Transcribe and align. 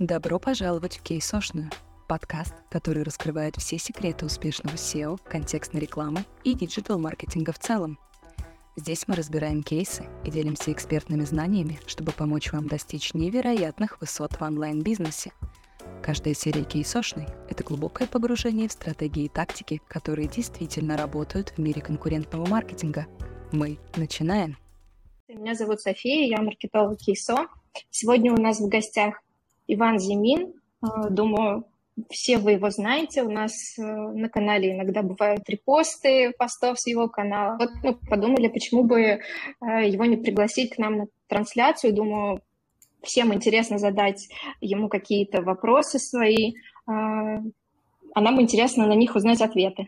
Добро 0.00 0.38
пожаловать 0.38 0.96
в 0.96 1.02
Кейсошную, 1.02 1.68
подкаст, 2.08 2.54
который 2.70 3.02
раскрывает 3.02 3.56
все 3.56 3.76
секреты 3.76 4.24
успешного 4.24 4.76
SEO, 4.76 5.20
контекстной 5.28 5.82
рекламы 5.82 6.24
и 6.42 6.54
диджитал-маркетинга 6.54 7.52
в 7.52 7.58
целом. 7.58 7.98
Здесь 8.76 9.06
мы 9.08 9.14
разбираем 9.14 9.62
кейсы 9.62 10.06
и 10.24 10.30
делимся 10.30 10.72
экспертными 10.72 11.24
знаниями, 11.24 11.78
чтобы 11.86 12.12
помочь 12.12 12.50
вам 12.50 12.66
достичь 12.66 13.12
невероятных 13.12 14.00
высот 14.00 14.32
в 14.32 14.42
онлайн-бизнесе. 14.42 15.32
Каждая 16.02 16.32
серия 16.32 16.64
кейсошной— 16.64 17.26
это 17.50 17.62
глубокое 17.62 18.08
погружение 18.08 18.68
в 18.68 18.72
стратегии 18.72 19.24
и 19.24 19.28
тактики, 19.28 19.82
которые 19.86 20.28
действительно 20.28 20.96
работают 20.96 21.50
в 21.50 21.58
мире 21.58 21.82
конкурентного 21.82 22.46
маркетинга. 22.46 23.06
Мы 23.52 23.78
начинаем. 23.96 24.56
Меня 25.28 25.54
зовут 25.54 25.82
София, 25.82 26.26
я 26.26 26.40
маркетолог 26.40 26.96
Кейсо. 26.96 27.48
Сегодня 27.90 28.32
у 28.32 28.40
нас 28.40 28.60
в 28.60 28.66
гостях 28.66 29.20
Иван 29.74 29.98
Зимин. 29.98 30.52
Э, 30.82 31.08
думаю, 31.10 31.64
все 32.08 32.38
вы 32.38 32.52
его 32.52 32.70
знаете. 32.70 33.22
У 33.22 33.30
нас 33.30 33.78
э, 33.78 33.82
на 33.82 34.28
канале 34.28 34.72
иногда 34.74 35.02
бывают 35.02 35.48
репосты 35.48 36.32
постов 36.38 36.80
с 36.80 36.86
его 36.86 37.08
канала. 37.08 37.56
Вот 37.58 37.70
мы 37.82 37.94
подумали, 37.94 38.48
почему 38.48 38.84
бы 38.84 39.00
э, 39.00 39.20
его 39.60 40.04
не 40.06 40.16
пригласить 40.16 40.74
к 40.74 40.78
нам 40.78 40.96
на 40.96 41.06
трансляцию. 41.28 41.94
Думаю, 41.94 42.40
всем 43.02 43.32
интересно 43.32 43.78
задать 43.78 44.28
ему 44.60 44.88
какие-то 44.88 45.40
вопросы 45.42 45.98
свои, 45.98 46.54
а 46.86 48.20
нам 48.20 48.40
интересно 48.42 48.86
на 48.86 48.94
них 48.94 49.14
узнать 49.14 49.40
ответы. 49.40 49.86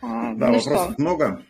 Да, 0.00 0.32
ну 0.32 0.38
вопросов 0.38 0.92
что? 0.92 0.94
много. 0.98 1.42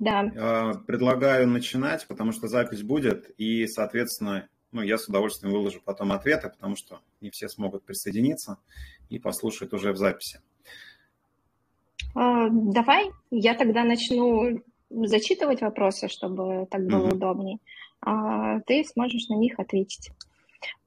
Да. 0.00 0.72
Предлагаю 0.88 1.46
начинать, 1.46 2.06
потому 2.08 2.32
что 2.32 2.48
запись 2.48 2.82
будет, 2.82 3.30
и, 3.38 3.66
соответственно, 3.68 4.48
ну, 4.74 4.82
я 4.82 4.98
с 4.98 5.08
удовольствием 5.08 5.54
выложу 5.54 5.80
потом 5.82 6.12
ответы, 6.12 6.50
потому 6.50 6.76
что 6.76 7.00
не 7.20 7.30
все 7.30 7.48
смогут 7.48 7.84
присоединиться 7.84 8.58
и 9.08 9.18
послушать 9.18 9.72
уже 9.72 9.92
в 9.92 9.96
записи. 9.96 10.40
А, 12.14 12.48
давай, 12.50 13.10
я 13.30 13.54
тогда 13.54 13.84
начну 13.84 14.62
зачитывать 14.90 15.60
вопросы, 15.60 16.08
чтобы 16.08 16.66
так 16.70 16.84
было 16.86 17.08
mm-hmm. 17.08 17.14
удобнее. 17.14 17.58
А 18.00 18.60
ты 18.60 18.84
сможешь 18.84 19.28
на 19.28 19.36
них 19.36 19.58
ответить. 19.58 20.10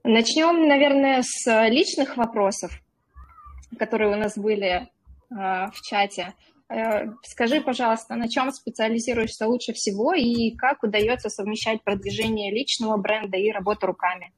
Начнем, 0.04 0.68
наверное, 0.68 1.24
с 1.24 1.70
личных 1.70 2.18
вопросов, 2.18 2.72
которые 3.80 4.12
у 4.12 4.18
нас 4.18 4.38
были 4.38 4.90
а, 5.30 5.72
в 5.72 5.82
чате. 5.82 6.34
Э, 6.70 7.08
скажи, 7.24 7.62
пожалуйста, 7.62 8.16
на 8.16 8.28
чем 8.28 8.52
специализируешься 8.52 9.48
лучше 9.48 9.74
всего 9.74 10.14
и 10.14 10.52
как 10.56 10.84
удается 10.84 11.30
совмещать 11.30 11.84
продвижение 11.84 12.52
личного 12.52 12.98
бренда 12.98 13.38
и 13.38 13.52
работу 13.52 13.88
руками? 13.88 14.34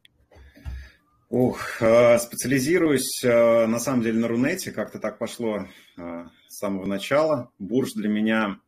Ух, 1.30 1.82
э, 1.82 2.20
специализируюсь 2.20 3.24
э, 3.24 3.66
на 3.66 3.80
самом 3.80 4.02
деле 4.02 4.20
на 4.20 4.28
Рунете, 4.28 4.72
как-то 4.72 5.00
так 5.00 5.18
пошло 5.18 5.68
с 5.96 6.58
самого 6.58 6.86
начала. 6.86 7.52
Бурж 7.60 7.94
для 7.94 8.10
меня 8.10 8.60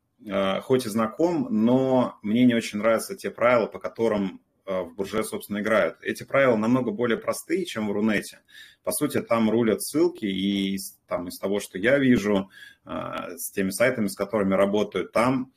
хоть 0.62 0.86
и 0.86 0.90
знаком, 0.90 1.48
но 1.50 2.20
мне 2.22 2.46
не 2.46 2.54
очень 2.54 2.78
нравятся 2.78 3.16
те 3.16 3.32
правила, 3.32 3.66
по 3.66 3.80
которым 3.80 4.40
в 4.84 4.96
бурже, 4.96 5.24
собственно, 5.24 5.60
играют. 5.60 5.98
Эти 6.02 6.24
правила 6.24 6.56
намного 6.56 6.92
более 6.92 7.18
простые, 7.18 7.66
чем 7.66 7.88
в 7.88 7.92
Рунете. 7.92 8.40
По 8.84 8.92
сути, 8.92 9.22
там 9.22 9.50
рулят 9.50 9.82
ссылки, 9.84 10.26
и 10.26 10.78
там, 11.08 11.28
из 11.28 11.38
того, 11.38 11.60
что 11.60 11.78
я 11.78 12.00
вижу, 12.00 12.50
э, 12.86 13.38
с 13.38 13.52
теми 13.52 13.70
сайтами, 13.70 14.08
с 14.08 14.16
которыми 14.16 14.56
работаю, 14.56 15.08
там 15.08 15.54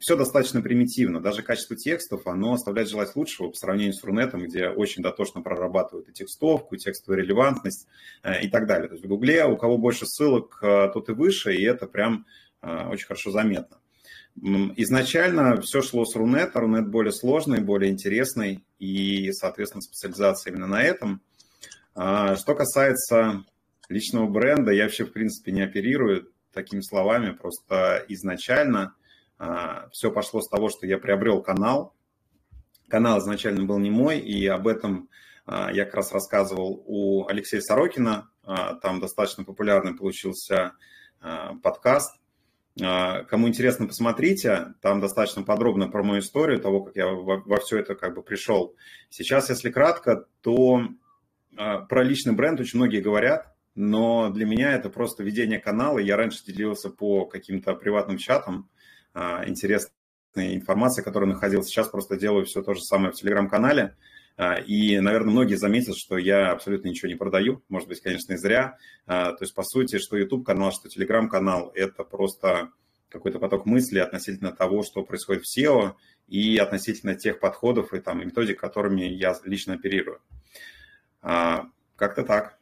все 0.00 0.14
достаточно 0.16 0.60
примитивно. 0.60 1.22
Даже 1.22 1.42
качество 1.42 1.74
текстов, 1.74 2.26
оно 2.26 2.52
оставляет 2.52 2.90
желать 2.90 3.16
лучшего 3.16 3.48
по 3.48 3.56
сравнению 3.56 3.94
с 3.94 4.04
Рунетом, 4.04 4.42
где 4.42 4.68
очень 4.68 5.02
дотошно 5.02 5.40
прорабатывают 5.40 6.08
и 6.10 6.12
текстовку, 6.12 6.74
и 6.74 6.78
текстовую 6.78 7.22
релевантность 7.22 7.86
э, 8.22 8.42
и 8.42 8.48
так 8.48 8.66
далее. 8.66 8.88
То 8.88 8.94
есть 8.94 9.04
в 9.06 9.08
Гугле 9.08 9.46
у 9.46 9.56
кого 9.56 9.78
больше 9.78 10.04
ссылок, 10.04 10.58
тот 10.60 11.08
и 11.08 11.12
выше, 11.12 11.54
и 11.54 11.64
это 11.64 11.86
прям 11.86 12.26
очень 12.62 13.06
хорошо 13.06 13.30
заметно. 13.30 13.78
Изначально 14.36 15.60
все 15.60 15.82
шло 15.82 16.04
с 16.04 16.14
Рунета. 16.16 16.60
Рунет 16.60 16.88
более 16.88 17.12
сложный, 17.12 17.60
более 17.60 17.90
интересный, 17.90 18.64
и, 18.78 19.32
соответственно, 19.32 19.82
специализация 19.82 20.52
именно 20.52 20.66
на 20.66 20.82
этом. 20.82 21.20
А, 21.94 22.36
что 22.36 22.54
касается 22.54 23.44
личного 23.88 24.28
бренда, 24.28 24.72
я 24.72 24.84
вообще, 24.84 25.04
в 25.04 25.12
принципе, 25.12 25.52
не 25.52 25.62
оперирую 25.62 26.32
такими 26.52 26.80
словами. 26.80 27.32
Просто 27.32 28.04
изначально 28.08 28.94
а, 29.38 29.88
все 29.92 30.10
пошло 30.10 30.40
с 30.40 30.48
того, 30.48 30.70
что 30.70 30.86
я 30.86 30.98
приобрел 30.98 31.42
канал. 31.42 31.94
Канал 32.88 33.18
изначально 33.18 33.64
был 33.64 33.78
не 33.78 33.90
мой, 33.90 34.18
и 34.18 34.46
об 34.46 34.68
этом 34.68 35.10
а, 35.44 35.70
я 35.72 35.84
как 35.84 35.96
раз 35.96 36.12
рассказывал 36.12 36.82
у 36.86 37.26
Алексея 37.28 37.60
Сорокина. 37.60 38.30
Там 38.82 39.00
достаточно 39.00 39.44
популярный 39.44 39.94
получился 39.94 40.72
подкаст 41.62 42.19
кому 42.80 43.48
интересно, 43.48 43.86
посмотрите. 43.86 44.74
Там 44.80 45.00
достаточно 45.00 45.42
подробно 45.42 45.88
про 45.88 46.02
мою 46.02 46.20
историю, 46.20 46.60
того, 46.60 46.84
как 46.84 46.96
я 46.96 47.06
во, 47.08 47.38
во 47.38 47.56
все 47.58 47.78
это 47.78 47.94
как 47.94 48.14
бы 48.14 48.22
пришел. 48.22 48.74
Сейчас, 49.08 49.50
если 49.50 49.70
кратко, 49.70 50.26
то 50.40 50.82
а, 51.56 51.78
про 51.80 52.02
личный 52.02 52.34
бренд 52.34 52.60
очень 52.60 52.78
многие 52.78 53.00
говорят, 53.00 53.54
но 53.74 54.30
для 54.30 54.46
меня 54.46 54.72
это 54.72 54.88
просто 54.88 55.22
ведение 55.22 55.58
канала. 55.58 55.98
Я 55.98 56.16
раньше 56.16 56.44
делился 56.44 56.90
по 56.90 57.26
каким-то 57.26 57.74
приватным 57.74 58.18
чатам 58.18 58.68
а, 59.14 59.44
интересной 59.46 59.92
информацией, 60.36 61.04
которую 61.04 61.32
находил. 61.32 61.62
Сейчас 61.62 61.88
просто 61.88 62.16
делаю 62.16 62.46
все 62.46 62.62
то 62.62 62.74
же 62.74 62.80
самое 62.80 63.12
в 63.12 63.16
Телеграм-канале. 63.16 63.96
И, 64.66 64.98
наверное, 65.00 65.32
многие 65.32 65.56
заметят, 65.56 65.96
что 65.98 66.16
я 66.16 66.52
абсолютно 66.52 66.88
ничего 66.88 67.08
не 67.08 67.16
продаю. 67.16 67.62
Может 67.68 67.88
быть, 67.88 68.00
конечно, 68.00 68.32
и 68.32 68.36
зря. 68.36 68.78
То 69.06 69.36
есть, 69.40 69.54
по 69.54 69.62
сути, 69.62 69.98
что 69.98 70.16
YouTube-канал, 70.16 70.72
что 70.72 70.88
Telegram-канал– 70.88 71.72
это 71.74 72.04
просто 72.04 72.70
какой-то 73.08 73.38
поток 73.38 73.66
мысли 73.66 73.98
относительно 73.98 74.52
того, 74.52 74.82
что 74.82 75.02
происходит 75.02 75.42
в 75.44 75.58
SEO, 75.58 75.94
и 76.28 76.58
относительно 76.58 77.16
тех 77.16 77.40
подходов 77.40 77.92
и 77.92 78.00
там 78.00 78.22
и 78.22 78.24
методик, 78.24 78.60
которыми 78.60 79.02
я 79.02 79.34
лично 79.44 79.74
оперирую. 79.74 80.20
Как-то 81.20 82.22
так. 82.24 82.58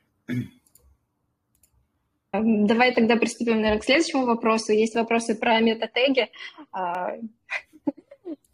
Давай 2.33 2.95
тогда 2.95 3.17
приступим, 3.17 3.57
наверное, 3.57 3.79
к 3.79 3.85
следующему 3.85 4.25
вопросу. 4.25 4.73
Есть 4.73 4.95
вопросы 4.95 5.35
про 5.35 5.61
метатеги 5.61 6.29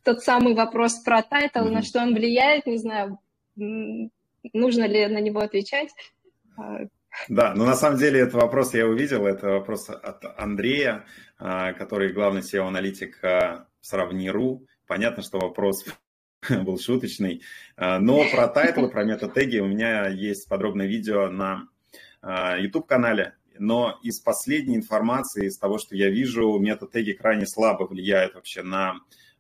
тот 0.05 0.23
самый 0.23 0.55
вопрос 0.55 1.01
про 1.01 1.23
title, 1.23 1.61
mm-hmm. 1.61 1.71
на 1.71 1.83
что 1.83 2.01
он 2.01 2.15
влияет, 2.15 2.67
не 2.67 2.79
знаю, 2.79 3.19
нужно 3.57 4.85
ли 4.85 5.07
на 5.07 5.19
него 5.19 5.41
отвечать. 5.41 5.89
А, 6.57 6.81
да, 7.29 7.55
ну 7.55 7.65
на 7.65 7.75
самом 7.75 7.99
деле 7.99 8.21
этот 8.21 8.35
вопрос 8.35 8.75
я 8.75 8.87
увидел, 8.87 9.27
это 9.27 9.49
вопрос 9.49 9.89
от 9.89 10.25
Андрея, 10.39 11.07
а, 11.39 11.73
который 11.73 12.13
главный 12.13 12.43
SEO-аналитик 12.43 13.19
в 13.23 13.67
Сравни.ру. 13.81 14.67
Понятно, 14.87 15.23
что 15.23 15.39
вопрос 15.39 15.85
был 16.51 16.79
шуточный, 16.79 17.43
а, 17.77 17.99
но 17.99 18.25
про 18.31 18.49
title 18.49 18.77
ы, 18.77 18.89
про 18.91 19.05
метатеги 19.05 19.59
у 19.59 19.67
меня 19.67 20.09
есть 20.09 20.49
подробное 20.49 20.87
видео 20.87 21.29
на 21.29 21.69
YouTube-канале, 22.59 23.35
но 23.59 23.99
из 24.03 24.19
последней 24.19 24.77
информации, 24.77 25.47
из 25.47 25.59
того, 25.59 25.77
что 25.77 25.95
я 25.95 26.09
вижу, 26.09 26.59
метатеги 26.59 27.13
крайне 27.13 27.47
слабо 27.47 27.85
влияют 27.85 28.35
вообще 28.35 28.63
на 28.63 28.95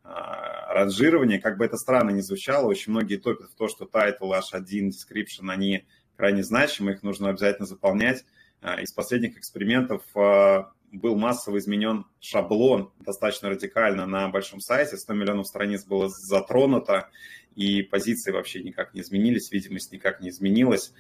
а, 0.04 0.75
ранжирование, 0.75 1.41
как 1.41 1.56
бы 1.56 1.65
это 1.65 1.78
странно 1.78 2.10
ни 2.10 2.20
звучало, 2.20 2.69
очень 2.69 2.92
многие 2.92 3.16
топят 3.16 3.50
в 3.50 3.54
то, 3.54 3.69
что 3.69 3.87
title, 3.87 4.38
H1, 4.38 4.91
description, 4.91 5.50
они 5.50 5.87
крайне 6.16 6.44
значимы, 6.44 6.92
их 6.92 7.03
нужно 7.03 7.31
обязательно 7.31 7.66
заполнять. 7.66 8.25
А, 8.60 8.81
из 8.82 8.93
последних 8.93 9.38
экспериментов 9.38 10.03
а, 10.14 10.70
был 10.93 11.16
массово 11.16 11.56
изменен 11.59 12.04
шаблон 12.20 12.93
достаточно 13.00 13.48
радикально 13.48 14.04
на 14.04 14.28
большом 14.28 14.60
сайте, 14.60 14.98
100 14.98 15.14
миллионов 15.14 15.47
страниц 15.47 15.84
было 15.84 16.10
затронуто, 16.10 17.09
и 17.54 17.82
позиции 17.82 18.31
вообще 18.31 18.62
никак 18.62 18.93
не 18.93 19.00
изменились, 19.00 19.50
видимость 19.50 19.91
никак 19.91 20.20
не 20.20 20.28
изменилась. 20.28 20.93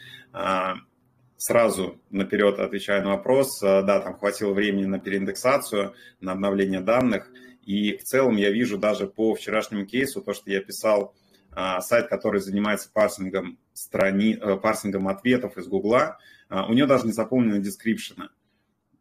Сразу 1.36 2.00
наперед 2.10 2.58
отвечаю 2.58 3.04
на 3.04 3.10
вопрос, 3.10 3.60
да, 3.60 4.00
там 4.00 4.16
хватило 4.16 4.52
времени 4.52 4.86
на 4.86 4.98
переиндексацию, 4.98 5.94
на 6.20 6.32
обновление 6.32 6.80
данных– 6.80 7.30
и 7.66 7.96
в 7.96 8.04
целом 8.04 8.36
я 8.36 8.50
вижу 8.50 8.78
даже 8.78 9.06
по 9.06 9.34
вчерашнему 9.34 9.86
кейсу, 9.86 10.20
то, 10.20 10.34
что 10.34 10.50
я 10.50 10.60
писал, 10.60 11.14
а, 11.50 11.80
сайт, 11.80 12.08
который 12.08 12.40
занимается 12.40 12.90
парсингом, 12.92 13.58
страни... 13.72 14.36
Э, 14.40 14.56
парсингом 14.56 15.08
ответов 15.08 15.56
из 15.56 15.66
Гугла, 15.66 16.18
а, 16.48 16.66
у 16.66 16.74
него 16.74 16.86
даже 16.86 17.06
не 17.06 17.12
заполнены 17.12 17.60
description 17.60 18.18
ы. 18.18 18.28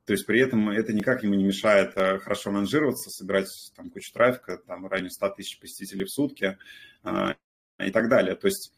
То 0.05 0.13
есть 0.13 0.25
при 0.25 0.39
этом 0.39 0.69
это 0.69 0.93
никак 0.93 1.23
ему 1.23 1.33
не 1.33 1.43
мешает 1.43 1.93
э, 1.95 2.19
хорошо 2.19 2.51
ранжироваться, 2.51 3.09
собирать 3.09 3.49
там 3.75 3.89
кучу 3.89 4.13
трафика, 4.13 4.57
там 4.57 4.83
в 4.83 4.87
районе 4.87 5.09
100 5.09 5.29
тысяч 5.29 5.59
посетителей 5.59 6.05
в 6.05 6.11
сутки 6.11 6.57
а, 7.03 7.35
и 7.79 7.91
так 7.91 8.09
далее. 8.09 8.35
То 8.35 8.47
есть, 8.47 8.73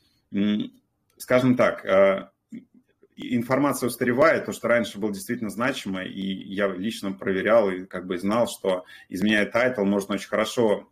скажем 1.17 1.55
так, 1.55 2.31
информация 3.15 3.87
устаревает, 3.87 4.45
то, 4.45 4.51
что 4.51 4.67
раньше 4.67 4.99
было 4.99 5.13
действительно 5.13 5.49
значимо, 5.49 6.03
и 6.03 6.21
я 6.21 6.67
лично 6.67 7.11
проверял 7.11 7.69
и 7.69 7.85
как 7.85 8.07
бы 8.07 8.17
знал, 8.17 8.47
что 8.47 8.85
изменяя 9.09 9.45
title, 9.45 9.83
можно 9.83 10.15
очень 10.15 10.29
хорошо 10.29 10.89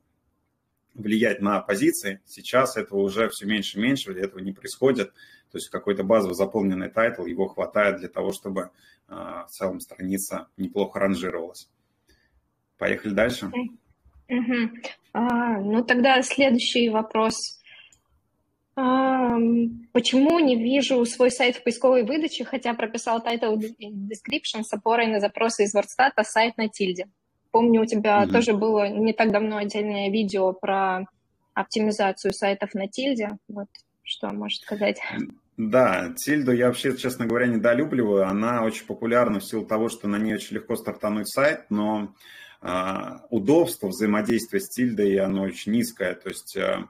влиять 0.94 1.42
на 1.42 1.60
позиции. 1.60 2.22
Сейчас 2.26 2.78
этого 2.78 3.00
уже 3.00 3.30
все 3.30 3.46
меньше 3.46 3.78
и 3.78 3.82
меньше, 3.82 4.12
этого 4.14 4.40
не 4.40 4.52
происходит. 4.52 5.14
То 5.52 5.58
есть 5.58 5.70
какой-то 5.70 6.04
базово 6.04 6.34
заполненный 6.34 6.90
title, 6.90 7.26
его 7.26 7.48
хватает 7.48 7.98
для 7.98 8.10
того, 8.10 8.32
чтобы 8.32 8.72
в 9.08 9.48
целом 9.50 9.80
страница 9.80 10.48
неплохо 10.58 11.00
ранжировалась. 11.00 11.70
Поехали 12.78 13.14
дальше. 13.14 13.52
Угу. 14.30 14.70
А, 15.14 15.60
ну 15.60 15.84
тогда 15.84 16.22
следующий 16.22 16.90
вопрос. 16.90 17.63
Почему 18.76 20.40
не 20.40 20.56
вижу 20.56 21.06
свой 21.06 21.30
сайт 21.30 21.58
в 21.58 21.64
поисковой 21.64 22.04
выдаче, 22.04 22.44
хотя 22.44 22.74
прописал 22.74 23.24
title 23.24 23.58
description 23.58 24.64
с 24.64 24.74
опорой 24.74 25.08
на 25.08 25.20
запросы 25.20 25.66
из 25.66 25.76
Wordstat, 25.76 26.24
сайт 26.24 26.58
на 26.58 26.70
тильде? 26.70 27.08
Помню, 27.52 27.82
у 27.82 27.86
тебя 27.86 28.24
угу. 28.24 28.32
тоже 28.32 28.54
было 28.54 28.90
не 28.90 29.14
так 29.14 29.32
давно 29.32 29.58
отдельное 29.58 30.10
видео 30.10 30.54
про 30.54 31.06
оптимизацию 31.54 32.34
сайтов 32.34 32.74
на 32.74 32.88
тильде. 32.88 33.38
Вот 33.48 33.68
что 34.02 34.30
можешь 34.30 34.60
сказать? 34.60 35.00
Да, 35.56 36.12
тильду 36.18 36.52
я 36.52 36.68
вообще, 36.68 36.98
честно 36.98 37.28
говоря, 37.28 37.46
недолюбливаю. 37.46 38.28
Она 38.28 38.64
очень 38.64 38.88
популярна 38.88 39.40
в 39.40 39.46
силу 39.46 39.66
того, 39.66 39.90
что 39.90 40.08
на 40.08 40.18
ней 40.18 40.34
очень 40.34 40.56
легко 40.56 40.76
стартануть 40.76 41.30
сайт, 41.30 41.66
но 41.70 42.16
а, 42.60 43.22
удобство 43.30 43.88
взаимодействия 43.88 44.60
с 44.60 44.70
тильдой, 44.70 45.20
оно 45.20 45.44
очень 45.44 45.74
низкое, 45.74 46.16
то 46.16 46.30
есть 46.30 46.58
а, 46.58 46.88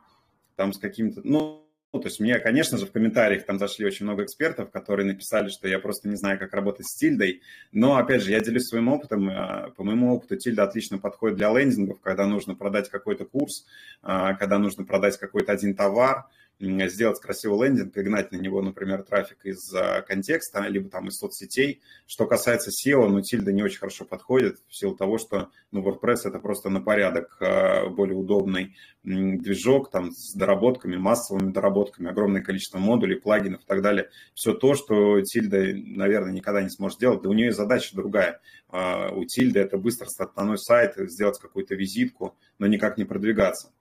там 0.55 0.71
с 0.71 0.77
каким-то, 0.77 1.19
ну, 1.25 1.62
то 1.99 2.07
есть 2.07 2.19
мне, 2.19 2.39
конечно 2.39 2.77
же, 2.77 2.85
в 2.85 2.91
комментариях 2.91 3.45
там 3.45 3.59
зашли 3.59 3.85
очень 3.85 4.05
много 4.05 4.23
экспертов, 4.23 4.71
которые 4.71 5.05
написали, 5.05 5.49
что 5.49 5.67
я 5.67 5.79
просто 5.79 6.07
не 6.09 6.15
знаю, 6.15 6.39
как 6.39 6.53
работать 6.53 6.87
с 6.87 6.95
тильдой. 6.95 7.41
Но, 7.71 7.97
опять 7.97 8.23
же, 8.23 8.31
я 8.31 8.39
делюсь 8.39 8.67
своим 8.67 8.87
опытом. 8.87 9.29
А, 9.29 9.71
по 9.75 9.83
моему 9.83 10.13
опыту, 10.13 10.35
тильда 10.35 10.63
отлично 10.63 10.97
подходит 10.97 11.37
для 11.37 11.51
лендингов, 11.51 12.01
когда 12.01 12.25
нужно 12.25 12.55
продать 12.55 12.89
какой-то 12.89 13.25
курс, 13.25 13.65
когда 14.01 14.57
нужно 14.57 14.83
продать 14.83 15.17
какой-то 15.17 15.51
один 15.51 15.75
товар– 15.75 16.25
сделать 16.59 17.19
красивый 17.19 17.67
лендинг 17.67 17.95
и 17.97 18.01
гнать 18.01 18.31
на 18.31 18.37
него, 18.37 18.61
например, 18.61 19.03
трафик 19.03 19.45
из 19.45 19.73
а, 19.73 20.01
контекста, 20.01 20.61
либо 20.67 20.89
там 20.89 21.07
из 21.07 21.17
соцсетей. 21.17 21.81
Что 22.07 22.25
касается 22.25 22.69
SEO, 22.69 23.07
ну, 23.07 23.21
тильда 23.21 23.51
не 23.51 23.63
очень 23.63 23.79
хорошо 23.79 24.05
подходит 24.05 24.59
в 24.67 24.75
силу 24.75 24.95
того, 24.95 25.17
что 25.17 25.49
ну, 25.71 25.81
WordPress 25.81 26.25
это 26.25 26.39
просто 26.39 26.69
на 26.69 26.81
порядок 26.81 27.37
а, 27.41 27.89
более 27.89 28.15
удобный 28.15 28.75
движок 29.03 29.91
там 29.91 30.11
с 30.11 30.33
доработками, 30.33 30.95
массовыми 30.95 31.51
доработками, 31.51 32.09
огромное 32.09 32.41
количество 32.41 32.77
модулей, 32.77 33.19
плагинов 33.19 33.61
и 33.61 33.65
так 33.65 33.81
далее. 33.81 34.09
Все 34.33 34.53
то, 34.53 34.75
что 34.75 35.21
тильда, 35.21 35.57
наверное, 35.73 36.31
никогда 36.31 36.61
не 36.61 36.69
сможет 36.69 36.97
сделать. 36.97 37.21
Да 37.21 37.29
у 37.29 37.33
нее 37.33 37.51
задача 37.51 37.95
другая. 37.95 38.39
А, 38.69 39.09
у 39.11 39.25
тильды 39.25 39.59
это 39.59 39.77
быстро 39.77 40.05
стартануть 40.07 40.63
сайт, 40.63 40.93
сделать 40.97 41.39
какую-то 41.39 41.75
визитку, 41.75 42.37
но 42.59 42.67
никак 42.67 42.97
не 42.97 43.03
продвигаться. 43.03 43.71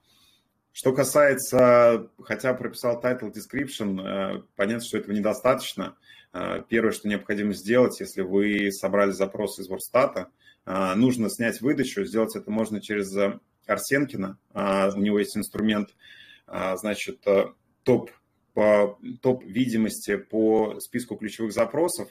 Что 0.72 0.94
касается, 0.94 2.08
хотя 2.22 2.54
прописал 2.54 2.98
title 3.00 3.30
description, 3.30 4.00
э, 4.00 4.42
понятно, 4.56 4.84
что 4.84 4.96
этого 4.96 5.12
недостаточно. 5.12 5.96
Э, 6.32 6.62
первое, 6.66 6.92
что 6.92 7.08
необходимо 7.08 7.52
сделать, 7.52 8.00
если 8.00 8.22
вы 8.22 8.72
собрали 8.72 9.10
запрос 9.10 9.58
из 9.58 9.68
Ворстата, 9.68 10.28
э, 10.64 10.94
нужно 10.94 11.28
снять 11.28 11.60
выдачу. 11.60 12.06
Сделать 12.06 12.34
это 12.36 12.50
можно 12.50 12.80
через 12.80 13.14
Арсенкина. 13.66 14.38
У 14.54 15.00
него 15.00 15.20
есть 15.20 15.36
инструмент, 15.36 15.94
значит, 16.48 17.24
топ, 17.84 18.10
по, 18.54 18.98
топ 19.20 19.44
видимости 19.44 20.16
по 20.16 20.80
списку 20.80 21.14
ключевых 21.16 21.52
запросов. 21.52 22.08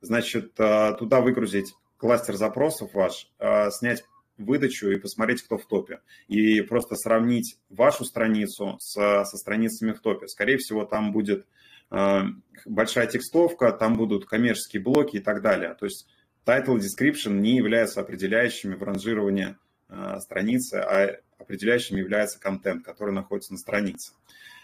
Значит, 0.00 0.54
туда 0.54 1.20
выгрузить 1.20 1.72
кластер 1.98 2.34
запросов 2.34 2.94
ваш, 2.94 3.30
снять 3.70 4.02
выдачу 4.38 4.90
и 4.90 4.98
посмотреть, 4.98 5.42
кто 5.42 5.58
в 5.58 5.66
топе. 5.66 6.00
И 6.28 6.60
просто 6.62 6.96
сравнить 6.96 7.58
вашу 7.68 8.04
страницу 8.04 8.76
со, 8.80 9.24
со 9.24 9.36
страницами 9.36 9.92
в 9.92 10.00
топе. 10.00 10.28
Скорее 10.28 10.56
всего, 10.56 10.84
там 10.84 11.12
будет 11.12 11.46
э, 11.90 12.20
большая 12.64 13.06
текстовка, 13.06 13.72
там 13.72 13.94
будут 13.94 14.26
коммерческие 14.26 14.82
блоки 14.82 15.16
и 15.16 15.20
так 15.20 15.42
далее. 15.42 15.74
То 15.74 15.86
есть 15.86 16.06
title 16.46 16.78
description 16.78 17.40
не 17.40 17.56
являются 17.56 18.00
определяющими 18.00 18.74
в 18.74 18.82
ранжировании 18.82 19.56
э, 19.88 20.18
страницы, 20.20 20.74
а 20.76 21.18
определяющим 21.38 21.96
является 21.96 22.40
контент, 22.40 22.84
который 22.84 23.12
находится 23.12 23.52
на 23.52 23.58
странице. 23.58 24.12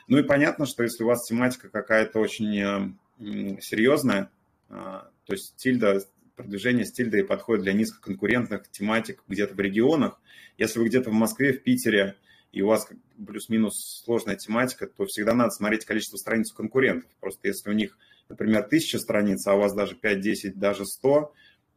Ну 0.06 0.18
и 0.18 0.22
понятно, 0.22 0.66
что 0.66 0.82
если 0.82 1.02
у 1.02 1.06
вас 1.06 1.26
тематика 1.26 1.68
какая-то 1.68 2.18
очень 2.18 2.58
э, 2.58 3.60
серьезная, 3.60 4.30
э, 4.68 4.72
то 4.72 5.32
есть 5.32 5.56
тильда 5.56 6.00
продвижение 6.36 6.84
стильда 6.84 7.18
и 7.18 7.22
подходит 7.22 7.64
для 7.64 7.72
низкоконкурентных 7.72 8.70
тематик 8.70 9.22
где-то 9.28 9.54
в 9.54 9.60
регионах. 9.60 10.20
Если 10.58 10.78
вы 10.78 10.88
где-то 10.88 11.10
в 11.10 11.14
Москве, 11.14 11.52
в 11.52 11.62
Питере, 11.62 12.16
и 12.52 12.62
у 12.62 12.68
вас 12.68 12.88
плюс-минус 13.26 14.02
сложная 14.04 14.36
тематика, 14.36 14.86
то 14.86 15.06
всегда 15.06 15.34
надо 15.34 15.50
смотреть 15.50 15.84
количество 15.84 16.16
страниц 16.16 16.52
у 16.52 16.56
конкурентов. 16.56 17.10
Просто 17.20 17.48
если 17.48 17.70
у 17.70 17.72
них, 17.72 17.98
например, 18.28 18.62
тысяча 18.62 18.98
страниц, 18.98 19.46
а 19.46 19.54
у 19.54 19.60
вас 19.60 19.74
даже 19.74 19.96
5, 19.96 20.20
10, 20.20 20.58
даже 20.58 20.86
100, 20.86 21.32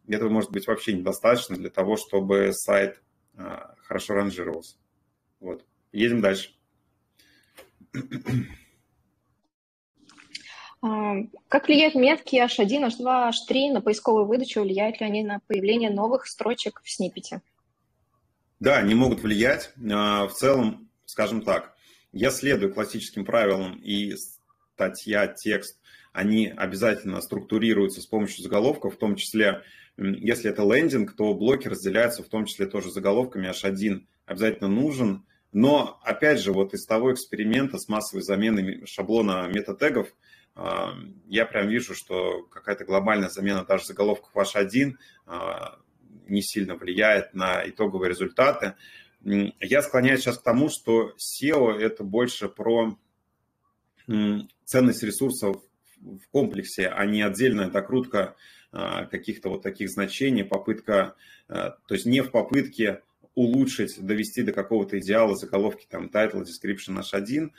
этого 0.07 0.30
может 0.30 0.51
быть 0.51 0.68
вообще 0.68 0.94
недостаточно 0.94 1.57
для 1.57 1.69
того, 1.69 1.98
чтобы 1.98 2.51
сайт 2.54 3.01
а, 3.36 3.75
хорошо 3.80 4.13
ранжировался. 4.13 4.77
Вот. 5.39 5.65
Едем 5.92 6.21
дальше. 6.21 6.51
Как 10.82 11.68
влияют 11.68 11.96
метки 11.96 12.36
H1, 12.36 12.90
H2, 12.90 13.32
H3 13.32 13.74
на 13.74 13.82
поисковую 13.82 14.26
выдачу? 14.26 14.62
Влияют 14.62 15.00
ли 15.00 15.08
они 15.08 15.24
на 15.24 15.40
появление 15.48 15.90
новых 15.90 16.28
строчек 16.28 16.82
в 16.84 16.90
сниппете? 16.90 17.42
Да, 18.60 18.78
они 18.78 18.94
могут 18.96 19.22
влиять. 19.22 19.72
А, 19.92 20.28
в 20.28 20.34
целом, 20.34 20.90
скажем 21.06 21.42
так, 21.42 21.76
я 22.12 22.30
следую 22.30 22.74
классическим 22.74 23.26
правилам, 23.26 23.76
и 23.78 24.16
статья, 24.76 25.28
текст, 25.28 25.80
они 26.14 26.48
обязательно 26.56 27.22
структурируются 27.22 28.02
с 28.02 28.06
помощью 28.06 28.44
заголовков, 28.44 28.96
в 28.96 28.98
том 28.98 29.16
числе, 29.16 29.64
если 29.98 30.50
это 30.50 30.64
лендинг, 30.64 31.16
то 31.16 31.34
блоки 31.34 31.68
разделяются 31.68 32.24
в 32.24 32.28
том 32.28 32.46
числе 32.46 32.68
тоже 32.68 32.92
заголовками. 32.92 33.50
H1 33.50 34.06
обязательно 34.26 34.70
нужен, 34.70 35.26
но, 35.52 36.00
опять 36.04 36.40
же, 36.40 36.54
вот 36.54 36.74
из 36.74 36.86
того 36.86 37.14
эксперимента 37.14 37.78
с 37.78 37.88
массовой 37.88 38.22
заменой 38.22 38.86
шаблона 38.86 39.48
метатегов– 39.48 40.08
я 41.27 41.45
прям 41.45 41.68
вижу, 41.68 41.94
что 41.94 42.44
какая-то 42.44 42.86
глобальная 42.86 43.30
замена 43.30 43.63
даже 43.63 43.86
заголовков 43.86 44.36
H1 44.36 44.94
а, 45.27 45.80
не 46.27 46.42
сильно 46.42 46.75
влияет 46.75 47.33
на 47.33 47.68
итоговые 47.68 48.09
результаты. 48.09 48.75
Я 49.24 49.81
склоняюсь 49.81 50.21
сейчас 50.21 50.39
к 50.39 50.44
тому, 50.44 50.69
что 50.69 51.13
SEO– 51.18 51.74
это 51.80 52.04
больше 52.04 52.50
про 52.50 52.98
ценность 54.65 55.04
ресурсов 55.04 55.62
в 56.00 56.27
комплексе, 56.31 56.87
а 56.87 57.06
не 57.06 57.21
отдельная 57.21 57.69
докрутка 57.69 58.35
а, 58.71 59.06
каких-то 59.06 59.49
вот 59.49 59.64
таких 59.64 59.90
значений, 59.90 60.44
попытка, 60.44 61.16
а, 61.47 61.71
то 61.87 61.94
есть 61.94 62.06
не 62.06 62.21
в 62.21 62.31
попытке 62.31 63.02
улучшить, 63.35 63.99
довести 63.99 64.44
до 64.44 64.54
какого-то 64.54 64.97
идеала 64.99 65.35
заголовки, 65.35 65.85
там, 65.90 66.07
title, 66.07 66.44
description 66.44 67.02
H1. 67.02 67.52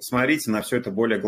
Смотрите 0.00 0.50
на 0.50 0.62
все 0.62 0.76
это 0.78 0.90
более 0.90 1.18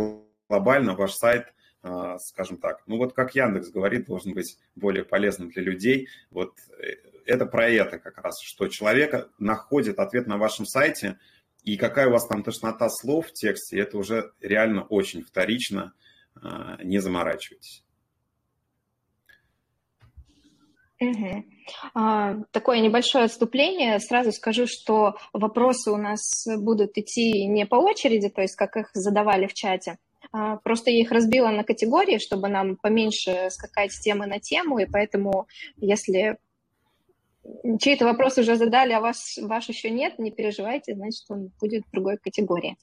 глобально 0.48 0.94
ваш 0.94 1.12
сайт, 1.12 1.52
а, 1.82 2.18
скажем 2.18 2.58
так, 2.58 2.82
ну 2.86 2.96
вот 2.96 3.12
как 3.12 3.34
Яндекс 3.34 3.70
говорит, 3.70 4.06
должен 4.06 4.34
быть 4.34 4.58
более 4.74 5.04
полезным 5.04 5.50
для 5.50 5.62
людей. 5.62 6.08
Вот 6.30 6.54
э, 6.78 6.96
это 7.26 7.46
про 7.46 7.68
это 7.68 7.98
как 7.98 8.18
раз, 8.18 8.40
что 8.42 8.68
человек 8.68 9.30
находит 9.38 9.98
ответ 9.98 10.26
на 10.26 10.36
вашем 10.36 10.66
сайте, 10.66 11.18
и 11.62 11.76
какая 11.76 12.08
у 12.08 12.12
вас 12.12 12.26
там 12.26 12.42
тошнота 12.42 12.88
слов 12.88 13.26
в 13.28 13.32
тексте, 13.32 13.78
это 13.78 13.98
уже 13.98 14.32
реально 14.40 14.84
очень 14.84 15.22
вторично, 15.22 15.92
а, 16.34 16.78
не 16.82 16.98
заморачивайтесь. 16.98 17.82
Угу. 21.00 21.44
Такое 22.52 22.80
небольшое 22.80 23.26
отступление. 23.26 24.00
Сразу 24.00 24.32
скажу, 24.32 24.66
что 24.66 25.18
вопросы 25.32 25.90
у 25.90 25.96
нас 25.96 26.46
будут 26.58 26.96
идти 26.96 27.46
не 27.46 27.66
по 27.66 27.76
очереди, 27.76 28.30
то 28.30 28.40
есть 28.40 28.56
как 28.56 28.76
их 28.76 28.90
задавали 28.94 29.46
в 29.46 29.52
чате, 29.52 29.98
просто 30.62 30.90
я 30.90 31.00
их 31.00 31.10
разбила 31.10 31.48
на 31.48 31.64
категории, 31.64 32.18
чтобы 32.18 32.48
нам 32.48 32.76
поменьше 32.76 33.48
скакать 33.50 33.92
с 33.92 34.00
темы 34.00 34.26
на 34.26 34.40
тему, 34.40 34.78
и 34.78 34.86
поэтому, 34.86 35.46
если 35.76 36.38
чей-то 37.80 38.04
вопрос 38.04 38.38
уже 38.38 38.56
задали, 38.56 38.92
а 38.92 39.00
ваш, 39.00 39.16
ваш 39.42 39.68
еще 39.68 39.90
нет, 39.90 40.18
не 40.18 40.30
переживайте, 40.30 40.94
значит, 40.94 41.24
он 41.28 41.50
будет 41.60 41.84
в 41.86 41.90
другой 41.92 42.18
категории. 42.18 42.76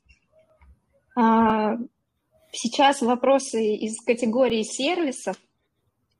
А, 1.15 1.77
сейчас 2.51 3.01
вопросы 3.01 3.75
из 3.75 3.99
категории 4.03 4.63
сервисов. 4.63 5.37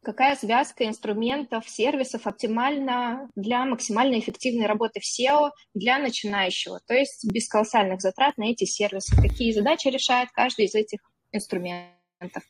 Какая 0.03 0.35
связка 0.35 0.85
инструментов, 0.85 1.69
сервисов 1.69 2.27
оптимальна 2.27 3.29
для 3.35 3.65
максимально 3.65 4.19
эффективной 4.19 4.65
работы 4.65 4.99
в 4.99 5.03
SEO 5.03 5.51
для 5.73 5.97
начинающего, 5.97 6.81
то 6.85 6.93
есть 6.93 7.25
без 7.31 7.47
колоссальных 7.47 8.01
затрат 8.01 8.37
на 8.37 8.51
эти 8.51 8.65
сервисы? 8.65 9.15
Какие 9.15 9.53
задачи 9.53 9.87
решает 9.87 10.29
каждый 10.31 10.65
из 10.65 10.75
этих 10.75 10.99
инструментов. 11.33 12.43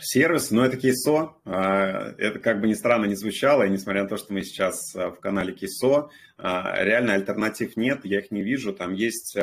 Сервис, 0.00 0.52
но 0.52 0.64
это 0.64 0.76
кейсо. 0.76 1.34
А, 1.44 2.14
это 2.18 2.38
как 2.38 2.60
бы 2.60 2.68
ни 2.68 2.74
странно 2.74 3.06
не 3.06 3.16
звучало, 3.16 3.64
и 3.64 3.70
несмотря 3.70 4.04
на 4.04 4.08
то, 4.08 4.16
что 4.16 4.32
мы 4.32 4.42
сейчас 4.42 4.94
а, 4.94 5.10
в 5.10 5.18
канале 5.18 5.52
кейсо, 5.52 6.10
а, 6.38 6.84
реально 6.84 7.14
альтернатив 7.14 7.76
нет, 7.76 8.04
я 8.04 8.20
их 8.20 8.30
не 8.30 8.42
вижу. 8.42 8.72
Там 8.72 8.92
есть 8.92 9.36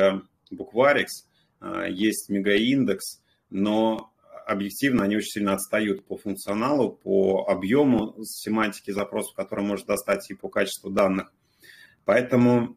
букварикс, 0.50 1.26
есть 1.88 2.30
мегаиндекс, 2.30 3.22
но 3.50 4.12
объективно 4.46 5.04
они 5.04 5.16
очень 5.16 5.30
сильно 5.30 5.52
отстают 5.52 6.06
по 6.06 6.16
функционалу, 6.16 6.92
по 6.92 7.44
объему 7.48 8.14
семантики 8.24 8.90
запросов, 8.90 9.34
который 9.36 9.64
может 9.64 9.86
достать 9.86 10.30
и 10.30 10.34
по 10.34 10.48
качеству 10.48 10.90
данных. 10.90 11.32
Поэтому 12.04 12.76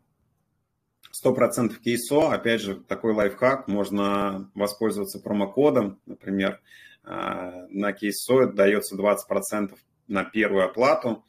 100% 1.24 1.79
кейсо, 1.79 2.31
опять 2.31 2.62
же, 2.62 2.75
такой 2.75 3.13
лайфхак, 3.13 3.67
можно 3.67 4.50
воспользоваться 4.55 5.19
промокодом, 5.19 6.00
например, 6.05 6.62
а, 7.03 7.67
на 7.69 7.93
кейсо 7.93 8.48
дается 8.48 8.95
20% 8.95 9.77
на 10.07 10.24
первую 10.24 10.65
оплату. 10.65 11.24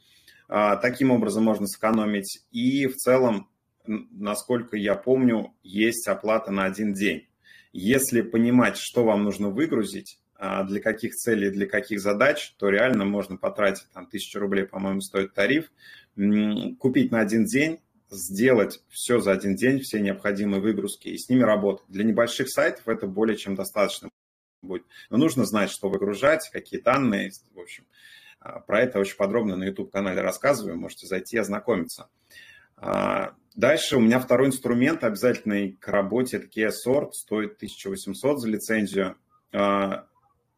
А, 0.47 0.75
таким 0.77 1.11
образом 1.11 1.43
можно 1.43 1.67
сэкономить. 1.67 2.45
И 2.51 2.87
в 2.87 2.95
целом, 2.95 3.49
насколько 3.85 4.77
я 4.77 4.95
помню, 4.95 5.53
есть 5.63 6.07
оплата 6.07 6.51
на 6.51 6.65
один 6.65 6.93
день. 6.93 7.27
Если 7.73 8.21
понимать, 8.21 8.77
что 8.77 9.03
вам 9.03 9.23
нужно 9.23 9.49
выгрузить, 9.49 10.19
а, 10.35 10.63
для 10.63 10.79
каких 10.79 11.13
целей, 11.13 11.49
для 11.49 11.67
каких 11.67 11.99
задач, 11.99 12.53
то 12.57 12.69
реально 12.69 13.05
можно 13.05 13.37
потратить 13.37 13.87
там 13.93 14.07
тысячу 14.07 14.39
рублей, 14.39 14.65
по-моему, 14.65 15.01
стоит 15.01 15.33
тариф, 15.33 15.71
купить 16.79 17.11
на 17.11 17.19
один 17.19 17.45
день, 17.45 17.79
сделать 18.09 18.81
все 18.89 19.19
за 19.19 19.31
один 19.31 19.55
день, 19.55 19.79
все 19.79 19.99
необходимые 19.99 20.61
выгрузки 20.61 21.09
и 21.09 21.17
с 21.17 21.29
ними 21.29 21.43
работать. 21.43 21.85
Для 21.87 22.03
небольших 22.03 22.49
сайтов 22.49 22.87
это 22.87 23.07
более 23.07 23.37
чем 23.37 23.55
достаточно 23.55 24.09
будет. 24.61 24.85
Но 25.09 25.17
нужно 25.17 25.45
знать, 25.45 25.69
что 25.69 25.89
выгружать, 25.89 26.49
какие 26.51 26.79
данные. 26.79 27.31
В 27.53 27.59
общем, 27.59 27.85
а, 28.39 28.59
про 28.59 28.81
это 28.81 28.99
очень 28.99 29.17
подробно 29.17 29.55
на 29.55 29.65
YouTube-канале 29.65 30.21
рассказываю. 30.21 30.77
Можете 30.77 31.07
зайти 31.07 31.37
и 31.37 31.39
ознакомиться. 31.39 32.09
А, 32.75 33.33
дальше 33.55 33.97
у 33.97 33.99
меня 33.99 34.19
второй 34.19 34.47
инструмент, 34.47 35.03
обязательный 35.03 35.73
к 35.73 35.87
работе, 35.87 36.37
это 36.37 36.47
Kia 36.47 36.69
Sort, 36.69 37.11
стоит 37.13 37.55
1800 37.55 38.39
за 38.39 38.47
лицензию. 38.47 39.17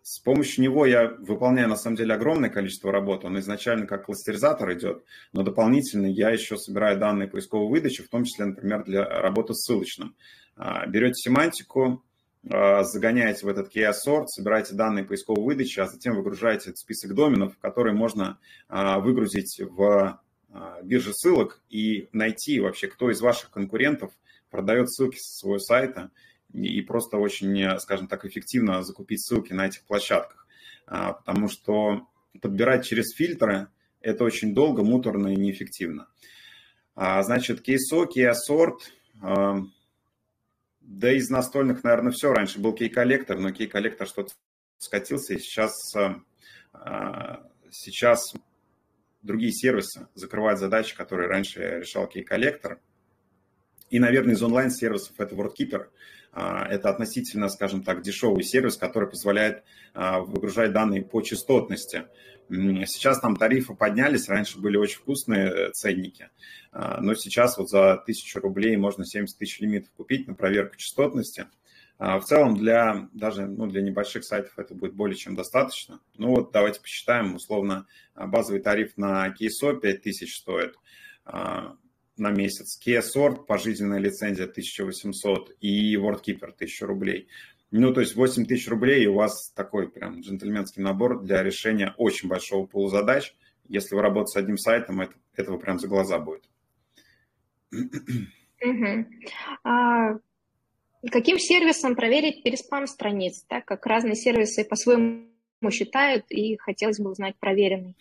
А, 0.09 0.11
с 0.11 0.19
помощью 0.19 0.63
него 0.63 0.85
я 0.85 1.07
выполняю, 1.19 1.69
на 1.69 1.77
самом 1.77 1.97
деле, 1.97 2.13
огромное 2.13 2.49
количество 2.49 2.91
работы. 2.91 3.27
Он 3.27 3.39
изначально 3.39 3.85
как 3.85 4.05
кластеризатор 4.05 4.73
идет, 4.73 5.03
но 5.33 5.43
дополнительно 5.43 6.07
я 6.07 6.29
еще 6.29 6.57
собираю 6.57 6.99
данные 6.99 7.27
поисковой 7.27 7.69
выдачи, 7.69 8.03
в 8.03 8.09
том 8.09 8.23
числе, 8.23 8.45
например, 8.45 8.83
для 8.83 9.03
работы 9.03 9.53
с 9.53 9.65
ссылочным. 9.65 10.15
Берете 10.87 11.13
семантику, 11.13 12.03
а, 12.49 12.83
загоняете 12.83 13.45
в 13.45 13.49
этот 13.49 13.75
sort, 13.75 14.25
собираете 14.27 14.75
данные 14.75 15.05
поисковой 15.05 15.43
выдачи, 15.43 15.79
а 15.79 15.87
затем 15.87 16.15
выгружаете 16.15 16.69
этот 16.69 16.79
список 16.79 17.13
доменов, 17.13 17.57
который 17.59 17.93
можно 17.93 18.39
а, 18.67 18.99
выгрузить 18.99 19.61
в 19.61 20.21
а, 20.51 20.81
бирже 20.81 21.13
ссылок 21.13 21.61
и 21.69 22.09
найти 22.11 22.59
вообще, 22.59 22.87
кто 22.87 23.11
из 23.11 23.21
ваших 23.21 23.51
конкурентов 23.51 24.11
продает 24.49 24.91
ссылки 24.91 25.17
со 25.17 25.39
своего 25.39 25.59
сайта 25.59 26.11
и 26.53 26.81
просто 26.81 27.17
очень, 27.17 27.79
скажем 27.79 28.07
так, 28.07 28.25
эффективно 28.25 28.83
закупить 28.83 29.25
ссылки 29.25 29.53
на 29.53 29.67
этих 29.67 29.83
площадках. 29.83 30.47
Потому 30.85 31.47
что 31.47 32.07
подбирать 32.41 32.85
через 32.85 33.13
фильтры– 33.15 33.67
это 34.01 34.23
очень 34.23 34.55
долго, 34.55 34.83
муторно 34.83 35.27
и 35.27 35.35
неэффективно. 35.35 36.07
Значит, 36.95 37.67
KSO, 37.67 38.07
KeyAssort– 38.07 38.79
да 40.89 41.11
из 41.11 41.29
настольных, 41.29 41.83
наверное, 41.83 42.11
все. 42.11 42.33
Раньше 42.33 42.59
был 42.59 42.73
Key 42.73 42.88
Collector, 42.88 43.37
но 43.37 43.51
Key 43.51 43.65
Collector 43.65 44.07
что-то 44.07 44.33
скатился, 44.79 45.35
и 45.35 45.39
сейчас, 45.39 45.95
а, 46.73 47.47
сейчас 47.69 48.33
другие 49.21 49.51
сервисы 49.51 50.07
закрывают 50.15 50.59
задачи, 50.59 50.95
которые 50.95 51.29
раньше 51.29 51.81
решал 51.81 52.07
Key 52.07 52.25
Collector. 52.25 52.81
И, 53.91 53.99
наверное, 53.99 54.33
из 54.33 54.41
онлайн-сервисов 54.41 55.19
это 55.19 55.35
WordKeeper. 55.35 55.89
А, 56.31 56.65
это 56.67 56.89
относительно, 56.89 57.49
скажем 57.49 57.83
так, 57.83 58.01
дешевый 58.01 58.43
сервис, 58.43 58.77
который 58.77 59.09
позволяет 59.09 59.63
а, 59.93 60.19
выгружать 60.19 60.71
данные 60.71 61.03
по 61.03 61.21
частотности. 61.21 62.05
Сейчас 62.49 63.19
там 63.19 63.35
тарифы 63.35 63.75
поднялись, 63.75 64.27
раньше 64.27 64.59
были 64.59 64.75
очень 64.75 64.97
вкусные 64.97 65.49
э, 65.49 65.71
ценники, 65.71 66.29
а, 66.71 66.99
но 66.99 67.13
сейчас 67.13 67.59
вот 67.59 67.69
за 67.69 67.93
1000 67.93 68.39
рублей 68.39 68.75
можно 68.75 69.05
70 69.05 69.37
тысяч 69.37 69.59
лимитов 69.59 69.91
купить 69.95 70.27
на 70.27 70.33
проверку 70.33 70.75
частотности. 70.75 71.47
В 71.99 72.21
целом 72.21 72.55
для 72.55 73.09
даже 73.11 73.45
ну, 73.45 73.67
для 73.67 73.81
небольших 73.81 74.23
сайтов 74.23 74.57
это 74.57 74.73
будет 74.73 74.93
более 74.93 75.17
чем 75.17 75.35
достаточно. 75.35 75.99
Ну 76.17 76.29
вот 76.29 76.53
давайте 76.53 76.79
посчитаем, 76.79 77.35
условно 77.35 77.87
базовый 78.15 78.61
тариф 78.61 78.95
на 78.95 79.27
KSO 79.27 79.81
5000 79.81 80.33
стоит 80.33 80.77
на 82.19 82.31
месяц, 82.31 82.79
Kia 82.83 83.01
Sort 83.01 83.45
пожизненная 83.45 83.99
лицензия 83.99 84.45
1800 84.45 85.55
и 85.59 85.95
WordKeeper 85.95 86.51
1000 86.53 86.85
рублей. 86.85 87.27
Ну, 87.71 87.93
то 87.93 88.01
есть 88.01 88.15
8 88.15 88.45
тысяч 88.45 88.67
рублей, 88.67 89.03
и 89.03 89.07
у 89.07 89.15
вас 89.15 89.51
такой 89.51 89.89
прям 89.89 90.21
джентльменский 90.21 90.81
набор 90.81 91.21
для 91.21 91.43
решения 91.43 91.93
очень 91.97 92.27
большого 92.27 92.65
пула 92.65 92.89
задач. 92.89 93.35
Если 93.67 93.95
вы 93.95 94.01
работаете 94.01 94.31
с 94.31 94.35
одним 94.37 94.57
сайтом, 94.57 95.01
это, 95.01 95.13
этого 95.35 95.57
прям 95.57 95.77
за 95.77 95.87
глаза 95.87 96.17
будет. 96.17 96.43
А, 99.63 100.17
каким 101.11 101.37
сервисом 101.37 101.95
проверить 101.95 102.43
переспам 102.43 102.87
страниц, 102.87 103.45
так 103.47 103.65
как 103.65 103.85
разные 103.85 104.15
сервисы 104.15 104.65
по-своему 104.65 105.29
считают, 105.71 106.25
и 106.29 106.57
хотелось 106.57 106.99
бы 106.99 107.11
узнать 107.11 107.35
проверенный. 107.39 107.95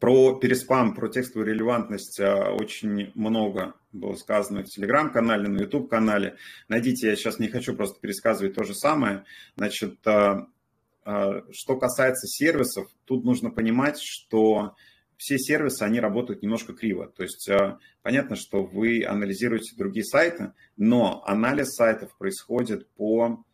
Про 0.00 0.38
переспам, 0.38 0.94
про 0.94 1.08
текстовую 1.08 1.52
релевантность 1.52 2.20
а, 2.20 2.52
очень 2.52 3.12
много 3.14 3.74
было 3.92 4.14
сказано 4.14 4.62
в 4.62 4.66
Телеграм-канале, 4.66 5.48
на 5.48 5.60
YouTube-канале. 5.60 6.36
Найдите, 6.68 7.08
я 7.08 7.16
сейчас 7.16 7.38
не 7.38 7.48
хочу 7.48 7.74
просто 7.74 8.00
пересказывать 8.00 8.54
то 8.54 8.64
же 8.64 8.74
самое. 8.74 9.24
Значит, 9.56 10.06
а, 10.06 10.46
а, 11.04 11.42
что 11.52 11.76
касается 11.76 12.26
сервисов, 12.26 12.88
тут 13.04 13.24
нужно 13.24 13.50
понимать, 13.50 14.00
что 14.00 14.74
все 15.16 15.38
сервисы, 15.38 15.82
они 15.82 16.00
работают 16.00 16.42
немножко 16.42 16.72
криво. 16.72 17.06
То 17.06 17.22
есть 17.22 17.48
понятно, 18.02 18.34
что 18.34 18.64
вы 18.64 19.04
анализируете 19.04 19.76
другие 19.76 20.04
сайты, 20.04 20.52
но 20.76 21.22
анализ 21.24 21.74
сайтов 21.74 22.16
происходит 22.18 22.88
по 22.94 23.44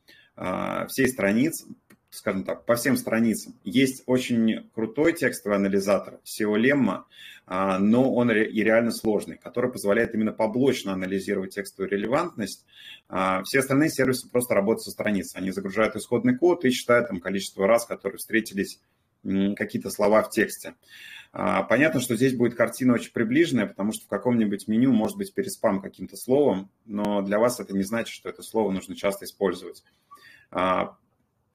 всей 0.89 1.09
странице, 1.09 1.67
скажем 2.11 2.45
так, 2.45 2.65
по 2.65 2.77
всем 2.77 2.97
страницам. 2.97 3.55
Есть 3.65 4.03
очень 4.07 4.71
крутой 4.75 5.13
текстовый 5.13 5.57
анализатор 5.57 6.21
SEO 6.25 6.57
Lemma, 6.57 7.05
а, 7.47 7.79
но 7.79 8.13
он 8.15 8.31
и 8.31 8.63
реально 8.63 8.91
сложный, 8.91 9.37
который 9.37 9.71
позволяет 9.71 10.15
именно 10.15 10.33
поблочно 10.33 10.93
анализировать 10.93 11.55
текстовую 11.55 11.91
релевантность. 11.91 12.65
А, 13.09 13.43
все 13.45 13.61
остальные 13.61 13.91
сервисы 13.91 14.29
просто 14.29 14.55
работают 14.55 14.85
со 14.85 14.91
страниц. 14.91 15.35
Они 15.35 15.51
загружают 15.51 15.97
исходный 15.97 16.37
код 16.37 16.65
и 16.65 16.71
считают 16.71 17.09
там 17.09 17.21
количество 17.21 17.67
раз, 17.67 17.87
которые 17.87 18.19
встретились 18.19 18.81
какие-то 19.23 19.91
слова 19.91 20.23
в 20.23 20.31
тексте. 20.31 20.75
А, 21.33 21.63
понятно, 21.63 22.01
что 22.01 22.17
здесь 22.17 22.35
будет 22.35 22.55
картина 22.55 22.95
очень 22.95 23.13
приближенная, 23.13 23.67
потому 23.67 23.93
что 23.93 24.07
в 24.07 24.09
каком-нибудь 24.09 24.67
меню 24.67 24.93
может 24.93 25.19
быть 25.19 25.35
переспам 25.35 25.83
каким-то 25.83 26.17
словом, 26.17 26.71
но 26.87 27.21
для 27.21 27.39
вас 27.39 27.61
это 27.61 27.75
не 27.75 27.83
значит, 27.83 28.15
что 28.15 28.31
это 28.31 28.43
слово 28.43 28.71
нужно 28.71 28.97
часто 28.97 29.27
использовать. 29.27 29.85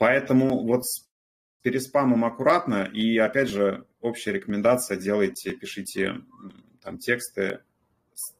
Поэтому 0.03 0.65
вот 0.65 0.85
с 0.85 1.07
переспамом 1.61 2.25
аккуратно. 2.25 2.89
И 2.93 3.17
опять 3.17 3.47
же, 3.47 3.85
общая 4.01 4.33
рекомендация, 4.33 4.97
делайте, 4.97 5.53
пишите 5.53 6.15
там 6.81 6.97
тексты, 6.97 7.61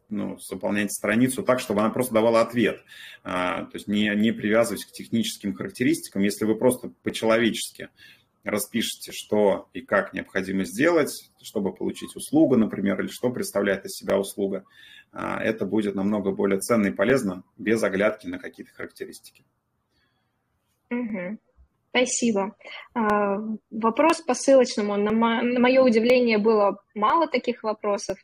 ну, 0.09 0.37
заполняйте 0.39 0.89
страницу 0.89 1.41
так, 1.41 1.61
чтобы 1.61 1.79
она 1.79 1.89
просто 1.89 2.15
давала 2.15 2.41
ответ. 2.41 2.83
А, 3.23 3.63
то 3.63 3.75
есть 3.75 3.87
не, 3.87 4.13
не 4.13 4.33
привязываясь 4.33 4.83
к 4.83 4.91
техническим 4.91 5.53
характеристикам. 5.53 6.21
Если 6.23 6.43
вы 6.43 6.55
просто 6.55 6.91
по-человечески 7.01 7.87
распишите, 8.43 9.13
что 9.13 9.69
и 9.71 9.79
как 9.79 10.11
необходимо 10.11 10.65
сделать, 10.65 11.31
чтобы 11.41 11.73
получить 11.73 12.13
услугу, 12.17 12.57
например, 12.57 12.99
или 12.99 13.07
что 13.07 13.31
представляет 13.31 13.85
из 13.85 13.93
себя 13.93 14.19
услуга, 14.19 14.65
а, 15.13 15.41
это 15.41 15.65
будет 15.65 15.95
намного 15.95 16.31
более 16.31 16.59
ценно 16.59 16.87
и 16.87 16.91
полезно, 16.91 17.45
без 17.57 17.81
оглядки 17.83 18.27
на 18.27 18.37
какие-то 18.37 18.73
характеристики. 18.73 19.45
Угу. 20.91 21.39
Спасибо. 21.95 22.55
А, 22.95 23.37
вопрос 23.69 24.21
по 24.21 24.33
ссылочному. 24.33 24.97
На, 24.97 25.11
мое 25.11 25.79
удивление 25.83 26.39
было 26.39 26.79
мало 26.95 27.27
таких 27.27 27.61
вопросов. 27.61 28.17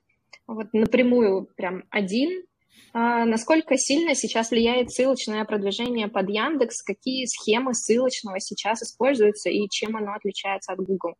Вот 0.47 0.73
напрямую 0.73 1.47
прям 1.55 1.83
один. 1.91 2.45
А, 2.93 3.25
насколько 3.25 3.77
сильно 3.77 4.15
сейчас 4.15 4.49
влияет 4.49 4.91
ссылочное 4.91 5.45
продвижение 5.45 6.07
под 6.07 6.29
Яндекс? 6.29 6.81
Какие 6.81 7.25
схемы 7.27 7.75
ссылочного 7.75 8.39
сейчас 8.39 8.81
используются 8.81 9.51
и 9.51 9.69
чем 9.69 9.95
оно 9.95 10.13
отличается 10.13 10.73
от 10.73 10.79
Google? 10.79 11.13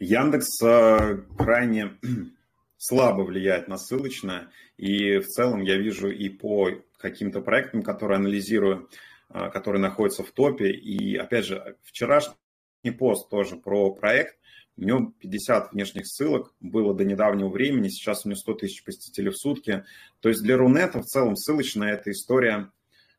Яндекс 0.00 0.60
а, 0.64 1.16
крайне 1.38 1.92
слабо 2.76 3.22
влияет 3.22 3.68
на 3.68 3.78
ссылочное. 3.78 4.48
И 4.78 5.18
в 5.18 5.28
целом 5.28 5.62
я 5.62 5.76
вижу 5.76 6.10
и 6.10 6.28
по 6.28 6.70
каким-то 6.98 7.40
проектам, 7.40 7.82
которые 7.84 8.16
анализирую, 8.16 8.88
который 9.32 9.80
находится 9.80 10.22
в 10.22 10.30
топе. 10.30 10.70
И, 10.70 11.16
опять 11.16 11.46
же, 11.46 11.76
вчерашний 11.82 12.36
пост 12.98 13.28
тоже 13.30 13.56
про 13.56 13.94
проект, 13.94 14.36
у 14.76 14.82
него 14.82 15.12
50 15.20 15.72
внешних 15.72 16.06
ссылок 16.06 16.54
было 16.60 16.94
до 16.94 17.04
недавнего 17.04 17.48
времени, 17.48 17.88
сейчас 17.88 18.24
у 18.24 18.30
него 18.30 18.38
100 18.38 18.54
тысяч 18.54 18.84
посетителей 18.84 19.30
в 19.30 19.36
сутки. 19.36 19.84
То 20.20 20.28
есть 20.28 20.42
для 20.42 20.56
Рунета 20.56 21.00
в 21.00 21.04
целом 21.04 21.36
ссылочная 21.36 21.94
эта 21.94 22.10
история 22.10 22.70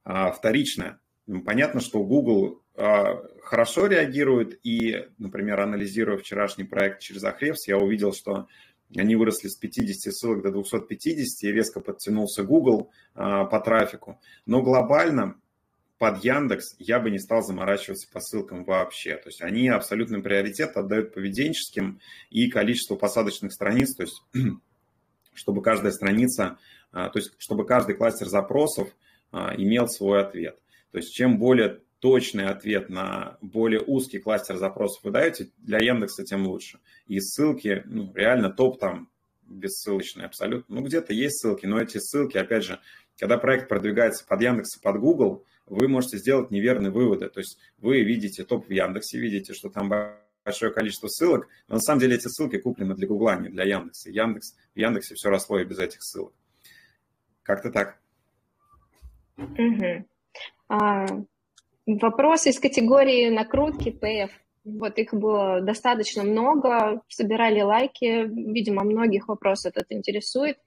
а, 0.03 0.31
вторичная. 0.31 0.99
Понятно, 1.45 1.79
что 1.79 2.03
Google 2.03 2.63
а, 2.75 3.21
хорошо 3.43 3.85
реагирует, 3.85 4.59
и, 4.63 5.07
например, 5.19 5.59
анализируя 5.61 6.17
вчерашний 6.17 6.63
проект 6.63 7.01
через 7.01 7.23
Ahrefs, 7.23 7.67
я 7.67 7.77
увидел, 7.77 8.13
что 8.13 8.47
они 8.95 9.15
выросли 9.15 9.47
с 9.47 9.55
50 9.55 10.13
ссылок 10.13 10.41
до 10.41 10.51
250, 10.51 11.43
и 11.43 11.51
резко 11.51 11.81
подтянулся 11.81 12.43
Google 12.43 12.89
а, 13.13 13.45
по 13.45 13.59
трафику. 13.59 14.19
Но 14.47 14.63
глобально 14.63 15.39
под 16.03 16.21
Яндекс 16.21 16.75
я 16.79 16.99
бы 16.99 17.09
не 17.09 17.17
стал 17.17 17.43
заморачиваться 17.43 18.09
по 18.11 18.19
ссылкам 18.19 18.65
вообще. 18.65 19.15
То 19.15 19.29
есть 19.29 19.41
они 19.41 19.69
абсолютный 19.69 20.21
приоритет 20.21 20.75
отдают 20.75 21.13
поведенческим 21.13 22.01
и 22.29 22.49
количеству 22.49 22.97
посадочных 22.97 23.53
страниц, 23.53 23.95
то 23.95 24.03
есть 24.03 24.21
чтобы 25.33 25.61
каждая 25.61 25.93
страница, 25.93 26.57
а, 26.91 27.07
то 27.07 27.19
есть 27.19 27.31
чтобы 27.37 27.65
каждый 27.65 27.95
кластер 27.95 28.27
запросов 28.27 28.89
имел 29.31 29.87
свой 29.87 30.21
ответ. 30.21 30.59
То 30.91 30.97
есть 30.97 31.13
чем 31.13 31.39
более 31.39 31.79
точный 31.99 32.47
ответ 32.47 32.89
на 32.89 33.37
более 33.39 33.79
узкий 33.79 34.19
кластер 34.19 34.57
запросов 34.57 35.05
вы 35.05 35.11
даете, 35.11 35.51
для 35.59 35.77
Яндекса 35.79 36.25
тем 36.25 36.45
лучше. 36.45 36.79
И 37.07 37.21
ссылки, 37.21 37.81
ну, 37.85 38.11
реально 38.13 38.49
топ 38.49 38.77
там 38.77 39.09
бессылочные 39.43 40.25
абсолютно. 40.25 40.75
Ну, 40.75 40.81
где-то 40.81 41.13
есть 41.13 41.39
ссылки, 41.39 41.65
но 41.65 41.79
эти 41.79 41.97
ссылки, 41.99 42.37
опять 42.37 42.65
же, 42.65 42.81
когда 43.17 43.37
проект 43.37 43.69
продвигается 43.69 44.25
под 44.27 44.41
Яндекс 44.41 44.77
и 44.77 44.81
под 44.81 44.99
Google, 44.99 45.45
вы 45.75 45.87
можете 45.87 46.17
сделать 46.17 46.51
неверные 46.51 46.91
выводы. 46.91 47.29
То 47.29 47.39
есть 47.39 47.57
вы 47.77 48.03
видите 48.03 48.43
топ 48.43 48.67
в 48.67 48.71
Яндексе, 48.71 49.19
видите, 49.19 49.53
что 49.53 49.69
там 49.69 49.91
большое 50.45 50.71
количество 50.71 51.07
ссылок, 51.07 51.47
но 51.67 51.75
на 51.75 51.81
самом 51.81 51.99
деле 51.99 52.15
эти 52.15 52.27
ссылки 52.27 52.57
куплены 52.57 52.95
для 52.95 53.07
Гугла, 53.07 53.39
не 53.39 53.49
для 53.49 53.63
Яндекса. 53.63 54.09
Яндекс, 54.09 54.55
в 54.75 54.77
Яндексе 54.77 55.15
все 55.15 55.29
росло 55.29 55.59
и 55.59 55.65
без 55.65 55.79
этих 55.79 56.03
ссылок. 56.03 56.33
Как-то 57.43 57.71
так. 57.71 57.99
Угу. 59.37 60.05
А, 60.69 61.05
Вопросы 61.85 62.51
из 62.51 62.59
категории 62.59 63.29
накрутки 63.29 63.91
ПФ. 63.91 64.33
Вот 64.63 64.97
их 64.97 65.13
было 65.13 65.59
достаточно 65.59 66.23
много, 66.23 67.01
собирали 67.09 67.59
лайки, 67.61 68.25
видимо, 68.25 68.85
многих 68.85 69.27
вопрос 69.27 69.65
этот 69.65 69.87
интересует. 69.89 70.57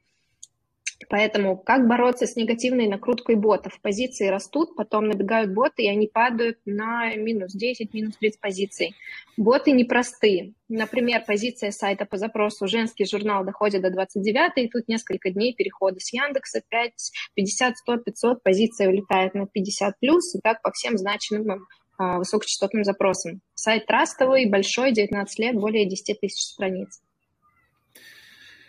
Поэтому 1.08 1.56
как 1.56 1.86
бороться 1.86 2.26
с 2.26 2.36
негативной 2.36 2.88
накруткой 2.88 3.36
ботов? 3.36 3.78
Позиции 3.80 4.28
растут, 4.28 4.74
потом 4.76 5.08
набегают 5.08 5.52
боты, 5.52 5.82
и 5.82 5.88
они 5.88 6.08
падают 6.08 6.58
на 6.64 7.14
минус 7.14 7.52
10, 7.52 7.92
минус 7.92 8.16
30 8.16 8.40
позиций. 8.40 8.94
Боты 9.36 9.72
непростые. 9.72 10.54
Например, 10.68 11.22
позиция 11.24 11.70
сайта 11.70 12.06
по 12.06 12.16
запросу 12.16 12.66
«Женский 12.66 13.04
журнал» 13.04 13.44
доходит 13.44 13.82
до 13.82 13.90
29, 13.90 14.52
и 14.56 14.68
тут 14.68 14.88
несколько 14.88 15.30
дней 15.30 15.54
перехода 15.54 16.00
с 16.00 16.12
Яндекса 16.12 16.62
5, 16.68 17.12
50, 17.34 17.76
100, 17.76 17.96
500, 17.98 18.42
позиция 18.42 18.88
улетает 18.88 19.34
на 19.34 19.46
50 19.46 19.98
плюс, 20.00 20.34
и 20.34 20.40
так 20.40 20.62
по 20.62 20.72
всем 20.72 20.96
значимым 20.96 21.66
а, 21.98 22.18
высокочастотным 22.18 22.84
запросам. 22.84 23.40
Сайт 23.54 23.86
трастовый, 23.86 24.48
большой, 24.48 24.92
19 24.92 25.38
лет, 25.38 25.54
более 25.54 25.86
10 25.86 26.20
тысяч 26.20 26.40
страниц. 26.40 27.00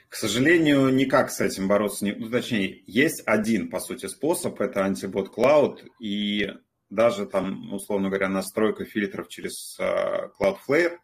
К 0.10 0.16
сожалению, 0.16 0.88
никак 0.94 1.32
с 1.32 1.42
этим 1.42 1.68
бороться 1.68 2.06
не... 2.06 2.14
Ну, 2.14 2.30
точнее, 2.30 2.82
есть 2.86 3.24
один, 3.26 3.70
по 3.70 3.80
сути, 3.80 4.06
способ, 4.06 4.60
это 4.62 4.86
антибот 4.86 5.36
Cloud, 5.36 5.86
и 6.00 6.54
даже 6.90 7.26
там, 7.26 7.74
условно 7.74 8.08
говоря, 8.08 8.30
настройка 8.30 8.86
фильтров 8.86 9.28
через 9.28 9.78
uh, 9.80 10.32
Cloudflare, 10.40 11.00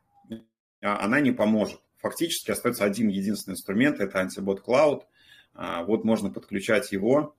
а, 0.81 1.03
она 1.03 1.19
не 1.19 1.31
поможет. 1.31 1.81
Фактически 1.97 2.51
остается 2.51 2.85
один 2.85 3.09
единственный 3.09 3.53
инструмент, 3.53 3.99
это 3.99 4.19
антибот 4.19 4.63
Cloud. 4.65 5.01
Uh, 5.53 5.85
вот 5.85 6.05
можно 6.05 6.31
подключать 6.31 6.93
его 6.93 7.35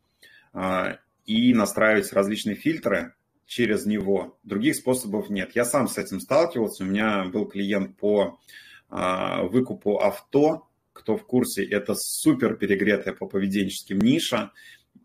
uh, 0.53 0.99
и 1.25 1.55
настраивать 1.55 2.13
различные 2.13 2.57
фильтры 2.57 3.15
через 3.47 3.87
него. 3.87 4.39
Других 4.43 4.77
способов 4.77 5.31
нет. 5.31 5.53
Я 5.55 5.65
сам 5.65 5.89
с 5.89 5.97
этим 5.97 6.21
сталкивался. 6.21 6.85
У 6.85 6.87
меня 6.87 7.25
был 7.25 7.47
клиент 7.47 7.97
по 7.97 8.39
выкупу 8.91 9.99
авто, 9.99 10.69
кто 10.95 11.19
в 11.19 11.27
курсе, 11.27 11.63
это 11.63 11.95
супер 11.95 12.57
перегретая 12.57 13.13
по 13.13 13.27
поведенческим 13.27 13.99
ниша. 13.99 14.53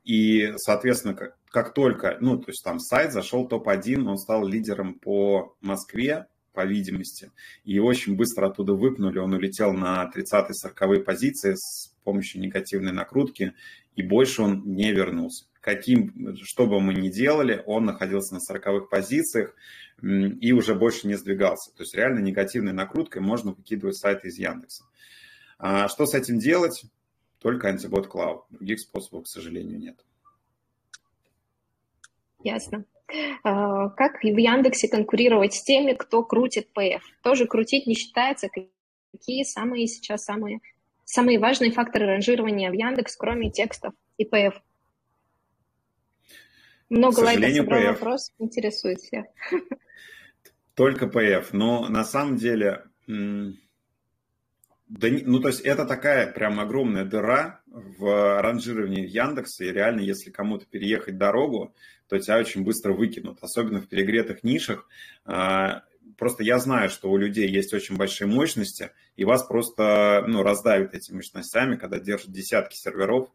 И, 0.06 0.54
соответственно, 0.56 1.16
как, 1.16 1.38
как 1.50 1.74
только, 1.74 2.18
ну, 2.22 2.38
то 2.38 2.52
есть 2.52 2.64
там 2.64 2.80
сайт 2.80 3.12
зашел 3.12 3.48
топ-1, 3.48 4.08
он 4.08 4.18
стал 4.18 4.48
лидером 4.48 4.94
по 4.94 5.58
Москве, 5.60 6.28
по 6.54 6.66
видимости, 6.66 7.32
и 7.64 7.80
очень 7.80 8.16
быстро 8.16 8.48
оттуда 8.48 8.74
выпнули, 8.74 9.20
он 9.20 9.34
улетел 9.34 9.72
на 9.72 10.12
30-40 10.14 11.04
позиции 11.04 11.54
с 11.56 11.96
помощью 12.04 12.42
негативной 12.42 12.92
накрутки, 12.92 13.54
и 13.96 14.02
больше 14.02 14.42
он 14.42 14.64
не 14.66 14.92
вернулся. 14.92 15.46
Каким, 15.62 16.36
что 16.42 16.68
бы 16.68 16.80
мы 16.80 16.94
ни 16.94 17.10
делали, 17.10 17.62
он 17.66 17.86
находился 17.86 18.34
на 18.34 18.40
40 18.40 18.90
позициях 18.90 19.56
и 20.02 20.52
уже 20.54 20.74
больше 20.74 21.08
не 21.08 21.16
сдвигался. 21.16 21.72
То 21.76 21.84
есть 21.84 21.96
реально 21.96 22.20
негативной 22.20 22.74
накруткой 22.74 23.22
можно 23.22 23.52
выкидывать 23.52 23.98
сайты 23.98 24.30
из 24.30 24.38
Яндекса. 24.38 24.86
А 25.60 25.90
что 25.90 26.06
с 26.06 26.16
этим 26.16 26.40
делать? 26.40 26.86
Только 27.40 27.68
антибот 27.68 28.08
клауд. 28.08 28.46
Других 28.50 28.80
способов, 28.80 29.26
к 29.26 29.28
сожалению, 29.28 29.78
нет. 29.78 30.04
Ясно. 32.44 32.86
А, 33.44 33.90
как 33.90 34.24
в 34.24 34.26
Яндексе 34.26 34.88
конкурировать 34.88 35.54
с 35.54 35.64
теми, 35.64 35.94
кто 35.94 36.24
крутит 36.24 36.72
ПФ? 36.74 37.04
Тоже 37.22 37.46
крутить 37.46 37.88
не 37.88 37.96
считается. 37.96 38.48
Какие 39.12 39.44
самые 39.44 39.88
сейчас 39.88 40.24
самые, 40.24 40.60
самые 41.04 41.40
важные 41.40 41.72
факторы 41.72 42.06
ранжирования 42.06 42.70
в 42.70 42.74
Яндекс, 42.74 43.18
кроме 43.18 43.52
текстов 43.52 43.94
и 44.18 44.26
ПФ? 44.26 44.62
Много 46.90 47.20
лайков 47.20 47.54
собрал 47.54 47.84
вопрос, 47.94 48.32
интересует 48.40 49.00
всех. 49.00 49.26
Только 50.74 51.08
ПФ. 51.08 51.52
Но 51.52 51.90
на 51.90 52.06
самом 52.06 52.38
деле 52.38 52.86
да, 54.90 55.08
ну, 55.24 55.40
то 55.40 55.50
есть 55.50 55.62
это 55.62 55.86
такая 55.86 56.32
прям 56.32 56.60
огромная 56.60 57.06
дыра 57.06 57.62
в 57.68 58.42
ранжировании 58.42 59.06
Яндекса, 59.06 59.64
и 59.64 59.72
реально, 59.72 60.02
если 60.02 60.32
кому-то 60.32 60.66
переехать 60.66 61.18
дорогу, 61.18 61.76
то 62.08 62.18
тебя 62.18 62.40
очень 62.40 62.64
быстро 62.64 62.94
выкинут, 62.94 63.38
особенно 63.42 63.82
в 63.82 63.88
перегретых 63.88 64.44
нишах. 64.44 64.88
А, 65.26 65.84
просто 66.18 66.44
я 66.44 66.58
знаю, 66.58 66.90
что 66.90 67.12
у 67.12 67.18
людей 67.18 67.48
есть 67.48 67.72
очень 67.72 67.98
большие 67.98 68.28
мощности, 68.28 68.90
и 69.16 69.26
вас 69.26 69.44
просто 69.44 70.24
ну, 70.28 70.42
раздавят 70.42 70.96
этими 70.96 71.18
мощностями, 71.18 71.76
когда 71.76 72.00
держат 72.00 72.32
десятки 72.32 72.76
серверов, 72.76 73.30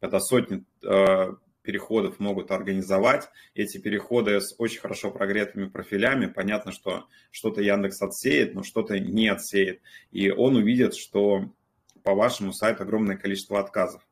когда 0.00 0.20
сотни 0.20 0.64
а, 0.84 1.34
переходов 1.62 2.18
могут 2.18 2.50
организовать. 2.50 3.28
Эти 3.54 3.78
переходы 3.78 4.40
с 4.40 4.54
очень 4.58 4.80
хорошо 4.80 5.10
прогретыми 5.10 5.68
профилями, 5.68 6.26
понятно, 6.26 6.72
что 6.72 7.06
что-то 7.30 7.60
Яндекс 7.62 8.02
отсеет, 8.02 8.54
но 8.54 8.62
что-то 8.62 8.98
не 8.98 9.28
отсеет. 9.28 9.80
И 10.10 10.30
он 10.30 10.56
увидит, 10.56 10.94
что 10.94 11.52
по 12.02 12.14
вашему 12.14 12.52
сайту 12.52 12.82
огромное 12.82 13.16
количество 13.16 13.60
отказов. 13.60 14.06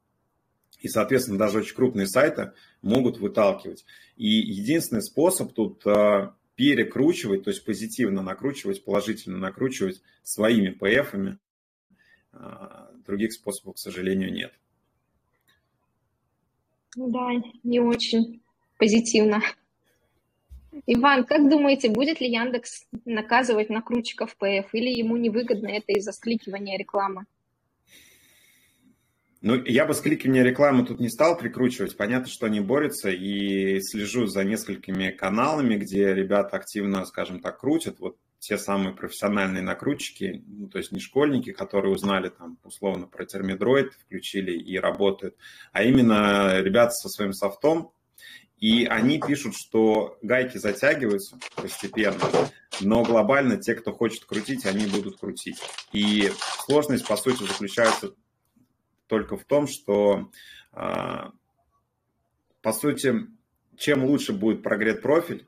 И, 0.80 0.88
соответственно, 0.88 1.38
даже 1.38 1.58
очень 1.58 1.74
крупные 1.74 2.06
сайты 2.06 2.52
могут 2.82 3.18
выталкивать. 3.18 3.84
И 4.16 4.28
единственный 4.28 5.02
способ 5.02 5.52
тут 5.52 5.84
а, 5.86 6.36
перекручивать, 6.54 7.44
то 7.44 7.50
есть 7.50 7.64
позитивно 7.64 8.22
накручивать, 8.22 8.84
положительно 8.84 9.38
накручивать 9.38 10.02
своими 10.22 10.70
ПФами. 10.70 11.38
А, 12.32 12.90
других 13.04 13.32
способов, 13.32 13.76
к 13.76 13.78
сожалению, 13.78 14.32
нет. 14.32 14.52
Ну 16.96 17.10
да, 17.10 17.28
не 17.62 17.80
очень 17.80 18.40
позитивно. 18.78 19.42
Иван, 20.86 21.24
как 21.24 21.48
думаете, 21.48 21.90
будет 21.90 22.20
ли 22.20 22.30
Яндекс 22.30 22.86
наказывать 23.04 23.68
накрутчиков 23.68 24.36
ПФ 24.36 24.72
или 24.72 24.88
ему 24.88 25.16
невыгодно 25.16 25.68
это 25.68 25.92
из-за 25.92 26.12
скликивания 26.12 26.78
рекламы? 26.78 27.24
Ну, 29.40 29.62
я 29.64 29.86
бы 29.86 29.94
скликивание 29.94 30.42
рекламы 30.42 30.84
тут 30.84 30.98
не 30.98 31.08
стал 31.08 31.38
прикручивать. 31.38 31.96
Понятно, 31.96 32.28
что 32.28 32.46
они 32.46 32.60
борются, 32.60 33.10
и 33.10 33.80
слежу 33.80 34.26
за 34.26 34.42
несколькими 34.44 35.10
каналами, 35.10 35.76
где 35.76 36.12
ребята 36.12 36.56
активно, 36.56 37.04
скажем 37.04 37.40
так, 37.40 37.60
крутят. 37.60 38.00
Вот 38.00 38.16
те 38.38 38.56
самые 38.56 38.94
профессиональные 38.94 39.62
накрутчики, 39.62 40.44
ну, 40.46 40.68
то 40.68 40.78
есть 40.78 40.92
не 40.92 41.00
школьники, 41.00 41.52
которые 41.52 41.92
узнали 41.92 42.28
там 42.28 42.58
условно 42.62 43.06
про 43.06 43.24
термидроид, 43.24 43.92
включили 43.94 44.52
и 44.52 44.78
работают, 44.78 45.36
а 45.72 45.82
именно 45.82 46.60
ребята 46.60 46.92
со 46.92 47.08
своим 47.08 47.32
софтом, 47.32 47.92
и 48.58 48.86
они 48.86 49.20
пишут, 49.20 49.54
что 49.56 50.18
гайки 50.22 50.58
затягиваются 50.58 51.38
постепенно, 51.54 52.20
но 52.80 53.04
глобально 53.04 53.56
те, 53.56 53.74
кто 53.74 53.92
хочет 53.92 54.24
крутить, 54.24 54.66
они 54.66 54.86
будут 54.86 55.18
крутить. 55.18 55.60
И 55.92 56.32
сложность, 56.64 57.06
по 57.06 57.16
сути, 57.16 57.44
заключается 57.44 58.14
только 59.06 59.36
в 59.36 59.44
том, 59.44 59.68
что, 59.68 60.30
а, 60.72 61.32
по 62.60 62.72
сути, 62.72 63.28
чем 63.76 64.04
лучше 64.04 64.32
будет 64.32 64.62
прогрет 64.62 65.02
профиль, 65.02 65.46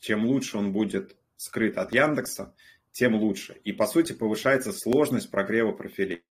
чем 0.00 0.24
лучше 0.24 0.56
он 0.56 0.72
будет 0.72 1.14
скрыт 1.36 1.78
от 1.78 1.92
Яндекса, 1.92 2.54
тем 2.92 3.14
лучше. 3.14 3.60
И, 3.64 3.72
по 3.72 3.86
сути, 3.86 4.12
повышается 4.12 4.72
сложность 4.72 5.30
прогрева 5.30 5.72
профилей. 5.72 6.24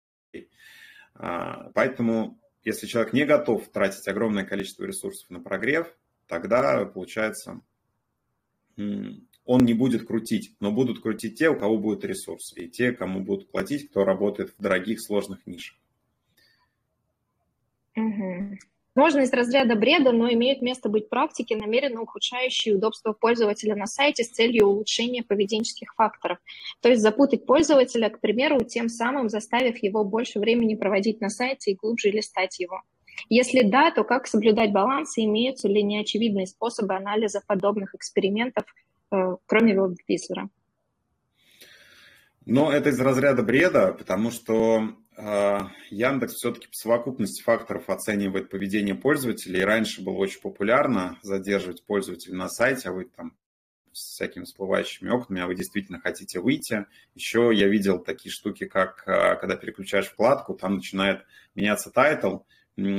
А, 1.15 1.69
поэтому, 1.73 2.39
если 2.63 2.87
человек 2.87 3.13
не 3.13 3.25
готов 3.25 3.67
тратить 3.69 4.07
огромное 4.07 4.45
количество 4.45 4.85
ресурсов 4.85 5.29
на 5.29 5.39
прогрев, 5.39 5.93
тогда, 6.27 6.85
получается, 6.85 7.61
он 8.77 9.59
не 9.65 9.73
будет 9.73 10.07
крутить, 10.07 10.55
но 10.59 10.71
будут 10.71 11.01
крутить 11.01 11.37
те, 11.37 11.49
у 11.49 11.59
кого 11.59 11.77
будет 11.77 12.05
ресурс, 12.05 12.53
и 12.55 12.69
те, 12.69 12.91
кому 12.91 13.21
будут 13.21 13.51
платить, 13.51 13.89
кто 13.89 14.05
работает 14.05 14.53
в 14.57 14.61
дорогих, 14.61 15.01
сложных 15.01 15.45
нишах. 15.45 15.77
Угу. 17.95 18.57
Можно 18.95 19.21
из 19.21 19.33
разряда 19.33 19.75
бреда, 19.75 20.11
но 20.11 20.31
имеют 20.33 20.61
место 20.61 20.87
быть 20.87 21.09
практики, 21.09 21.55
намеренно 21.55 22.01
ухудшающие 22.01 22.75
удобство 22.75 23.13
пользователя 23.13 23.75
на 23.75 23.87
сайте 23.87 24.23
с 24.23 24.29
целью 24.29 24.67
улучшения 24.67 25.23
поведенческих 25.23 25.95
факторов. 25.95 26.37
То 26.79 26.89
есть 26.89 27.01
запутать 27.01 27.47
пользователя, 27.47 28.09
к 28.09 28.19
примеру, 28.19 28.63
тем 28.63 28.89
самым 28.89 29.29
заставив 29.29 29.81
его 29.81 30.03
больше 30.03 30.39
времени 30.39 30.75
проводить 30.75 31.21
на 31.21 31.29
сайте 31.29 31.71
и 31.71 31.75
глубже 31.75 32.11
листать 32.11 32.59
его. 32.59 32.81
Если 33.29 33.61
да, 33.63 33.91
то 33.91 34.03
как 34.03 34.27
соблюдать 34.27 34.71
баланс 34.71 35.17
и 35.17 35.25
имеются 35.25 35.67
ли 35.67 35.81
неочевидные 35.81 36.45
способы 36.45 36.95
анализа 36.95 37.41
подобных 37.47 37.95
экспериментов, 37.95 38.65
э, 39.11 39.37
кроме 39.45 39.79
веб-визора? 39.79 40.49
Но 42.45 42.71
это 42.71 42.89
из 42.89 42.99
разряда 42.99 43.41
бреда, 43.41 43.95
потому 43.97 44.29
что 44.29 44.95
Яндекс 45.15 46.33
все-таки 46.33 46.67
по 46.67 46.73
совокупности 46.73 47.43
факторов 47.43 47.89
оценивает 47.89 48.49
поведение 48.49 48.95
пользователей. 48.95 49.63
Раньше 49.63 50.01
было 50.01 50.15
очень 50.15 50.41
популярно 50.41 51.17
задерживать 51.21 51.83
пользователя 51.83 52.35
на 52.35 52.49
сайте, 52.49 52.89
а 52.89 52.93
вы 52.93 53.05
там 53.05 53.35
с 53.93 54.15
всякими 54.15 54.43
всплывающими 54.43 55.09
окнами, 55.09 55.41
а 55.41 55.47
вы 55.47 55.55
действительно 55.55 55.99
хотите 55.99 56.39
выйти. 56.39 56.85
Еще 57.15 57.51
я 57.53 57.67
видел 57.67 57.99
такие 57.99 58.31
штуки, 58.31 58.65
как 58.65 59.03
а, 59.07 59.35
когда 59.35 59.55
переключаешь 59.55 60.07
вкладку, 60.07 60.55
там 60.55 60.75
начинает 60.75 61.25
меняться 61.55 61.91
title, 61.91 62.39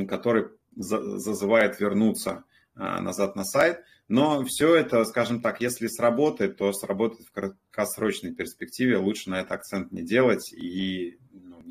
который 0.09 0.48
зазывает 0.77 1.81
вернуться 1.81 2.44
а, 2.74 3.00
назад 3.00 3.37
на 3.37 3.44
сайт. 3.44 3.83
Но 4.07 4.44
все 4.44 4.74
это, 4.74 5.05
скажем 5.05 5.40
так, 5.40 5.61
если 5.61 5.87
сработает, 5.87 6.59
то 6.59 6.72
сработает 6.72 7.27
в 7.27 7.33
краткосрочной 7.33 8.35
перспективе. 8.35 8.98
Лучше 8.98 9.31
на 9.31 9.40
это 9.40 9.55
акцент 9.55 9.92
не 9.92 10.03
делать 10.03 10.53
и 10.53 11.18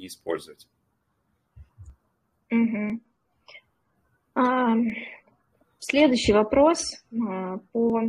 не 0.04 0.08
использовать. 0.08 0.68
Угу. 2.52 3.00
А, 4.36 4.76
следующий 5.80 6.34
вопрос 6.34 7.04
а, 7.12 7.58
по 7.72 8.02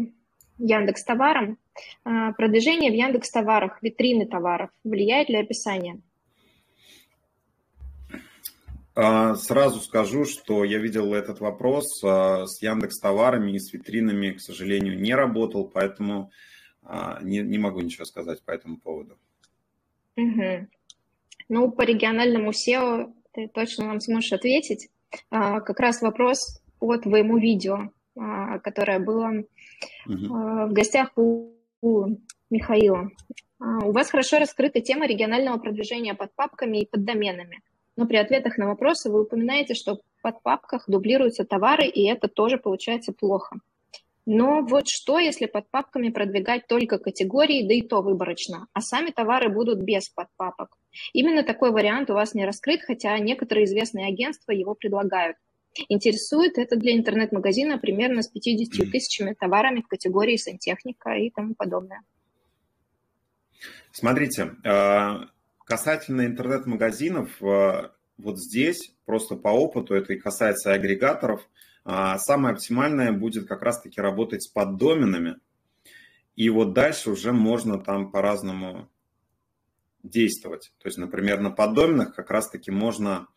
Яндекс 0.58 1.04
товарам. 1.04 1.58
А, 2.04 2.32
продвижение 2.32 2.90
в 2.90 2.94
Яндекс 2.94 3.30
товарах, 3.30 3.82
витрины 3.82 4.26
товаров 4.26 4.70
влияет 4.82 5.28
ли 5.28 5.36
описание? 5.36 6.00
А, 8.96 9.34
сразу 9.36 9.80
скажу, 9.80 10.24
что 10.24 10.64
я 10.64 10.78
видел 10.78 11.14
этот 11.14 11.40
вопрос 11.40 12.02
а, 12.04 12.46
с 12.46 12.60
Яндекс 12.60 12.98
товарами 12.98 13.52
и 13.52 13.58
с 13.58 13.72
витринами, 13.72 14.32
к 14.32 14.40
сожалению, 14.40 15.00
не 15.00 15.14
работал, 15.14 15.68
поэтому 15.72 16.30
не, 17.22 17.38
не 17.38 17.56
могу 17.56 17.80
ничего 17.80 18.04
сказать 18.04 18.42
по 18.42 18.50
этому 18.50 18.76
поводу. 18.76 19.16
Угу. 20.16 20.68
Ну, 21.48 21.70
по 21.70 21.82
региональному 21.82 22.50
SEO 22.50 23.12
ты 23.32 23.48
точно 23.48 23.86
нам 23.86 24.00
сможешь 24.00 24.32
ответить. 24.32 24.88
А, 25.30 25.60
как 25.60 25.80
раз 25.80 26.02
вопрос 26.02 26.60
по 26.78 26.96
твоему 26.96 27.38
видео, 27.38 27.90
а, 28.16 28.58
которое 28.58 28.98
было 28.98 29.44
угу. 30.06 30.16
в 30.16 30.72
гостях 30.72 31.12
у, 31.16 31.52
у 31.82 32.16
Михаила. 32.50 33.10
У 33.58 33.92
вас 33.92 34.10
хорошо 34.10 34.38
раскрыта 34.38 34.80
тема 34.80 35.06
регионального 35.06 35.58
продвижения 35.58 36.14
под 36.14 36.34
папками 36.34 36.78
и 36.78 36.86
под 36.86 37.04
доменами. 37.04 37.60
Но 37.96 38.06
при 38.06 38.16
ответах 38.16 38.58
на 38.58 38.66
вопросы 38.66 39.10
вы 39.10 39.22
упоминаете, 39.22 39.74
что 39.74 40.00
под 40.22 40.42
папках 40.42 40.84
дублируются 40.88 41.44
товары, 41.44 41.86
и 41.86 42.06
это 42.08 42.28
тоже 42.28 42.58
получается 42.58 43.12
плохо. 43.12 43.56
Но 44.26 44.62
вот 44.62 44.88
что, 44.88 45.18
если 45.18 45.46
под 45.46 45.70
папками 45.70 46.08
продвигать 46.08 46.66
только 46.66 46.98
категории, 46.98 47.66
да 47.68 47.74
и 47.74 47.82
то 47.82 48.00
выборочно, 48.00 48.68
а 48.72 48.80
сами 48.80 49.10
товары 49.10 49.50
будут 49.50 49.80
без 49.80 50.08
подпапок? 50.08 50.78
Именно 51.12 51.42
такой 51.42 51.72
вариант 51.72 52.08
у 52.10 52.14
вас 52.14 52.34
не 52.34 52.46
раскрыт, 52.46 52.80
хотя 52.82 53.18
некоторые 53.18 53.66
известные 53.66 54.06
агентства 54.06 54.52
его 54.52 54.74
предлагают. 54.74 55.36
Интересует 55.88 56.56
это 56.56 56.76
для 56.76 56.96
интернет-магазина 56.96 57.78
примерно 57.78 58.22
с 58.22 58.28
50 58.28 58.90
тысячами 58.90 59.34
товарами 59.34 59.82
в 59.82 59.88
категории 59.88 60.36
сантехника 60.36 61.10
и 61.14 61.30
тому 61.30 61.54
подобное. 61.54 62.02
Смотрите, 63.92 64.52
а, 64.64 65.26
касательно 65.64 66.24
интернет-магазинов, 66.26 67.42
а, 67.42 67.92
вот 68.16 68.38
здесь 68.38 68.94
просто 69.04 69.36
по 69.36 69.48
опыту, 69.48 69.94
это 69.94 70.14
и 70.14 70.18
касается 70.18 70.72
агрегаторов, 70.72 71.48
самое 71.84 72.54
оптимальное 72.54 73.12
будет 73.12 73.46
как 73.46 73.62
раз-таки 73.62 74.00
работать 74.00 74.42
с 74.42 74.48
поддоменами. 74.48 75.36
И 76.36 76.48
вот 76.48 76.72
дальше 76.72 77.10
уже 77.10 77.32
можно 77.32 77.78
там 77.78 78.10
по-разному 78.10 78.88
действовать. 80.02 80.72
То 80.78 80.88
есть, 80.88 80.98
например, 80.98 81.40
на 81.40 81.50
поддоменах 81.50 82.14
как 82.14 82.30
раз-таки 82.30 82.70
можно 82.70 83.28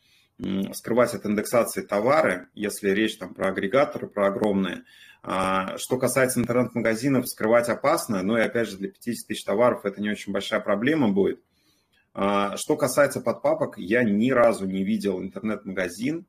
скрывать 0.74 1.14
от 1.14 1.26
индексации 1.26 1.82
товары, 1.82 2.48
если 2.54 2.90
речь 2.90 3.18
там 3.18 3.34
про 3.34 3.50
агрегаторы, 3.50 4.08
про 4.08 4.28
огромные. 4.28 4.84
А, 5.24 5.78
что 5.78 5.98
касается 5.98 6.40
интернет-магазинов, 6.40 7.28
скрывать 7.28 7.70
опасно, 7.70 8.22
но 8.22 8.38
и 8.38 8.42
опять 8.42 8.70
же 8.70 8.78
для 8.78 8.90
50 8.90 9.28
тысяч 9.28 9.44
товаров 9.44 9.84
это 9.84 10.00
не 10.00 10.12
очень 10.12 10.32
большая 10.32 10.60
проблема 10.60 11.10
будет. 11.10 11.42
А, 12.14 12.56
что 12.58 12.78
касается 12.78 13.20
подпапок, 13.20 13.78
я 13.78 14.04
ни 14.04 14.30
разу 14.30 14.68
не 14.68 14.84
видел 14.84 15.20
интернет-магазин, 15.20 16.28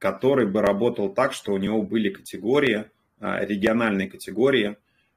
который 0.00 0.50
бы 0.50 0.62
работал 0.62 1.12
так, 1.12 1.32
что 1.32 1.52
у 1.52 1.58
него 1.58 1.82
были 1.82 2.08
категории, 2.08 2.90
а, 3.20 3.44
региональные 3.44 4.10
категории, 4.10 4.76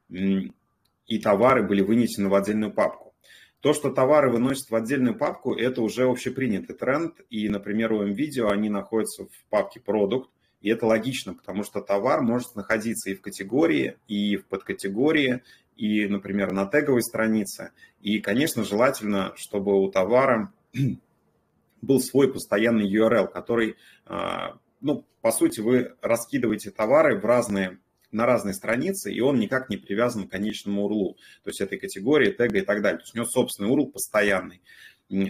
и 0.10 1.20
товары 1.20 1.64
были 1.64 1.82
вынесены 1.82 2.28
в 2.30 2.36
отдельную 2.36 2.72
папку. 2.72 3.16
То, 3.62 3.74
что 3.74 3.92
товары 3.92 4.30
выносят 4.30 4.70
в 4.70 4.76
отдельную 4.76 5.18
папку, 5.18 5.56
это 5.56 5.82
уже 5.82 6.04
общепринятый 6.04 6.76
тренд. 6.76 7.14
И, 7.30 7.48
например, 7.48 7.94
у 7.94 8.06
MVideo 8.06 8.50
они 8.50 8.70
находятся 8.70 9.24
в 9.24 9.46
папке 9.50 9.80
продукт. 9.80 10.30
И 10.60 10.70
это 10.70 10.86
логично, 10.86 11.34
потому 11.34 11.64
что 11.64 11.82
товар 11.82 12.22
может 12.22 12.56
находиться 12.56 13.10
и 13.10 13.16
в 13.16 13.22
категории, 13.22 13.98
и 14.10 14.36
в 14.36 14.46
подкатегории, 14.48 15.44
и, 15.78 16.08
например, 16.08 16.52
на 16.52 16.66
теговой 16.66 17.04
странице. 17.04 17.72
И, 18.02 18.20
конечно, 18.20 18.66
желательно, 18.66 19.32
чтобы 19.38 19.82
у 19.82 19.90
товара 19.90 20.52
был 21.82 22.02
свой 22.02 22.32
постоянный 22.32 22.94
URL, 22.94 23.28
который 23.28 23.78
а, 24.06 24.58
ну, 24.84 25.08
по 25.22 25.32
сути, 25.32 25.62
вы 25.62 25.96
раскидываете 26.02 26.70
товары 26.70 27.18
в 27.18 27.26
разные, 27.26 27.80
на 28.12 28.26
разные 28.26 28.54
страницы, 28.54 29.12
и 29.12 29.22
он 29.22 29.40
никак 29.40 29.70
не 29.70 29.78
привязан 29.78 30.28
к 30.28 30.32
конечному 30.32 30.88
URL, 30.88 31.16
то 31.44 31.50
есть 31.50 31.62
этой 31.62 31.80
категории, 31.80 32.32
тега 32.32 32.60
и 32.60 32.62
так 32.62 32.82
далее. 32.82 32.98
То 32.98 33.04
есть 33.04 33.16
у 33.16 33.18
него 33.18 33.26
собственный 33.26 33.70
URL 33.72 33.92
постоянный. 33.92 34.62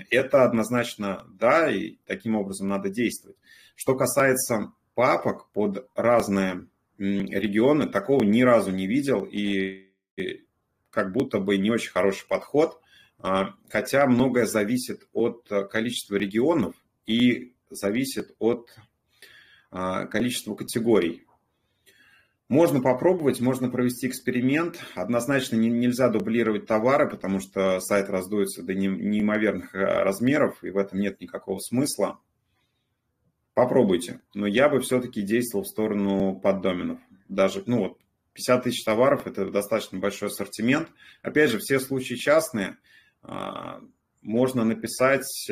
Это 0.09 0.43
однозначно 0.43 1.25
да, 1.39 1.71
и 1.71 1.97
таким 2.07 2.35
образом 2.35 2.67
надо 2.67 2.89
действовать. 2.89 3.37
Что 3.75 3.95
касается 3.95 4.73
папок 4.95 5.49
под 5.51 5.87
разные 5.95 6.67
регионы, 6.97 7.87
такого 7.87 8.23
ни 8.23 8.41
разу 8.41 8.71
не 8.71 8.87
видел, 8.87 9.23
и 9.23 9.91
как 10.89 11.11
будто 11.11 11.39
бы 11.39 11.57
не 11.57 11.69
очень 11.69 11.91
хороший 11.91 12.27
подход, 12.27 12.79
а, 13.19 13.53
хотя 13.69 14.05
многое 14.07 14.45
зависит 14.45 15.07
от 15.13 15.47
количества 15.69 16.15
регионов 16.15 16.75
и 17.05 17.53
зависит 17.69 18.35
от 18.39 18.69
а, 19.75 20.05
количество 20.05 20.53
категорий. 20.53 21.25
Можно 22.47 22.79
попробовать, 22.79 23.41
можно 23.41 23.71
провести 23.71 24.07
эксперимент. 24.07 24.79
Однозначно 24.93 25.55
не, 25.55 25.67
нельзя 25.67 26.09
дублировать 26.09 26.67
товары, 26.67 27.09
потому 27.09 27.39
что 27.39 27.79
сайт 27.79 28.07
раздуется 28.07 28.61
до 28.61 28.75
неимоверных 28.75 29.73
э, 29.73 30.03
размеров, 30.03 30.63
и 30.63 30.69
в 30.69 30.77
этом 30.77 30.99
нет 30.99 31.19
никакого 31.19 31.57
смысла. 31.57 32.19
Попробуйте. 33.55 34.21
Но 34.35 34.45
я 34.45 34.69
бы 34.69 34.79
все-таки 34.79 35.23
действовал 35.23 35.63
в 35.63 35.69
сторону 35.69 36.35
поддоменов. 36.35 36.99
Даже, 37.27 37.63
ну 37.65 37.79
вот, 37.79 37.97
50 38.33 38.65
тысяч 38.65 38.83
товаров– 38.83 39.23
это 39.25 39.49
достаточно 39.49 39.97
большой 39.97 40.27
ассортимент. 40.27 40.89
Опять 41.23 41.49
же, 41.49 41.57
все 41.57 41.79
случаи 41.79 42.13
частные. 42.13 42.77
А, 43.23 43.81
можно 44.21 44.65
написать 44.65 45.49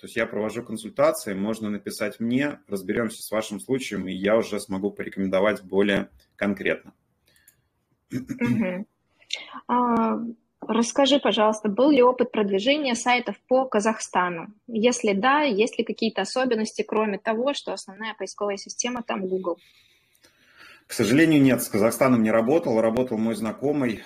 то 0.00 0.06
есть 0.06 0.16
я 0.16 0.26
провожу 0.26 0.62
консультации, 0.62 1.34
можно 1.34 1.68
написать 1.68 2.20
мне, 2.20 2.60
разберемся 2.66 3.22
с 3.22 3.30
вашим 3.30 3.60
случаем, 3.60 4.08
и 4.08 4.12
я 4.12 4.36
уже 4.36 4.58
смогу 4.58 4.90
порекомендовать 4.90 5.62
более 5.62 6.08
конкретно. 6.36 6.94
А, 9.68 10.18
расскажи, 10.60 11.20
пожалуйста, 11.20 11.68
был 11.68 11.90
ли 11.90 12.02
опыт 12.02 12.32
продвижения 12.32 12.94
сайтов 12.94 13.36
по 13.46 13.66
Казахстану? 13.66 14.48
Если 14.66 15.12
да, 15.12 15.42
есть 15.42 15.78
ли 15.78 15.84
какие-то 15.84 16.22
особенности, 16.22 16.82
кроме 16.82 17.18
того, 17.18 17.52
что 17.54 17.72
основная 17.72 18.14
поисковая 18.14 18.56
система 18.56 19.02
там 19.02 19.28
Google? 19.28 19.58
К 20.86 20.92
сожалению, 20.92 21.40
нет, 21.42 21.62
с 21.62 21.68
Казахстаном 21.68 22.22
не 22.24 22.32
работал. 22.32 22.80
Работал 22.80 23.18
мой 23.18 23.36
знакомый. 23.36 24.02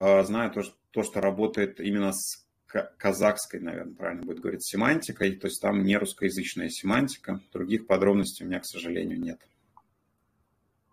Знаю 0.00 0.50
то, 0.52 0.62
то, 0.92 1.02
что 1.02 1.20
работает 1.20 1.80
именно 1.80 2.12
с 2.12 2.45
казахской, 2.82 3.60
наверное, 3.60 3.94
правильно 3.94 4.22
будет 4.22 4.40
говорить, 4.40 4.64
семантикой, 4.64 5.36
то 5.36 5.46
есть 5.46 5.60
там 5.60 5.82
не 5.82 5.96
русскоязычная 5.96 6.68
семантика. 6.68 7.40
Других 7.52 7.86
подробностей 7.86 8.44
у 8.44 8.48
меня, 8.48 8.60
к 8.60 8.66
сожалению, 8.66 9.20
нет. 9.20 9.40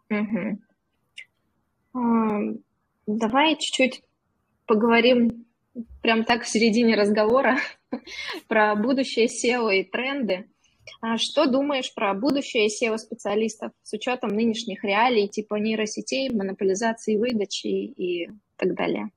Угу. 0.09 0.59
Давай 3.07 3.55
чуть-чуть 3.55 4.03
поговорим 4.65 5.45
прям 6.01 6.23
так 6.23 6.43
в 6.43 6.49
середине 6.49 6.95
разговора 6.95 7.57
про 8.47 8.75
будущее 8.75 9.27
SEO 9.27 9.73
и 9.73 9.83
тренды. 9.83 10.49
А 11.01 11.17
что 11.17 11.45
думаешь 11.45 11.93
про 11.93 12.13
будущее 12.13 12.67
SEO-специалистов 12.67 13.71
с 13.83 13.93
учетом 13.93 14.31
нынешних 14.31 14.83
реалий 14.83 15.27
типа 15.27 15.55
нейросетей, 15.55 16.29
монополизации 16.29 17.17
выдачи 17.17 17.67
и 17.67 18.29
так 18.57 18.73
далее? 18.75 19.09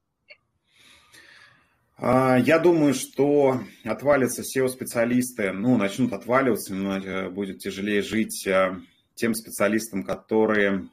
А, 1.98 2.36
я 2.38 2.58
думаю, 2.58 2.92
что 2.92 3.62
отвалятся 3.84 4.42
SEO-специалисты, 4.42 5.52
ну, 5.52 5.78
начнут 5.78 6.12
отваливаться, 6.12 6.74
э, 6.74 7.30
будет 7.30 7.58
тяжелее 7.58 8.02
жить 8.02 8.46
э, 8.46 8.76
тем 9.14 9.34
специалистам, 9.34 10.04
которые, 10.04 10.90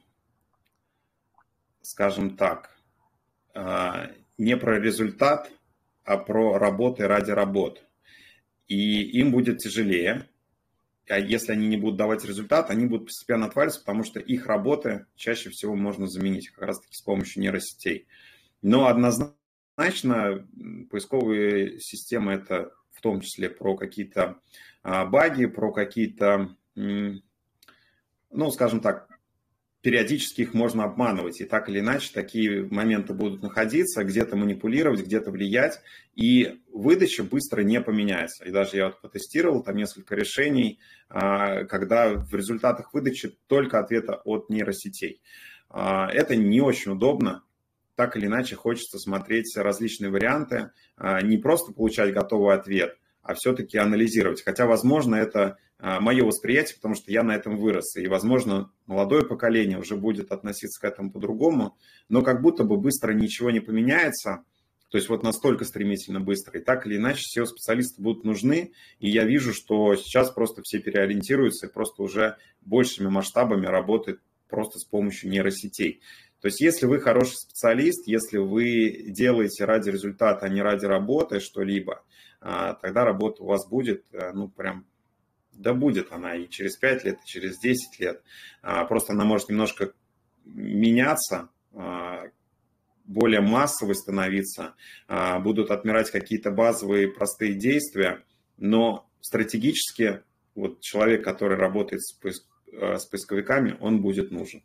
скажем 1.82 2.36
так, 2.38 2.74
э, 3.54 4.14
не 4.38 4.56
про 4.56 4.80
результат, 4.80 5.50
а 6.04 6.16
про 6.16 6.56
работы 6.56 7.06
ради 7.06 7.32
работ. 7.32 7.84
И 8.66 9.02
им 9.02 9.30
будет 9.30 9.58
тяжелее, 9.58 10.26
а 11.06 11.18
если 11.18 11.52
они 11.52 11.68
не 11.68 11.76
будут 11.76 11.98
давать 11.98 12.24
результат, 12.24 12.70
они 12.70 12.86
будут 12.86 13.08
постепенно 13.08 13.44
отваливаться, 13.44 13.80
потому 13.80 14.04
что 14.04 14.20
их 14.20 14.46
работы 14.46 15.04
чаще 15.16 15.50
всего 15.50 15.74
можно 15.74 16.06
заменить 16.06 16.48
как 16.48 16.64
раз-таки 16.64 16.94
с 16.94 17.02
помощью 17.02 17.42
нейросетей. 17.42 18.06
Но 18.62 18.86
однозначно 18.86 19.34
Однозначно, 19.76 20.46
поисковые 20.90 21.80
системы 21.80 22.32
это 22.32 22.72
в 22.92 23.00
том 23.00 23.20
числе 23.20 23.50
про 23.50 23.76
какие-то 23.76 24.38
а, 24.82 25.04
баги, 25.04 25.46
про 25.46 25.72
какие-то, 25.72 26.56
ну, 26.74 28.50
скажем 28.52 28.80
так, 28.80 29.08
периодически 29.84 30.40
их 30.40 30.54
можно 30.54 30.84
обманывать, 30.84 31.42
и 31.42 31.44
так 31.44 31.68
или 31.68 31.80
иначе 31.80 32.10
такие 32.14 32.66
моменты 32.70 33.12
будут 33.12 33.42
находиться, 33.42 34.02
где-то 34.02 34.34
манипулировать, 34.34 35.02
где-то 35.02 35.30
влиять, 35.30 35.78
и 36.14 36.62
выдача 36.72 37.22
быстро 37.22 37.60
не 37.60 37.82
поменяется. 37.82 38.44
И 38.44 38.50
даже 38.50 38.76
я 38.76 38.86
вот 38.86 39.02
потестировал 39.02 39.62
там 39.62 39.76
несколько 39.76 40.14
решений, 40.14 40.78
а, 41.10 41.64
когда 41.64 42.14
в 42.14 42.34
результатах 42.34 42.94
выдачи 42.94 43.36
только 43.46 43.78
ответа 43.78 44.22
от 44.24 44.48
нейросетей. 44.48 45.20
А, 45.68 46.08
это 46.10 46.34
не 46.34 46.62
очень 46.62 46.92
удобно, 46.92 47.42
так 47.96 48.16
или 48.16 48.26
иначе 48.26 48.56
хочется 48.56 48.98
смотреть 48.98 49.56
различные 49.56 50.10
варианты, 50.10 50.70
а, 50.96 51.20
не 51.22 51.38
просто 51.38 51.72
получать 51.72 52.12
готовый 52.12 52.54
ответ, 52.54 52.96
а 53.22 53.34
все-таки 53.34 53.78
анализировать. 53.78 54.42
Хотя, 54.42 54.66
возможно, 54.66 55.16
это 55.16 55.58
а, 55.78 56.00
мое 56.00 56.24
восприятие, 56.24 56.76
потому 56.76 56.94
что 56.94 57.10
я 57.12 57.22
на 57.22 57.34
этом 57.34 57.56
вырос. 57.56 57.96
И, 57.96 58.06
возможно, 58.06 58.72
молодое 58.86 59.24
поколение 59.26 59.78
уже 59.78 59.96
будет 59.96 60.32
относиться 60.32 60.80
к 60.80 60.84
этому 60.84 61.12
по-другому, 61.12 61.76
но 62.08 62.22
как 62.22 62.42
будто 62.42 62.64
бы 62.64 62.76
быстро 62.76 63.12
ничего 63.12 63.50
не 63.50 63.60
поменяется. 63.60 64.44
То 64.90 64.98
есть 64.98 65.08
вот 65.08 65.24
настолько 65.24 65.64
стремительно 65.64 66.20
быстро. 66.20 66.60
И 66.60 66.62
так 66.62 66.86
или 66.86 66.96
иначе 66.96 67.24
SEO-специалисты 67.36 68.00
будут 68.00 68.24
нужны. 68.24 68.72
И 69.00 69.10
я 69.10 69.24
вижу, 69.24 69.52
что 69.52 69.96
сейчас 69.96 70.30
просто 70.30 70.62
все 70.62 70.78
переориентируются 70.78 71.66
и 71.66 71.72
просто 71.72 72.02
уже 72.02 72.36
большими 72.60 73.08
масштабами 73.08 73.66
работают 73.66 74.20
просто 74.48 74.78
с 74.78 74.84
помощью 74.84 75.30
нейросетей. 75.30 76.00
То 76.44 76.48
есть 76.48 76.60
если 76.60 76.84
вы 76.84 77.00
хороший 77.00 77.36
специалист, 77.36 78.06
если 78.06 78.36
вы 78.36 79.06
делаете 79.08 79.64
ради 79.64 79.88
результата, 79.88 80.44
а 80.44 80.48
не 80.50 80.60
ради 80.60 80.84
работы 80.84 81.40
что-либо, 81.40 82.04
а, 82.38 82.74
тогда 82.74 83.06
работа 83.06 83.42
у 83.42 83.46
вас 83.46 83.66
будет, 83.66 84.04
э, 84.12 84.30
ну, 84.34 84.48
прям, 84.48 84.84
да 85.52 85.72
будет 85.72 86.12
она 86.12 86.34
и 86.34 86.46
через 86.46 86.76
5 86.76 87.04
лет, 87.04 87.18
и 87.24 87.26
через 87.26 87.58
10 87.60 87.98
лет. 87.98 88.22
А, 88.60 88.84
просто 88.84 89.14
она 89.14 89.24
может 89.24 89.48
немножко 89.48 89.94
меняться, 90.44 91.48
а, 91.72 92.24
более 93.06 93.40
массовой 93.40 93.94
становиться, 93.94 94.74
будут 95.40 95.70
отмирать 95.70 96.10
какие-то 96.10 96.50
базовые 96.50 97.08
простые 97.08 97.54
действия, 97.54 98.22
но 98.58 99.08
стратегически 99.22 100.22
вот 100.54 100.82
человек, 100.82 101.24
который 101.24 101.56
работает 101.56 102.02
с, 102.02 102.18
э, 102.70 102.98
с 102.98 103.06
поисковиками, 103.06 103.78
он 103.80 104.02
будет 104.02 104.30
нужен. 104.30 104.62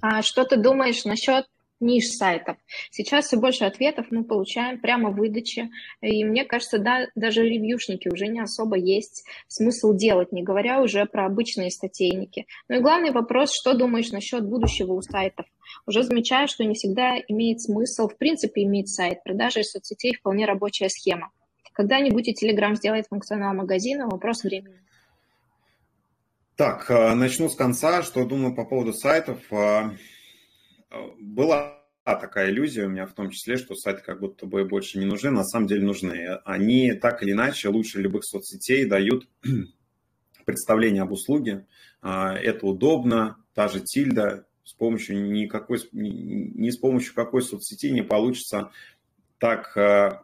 А 0.00 0.22
что 0.22 0.44
ты 0.44 0.56
думаешь 0.56 1.04
насчет 1.04 1.46
ниш 1.80 2.04
сайтов. 2.08 2.56
Сейчас 2.90 3.26
все 3.26 3.36
больше 3.36 3.64
ответов 3.64 4.06
мы 4.10 4.24
получаем 4.24 4.80
прямо 4.80 5.10
в 5.10 5.16
выдаче, 5.16 5.70
и 6.00 6.24
мне 6.24 6.44
кажется, 6.44 6.78
да, 6.78 7.06
даже 7.14 7.42
ревьюшники 7.42 8.08
уже 8.08 8.28
не 8.28 8.40
особо 8.40 8.76
есть 8.76 9.24
смысл 9.48 9.94
делать, 9.94 10.32
не 10.32 10.42
говоря 10.42 10.80
уже 10.80 11.04
про 11.04 11.26
обычные 11.26 11.70
статейники. 11.70 12.46
Ну 12.68 12.76
и 12.76 12.80
главный 12.80 13.10
вопрос, 13.10 13.50
что 13.52 13.74
думаешь 13.74 14.10
насчет 14.12 14.48
будущего 14.48 14.92
у 14.92 15.02
сайтов? 15.02 15.46
Уже 15.86 16.02
замечаю, 16.02 16.48
что 16.48 16.64
не 16.64 16.74
всегда 16.74 17.16
имеет 17.28 17.60
смысл, 17.60 18.08
в 18.08 18.16
принципе, 18.16 18.62
иметь 18.62 18.88
сайт. 18.88 19.22
Продажа 19.22 19.60
из 19.60 19.70
соцсетей 19.70 20.14
вполне 20.14 20.46
рабочая 20.46 20.88
схема. 20.88 21.30
Когда-нибудь 21.72 22.28
и 22.28 22.32
Telegram 22.32 22.74
сделает 22.76 23.06
функционал 23.08 23.52
магазина, 23.54 24.06
вопрос 24.06 24.44
времени. 24.44 24.80
Так, 26.56 26.88
э, 26.88 27.14
начну 27.14 27.48
с 27.48 27.56
конца. 27.56 28.02
Что 28.04 28.24
думаю 28.24 28.54
по 28.54 28.64
поводу 28.64 28.92
сайтов. 28.92 29.40
Э, 29.50 29.90
была 31.18 31.80
такая 32.04 32.50
иллюзия 32.50 32.86
у 32.86 32.90
меня 32.90 33.06
в 33.06 33.12
том 33.12 33.30
числе, 33.30 33.56
что 33.56 33.74
сайты 33.74 34.02
как 34.02 34.20
будто 34.20 34.46
бы 34.46 34.64
больше 34.64 34.98
не 34.98 35.04
нужны. 35.04 35.30
На 35.30 35.42
самом 35.42 35.66
деле 35.66 35.82
нужны. 35.84 36.38
Они 36.44 36.92
так 36.92 37.24
или 37.24 37.32
иначе 37.32 37.70
лучше 37.70 38.00
любых 38.00 38.24
соцсетей 38.24 38.84
дают 38.84 39.26
представление 40.44 41.02
об 41.02 41.10
услуге. 41.10 41.66
Э, 42.02 42.34
это 42.34 42.66
удобно. 42.66 43.44
Та 43.52 43.66
же 43.66 43.80
тильда 43.80 44.46
с 44.62 44.74
помощью 44.74 45.20
никакой, 45.32 45.80
не 45.92 46.70
с 46.70 46.76
помощью 46.76 47.14
какой 47.14 47.42
соцсети 47.42 47.90
не 47.90 48.02
получится 48.02 48.70
так 49.38 49.74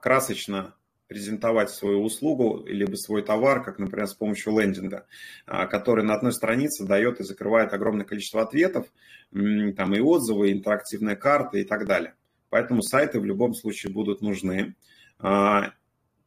красочно 0.00 0.74
презентовать 1.10 1.70
свою 1.70 2.04
услугу 2.04 2.64
либо 2.66 2.94
свой 2.94 3.22
товар, 3.22 3.64
как, 3.64 3.80
например, 3.80 4.06
с 4.06 4.14
помощью 4.14 4.56
лендинга, 4.56 5.08
а, 5.44 5.66
который 5.66 6.04
на 6.04 6.14
одной 6.14 6.32
странице 6.32 6.86
дает 6.86 7.18
и 7.18 7.24
закрывает 7.24 7.72
огромное 7.72 8.06
количество 8.06 8.42
ответов, 8.42 8.86
там 9.32 9.92
и 9.92 9.98
отзывы, 9.98 10.50
и 10.50 10.52
интерактивные 10.52 11.16
карты 11.16 11.62
и 11.62 11.64
так 11.64 11.88
далее. 11.88 12.14
Поэтому 12.48 12.80
сайты 12.80 13.18
в 13.18 13.24
любом 13.24 13.54
случае 13.54 13.92
будут 13.92 14.22
нужны. 14.22 14.76
А, 15.18 15.72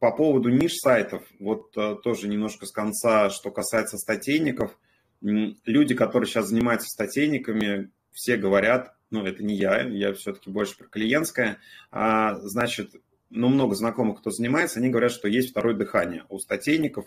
по 0.00 0.12
поводу 0.12 0.50
ниш-сайтов, 0.50 1.22
вот 1.40 1.74
э, 1.78 1.96
тоже 2.02 2.28
немножко 2.28 2.66
с 2.66 2.70
конца, 2.70 3.30
что 3.30 3.50
касается 3.50 3.96
статейников. 3.96 4.78
Люди, 5.22 5.94
которые 5.94 6.28
сейчас 6.28 6.48
занимаются 6.48 6.88
статейниками, 6.90 7.90
все 8.12 8.36
говорят, 8.36 8.94
ну, 9.10 9.24
это 9.24 9.42
не 9.42 9.56
я, 9.56 9.80
я 9.80 10.12
все-таки 10.12 10.50
больше 10.50 10.76
про 10.76 10.88
клиентское, 10.88 11.56
а, 11.90 12.34
значит, 12.40 12.90
ну, 13.34 13.48
много 13.48 13.74
знакомых, 13.74 14.20
кто 14.20 14.30
занимается, 14.30 14.78
они 14.78 14.88
говорят, 14.88 15.10
что 15.10 15.28
есть 15.28 15.50
второе 15.50 15.74
дыхание 15.74 16.24
у 16.28 16.38
статейников. 16.38 17.06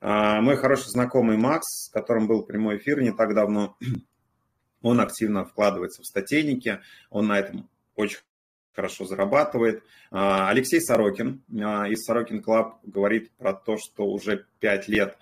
А, 0.00 0.40
мой 0.40 0.56
хороший 0.56 0.88
знакомый 0.88 1.36
Макс, 1.36 1.86
с 1.86 1.90
которым 1.90 2.26
был 2.26 2.42
прямой 2.42 2.78
эфир 2.78 3.00
не 3.02 3.12
так 3.12 3.34
давно, 3.34 3.76
он 4.82 5.00
активно 5.00 5.44
вкладывается 5.44 6.02
в 6.02 6.06
статейники, 6.06 6.80
он 7.10 7.26
на 7.28 7.38
этом 7.38 7.68
очень 7.94 8.20
хорошо 8.72 9.04
зарабатывает. 9.04 9.82
А, 10.10 10.48
Алексей 10.48 10.80
Сорокин 10.80 11.42
а, 11.62 11.86
из 11.86 12.02
Sorokin 12.02 12.42
Club 12.42 12.78
говорит 12.84 13.30
про 13.32 13.52
то, 13.52 13.76
что 13.76 14.06
уже 14.06 14.46
5 14.60 14.88
лет 14.88 15.18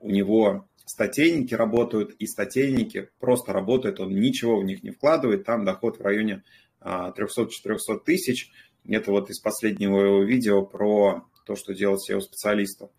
у 0.00 0.10
него 0.10 0.68
статейники 0.84 1.54
работают, 1.54 2.10
и 2.18 2.26
статейники 2.26 3.08
просто 3.20 3.52
работают, 3.52 4.00
он 4.00 4.14
ничего 4.14 4.60
в 4.60 4.64
них 4.64 4.82
не 4.82 4.90
вкладывает, 4.90 5.44
там 5.44 5.64
доход 5.64 5.98
в 5.98 6.02
районе 6.02 6.42
300-400 6.82 8.00
тысяч– 8.04 8.50
это 8.88 9.10
вот 9.10 9.30
из 9.30 9.38
последнего 9.38 10.22
видео 10.22 10.62
про 10.62 11.24
то, 11.44 11.56
что 11.56 11.74
делать 11.74 12.08
SEO-специалисту. 12.08 12.92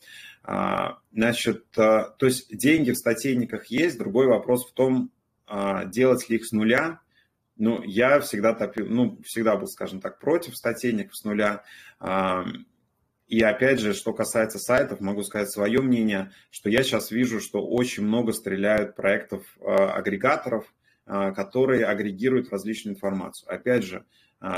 А, 0.44 1.00
значит, 1.12 1.66
а, 1.78 2.10
то 2.18 2.26
есть 2.26 2.56
деньги 2.56 2.92
в 2.92 2.98
статейниках 2.98 3.68
есть, 3.68 3.98
другой 3.98 4.28
вопрос 4.28 4.68
в 4.68 4.74
том, 4.74 5.12
а, 5.46 5.86
делать 5.86 6.28
ли 6.30 6.38
их 6.38 6.46
с 6.46 6.52
нуля. 6.52 7.00
Ну, 7.58 7.84
я 7.84 8.20
всегда, 8.20 8.54
топил, 8.54 8.88
ну, 8.88 9.20
всегда 9.24 9.56
был, 9.56 9.68
скажем 9.68 10.02
так, 10.02 10.20
против 10.20 10.58
статейников 10.58 11.16
с 11.16 11.24
нуля. 11.24 11.64
И 13.28 13.42
опять 13.42 13.80
же, 13.80 13.94
что 13.94 14.14
касается 14.14 14.58
сайтов, 14.58 15.00
могу 15.00 15.22
сказать 15.22 15.52
свое 15.52 15.80
мнение, 15.80 16.32
что 16.50 16.70
я 16.70 16.82
сейчас 16.82 17.12
вижу, 17.12 17.40
что 17.40 17.66
очень 17.66 18.04
много 18.04 18.34
стреляют 18.34 18.96
проектов 18.96 19.44
агрегаторов, 19.64 20.74
которые 21.06 21.86
агрегируют 21.86 22.50
различную 22.50 22.96
информацию. 22.96 23.54
Опять 23.54 23.84
же, 23.84 24.06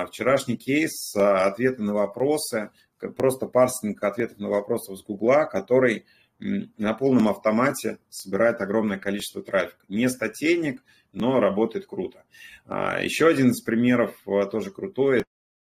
вчерашний 0.07 0.57
кейс, 0.57 1.13
ответы 1.15 1.81
на 1.81 1.93
вопросы, 1.93 2.71
просто 3.17 3.47
парсинг 3.47 4.01
ответов 4.03 4.39
на 4.39 4.49
вопросы 4.49 4.95
с 4.95 5.03
Гугла, 5.03 5.45
который 5.45 6.05
на 6.39 6.93
полном 6.93 7.29
автомате 7.29 7.99
собирает 8.09 8.61
огромное 8.61 8.97
количество 8.97 9.41
трафика. 9.41 9.85
Не 9.87 10.09
статейник, 10.09 10.83
но 11.11 11.39
работает 11.39 11.85
круто. 11.85 12.23
А, 12.65 13.01
еще 13.01 13.27
один 13.27 13.51
из 13.51 13.61
примеров 13.61 14.15
а, 14.27 14.45
тоже 14.45 14.71
крутой, 14.71 15.23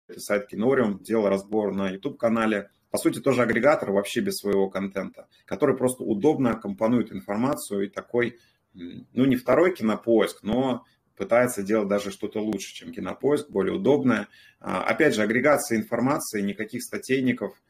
это 0.09 0.21
сайт 0.21 0.49
Кинориум, 0.49 1.03
делал 1.03 1.29
разбор 1.29 1.73
на 1.73 1.91
YouTube-канале. 1.91 2.71
По 2.91 2.99
сути, 2.99 3.21
тоже 3.21 3.43
агрегатор 3.43 3.91
вообще 3.91 4.21
без 4.21 4.37
своего 4.37 4.69
контента, 4.69 5.29
который 5.45 5.77
просто 5.77 6.05
удобно 6.05 6.55
компонует 6.55 7.13
информацию 7.13 7.87
и 7.87 7.89
такой, 7.89 8.39
ну 8.75 9.25
не 9.25 9.37
второй 9.37 9.75
кинопоиск, 9.75 10.43
но 10.43 10.85
пытается 11.17 11.63
делать 11.63 11.89
даже 11.89 12.11
что-то 12.11 12.41
лучше, 12.41 12.75
чем 12.75 12.93
кинопоиск, 12.93 13.51
более 13.51 13.75
удобное. 13.75 14.29
А, 14.61 14.83
опять 14.83 15.15
же, 15.15 15.23
агрегация 15.23 15.79
информации, 15.79 16.43
никаких 16.43 16.83
статейников, 16.83 17.61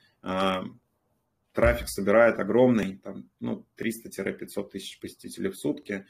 трафик 1.52 1.88
собирает 1.88 2.40
огромный, 2.40 2.98
там, 2.98 3.30
ну, 3.38 3.64
300-500 3.78 4.70
тысяч 4.70 4.98
посетителей 4.98 5.50
в 5.50 5.56
сутки. 5.56 6.04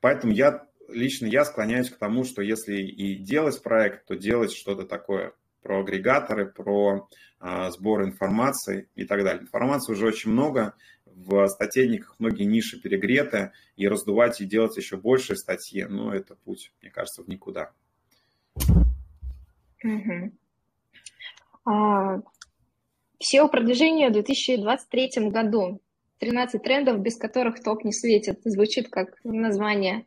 Поэтому 0.00 0.32
я 0.32 0.66
лично 0.88 1.26
я 1.26 1.44
склоняюсь 1.44 1.90
к 1.90 1.96
тому, 1.96 2.24
что 2.24 2.42
если 2.42 2.76
и 2.82 3.16
делать 3.16 3.62
проект, 3.62 4.06
то 4.06 4.16
делать 4.16 4.52
что-то 4.52 4.84
такое 4.84 5.32
про 5.62 5.80
агрегаторы, 5.80 6.46
про 6.46 7.08
а, 7.40 7.70
сбор 7.70 8.04
информации 8.04 8.88
и 8.94 9.04
так 9.04 9.24
далее. 9.24 9.42
Информации 9.42 9.92
уже 9.92 10.06
очень 10.06 10.30
много, 10.30 10.74
в 11.14 11.48
статейниках 11.48 12.16
многие 12.18 12.44
ниши 12.44 12.80
перегреты, 12.80 13.52
и 13.76 13.88
раздувать 13.88 14.40
и 14.40 14.44
делать 14.44 14.76
еще 14.76 14.96
больше 14.96 15.36
статьи, 15.36 15.84
ну, 15.84 16.10
это 16.10 16.36
путь, 16.36 16.72
мне 16.80 16.90
кажется, 16.90 17.22
в 17.22 17.28
никуда. 17.28 17.72
Угу. 19.82 20.32
А, 21.66 22.20
SEO-продвижение 23.20 24.10
в 24.10 24.12
2023 24.12 25.30
году. 25.30 25.80
13 26.18 26.62
трендов, 26.62 27.00
без 27.00 27.16
которых 27.16 27.62
топ 27.62 27.84
не 27.84 27.92
светит. 27.92 28.40
Звучит 28.44 28.88
как 28.88 29.18
название 29.24 30.06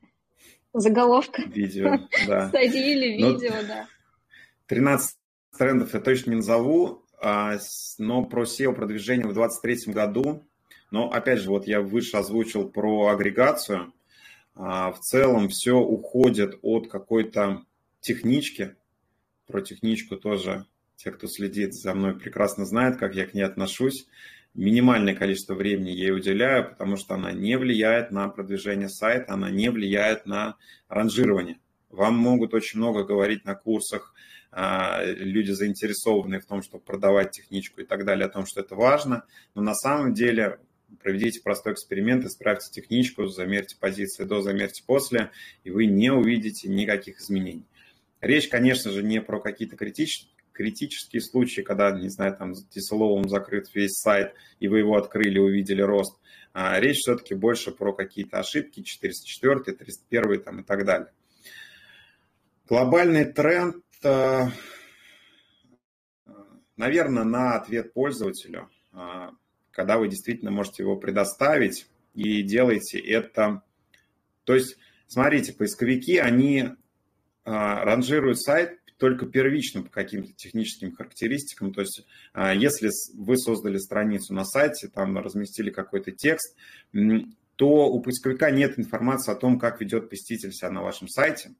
заголовка. 0.73 1.43
Видео, 1.43 1.97
да. 2.27 2.49
Статьи 2.49 2.93
или 2.93 3.21
ну, 3.21 3.33
видео, 3.33 3.51
Но 3.61 3.67
да. 3.67 3.87
13 4.67 5.17
трендов 5.57 5.93
я 5.93 5.99
точно 5.99 6.31
не 6.31 6.35
назову, 6.37 7.03
а, 7.21 7.57
но 7.97 8.25
про 8.25 8.43
SEO-продвижение 8.43 9.27
в 9.27 9.33
2023 9.33 9.93
году, 9.93 10.47
но 10.91 11.11
опять 11.11 11.39
же, 11.39 11.49
вот 11.49 11.67
я 11.67 11.81
выше 11.81 12.17
озвучил 12.17 12.69
про 12.69 13.07
агрегацию, 13.07 13.93
а, 14.55 14.91
в 14.91 14.99
целом 14.99 15.49
все 15.49 15.73
уходит 15.73 16.57
от 16.61 16.89
какой-то 16.89 17.63
технички, 17.99 18.75
про 19.45 19.61
техничку 19.61 20.17
тоже 20.17 20.65
те, 20.95 21.11
кто 21.11 21.27
следит 21.27 21.73
за 21.73 21.93
мной, 21.93 22.17
прекрасно 22.19 22.65
знают, 22.65 22.97
как 22.97 23.15
я 23.15 23.25
к 23.25 23.33
ней 23.33 23.43
отношусь. 23.43 24.07
Минимальное 24.55 25.13
количество 25.13 25.53
времени 25.53 25.91
ей 25.91 26.11
уделяю, 26.11 26.69
потому 26.69 26.97
что 26.97 27.13
она 27.13 27.31
не 27.31 27.57
влияет 27.57 28.11
на 28.11 28.27
продвижение 28.27 28.89
сайта, 28.89 29.33
она 29.33 29.51
не 29.51 29.69
влияет 29.69 30.25
на 30.25 30.57
ранжирование. 30.89 31.59
Вам 31.89 32.17
могут 32.17 32.55
очень 32.55 32.79
много 32.79 33.03
говорить 33.03 33.45
на 33.45 33.53
курсах, 33.53 34.15
а, 34.51 35.03
люди 35.05 35.51
заинтересованные 35.51 36.39
в 36.39 36.45
том, 36.45 36.63
чтобы 36.63 36.83
продавать 36.83 37.31
техничку 37.31 37.81
и 37.81 37.85
так 37.85 38.05
далее, 38.05 38.25
о 38.25 38.29
том, 38.29 38.47
что 38.47 38.61
это 38.61 38.75
важно, 38.75 39.23
но 39.53 39.61
на 39.61 39.75
самом 39.75 40.13
деле 40.13 40.59
проведите 41.01 41.41
простой 41.41 41.73
эксперимент, 41.73 42.25
исправьте 42.25 42.69
техничку, 42.71 43.27
замерьте 43.27 43.75
позиции 43.79 44.23
до, 44.23 44.41
замерьте 44.41 44.83
после, 44.85 45.31
и 45.63 45.69
вы 45.69 45.85
не 45.85 46.11
увидите 46.11 46.69
никаких 46.69 47.19
изменений. 47.19 47.65
Речь, 48.21 48.47
конечно 48.47 48.91
же, 48.91 49.03
не 49.03 49.21
про 49.21 49.39
какие-то 49.39 49.75
критические 49.75 50.31
критические 50.57 51.21
случаи, 51.21 51.61
когда, 51.61 51.91
не 51.91 52.09
знаю, 52.09 52.35
там 52.35 52.53
десоловым 52.71 53.29
закрыт 53.29 53.69
весь 53.75 53.93
сайт, 53.93 54.33
и 54.59 54.67
вы 54.67 54.79
его 54.79 54.97
открыли, 54.97 55.37
увидели 55.37 55.83
рост. 55.83 56.19
А 56.51 56.79
речь 56.79 56.97
все-таки 56.97 57.35
больше 57.35 57.71
про 57.71 57.93
какие-то 57.93 58.39
ошибки, 58.39 58.81
404, 58.81 59.75
301 59.75 60.41
там, 60.41 60.61
и 60.61 60.63
так 60.63 60.83
далее. 60.83 61.11
Глобальный 62.67 63.25
тренд, 63.25 63.83
э, 64.03 64.45
наверное, 66.75 67.23
на 67.23 67.55
ответ 67.55 67.93
пользователю, 67.93 68.67
э, 68.93 69.29
когда 69.77 69.99
вы 69.99 70.07
действительно 70.07 70.49
можете 70.49 70.81
его 70.81 70.97
предоставить 70.97 71.85
и 72.15 72.41
делаете 72.41 72.97
это. 72.97 73.61
То 74.43 74.55
есть, 74.55 74.75
смотрите, 75.05 75.53
поисковики, 75.53 76.17
они 76.17 76.61
э, 76.61 76.71
ранжируют 77.45 78.41
сайт 78.41 78.79
только 78.97 79.27
первично 79.27 79.83
по 79.83 79.91
каким-то 79.91 80.33
техническим 80.33 80.95
характеристикам. 80.95 81.75
То 81.75 81.81
есть, 81.81 82.07
а, 82.33 82.55
если 82.55 82.89
вы 83.13 83.37
создали 83.37 83.77
страницу 83.77 84.33
на 84.33 84.45
сайте, 84.45 84.87
там 84.87 85.15
разместили 85.19 85.69
какой-то 85.69 86.11
текст, 86.11 86.57
то 87.55 87.67
у 87.67 88.01
поисковика 88.01 88.49
нет 88.49 88.79
информации 88.79 89.31
о 89.31 89.35
том, 89.35 89.59
как 89.59 89.79
ведет 89.79 90.09
посетитель 90.09 90.53
себя 90.53 90.71
на 90.71 90.81
вашем 90.81 91.07
сайте, 91.07 91.53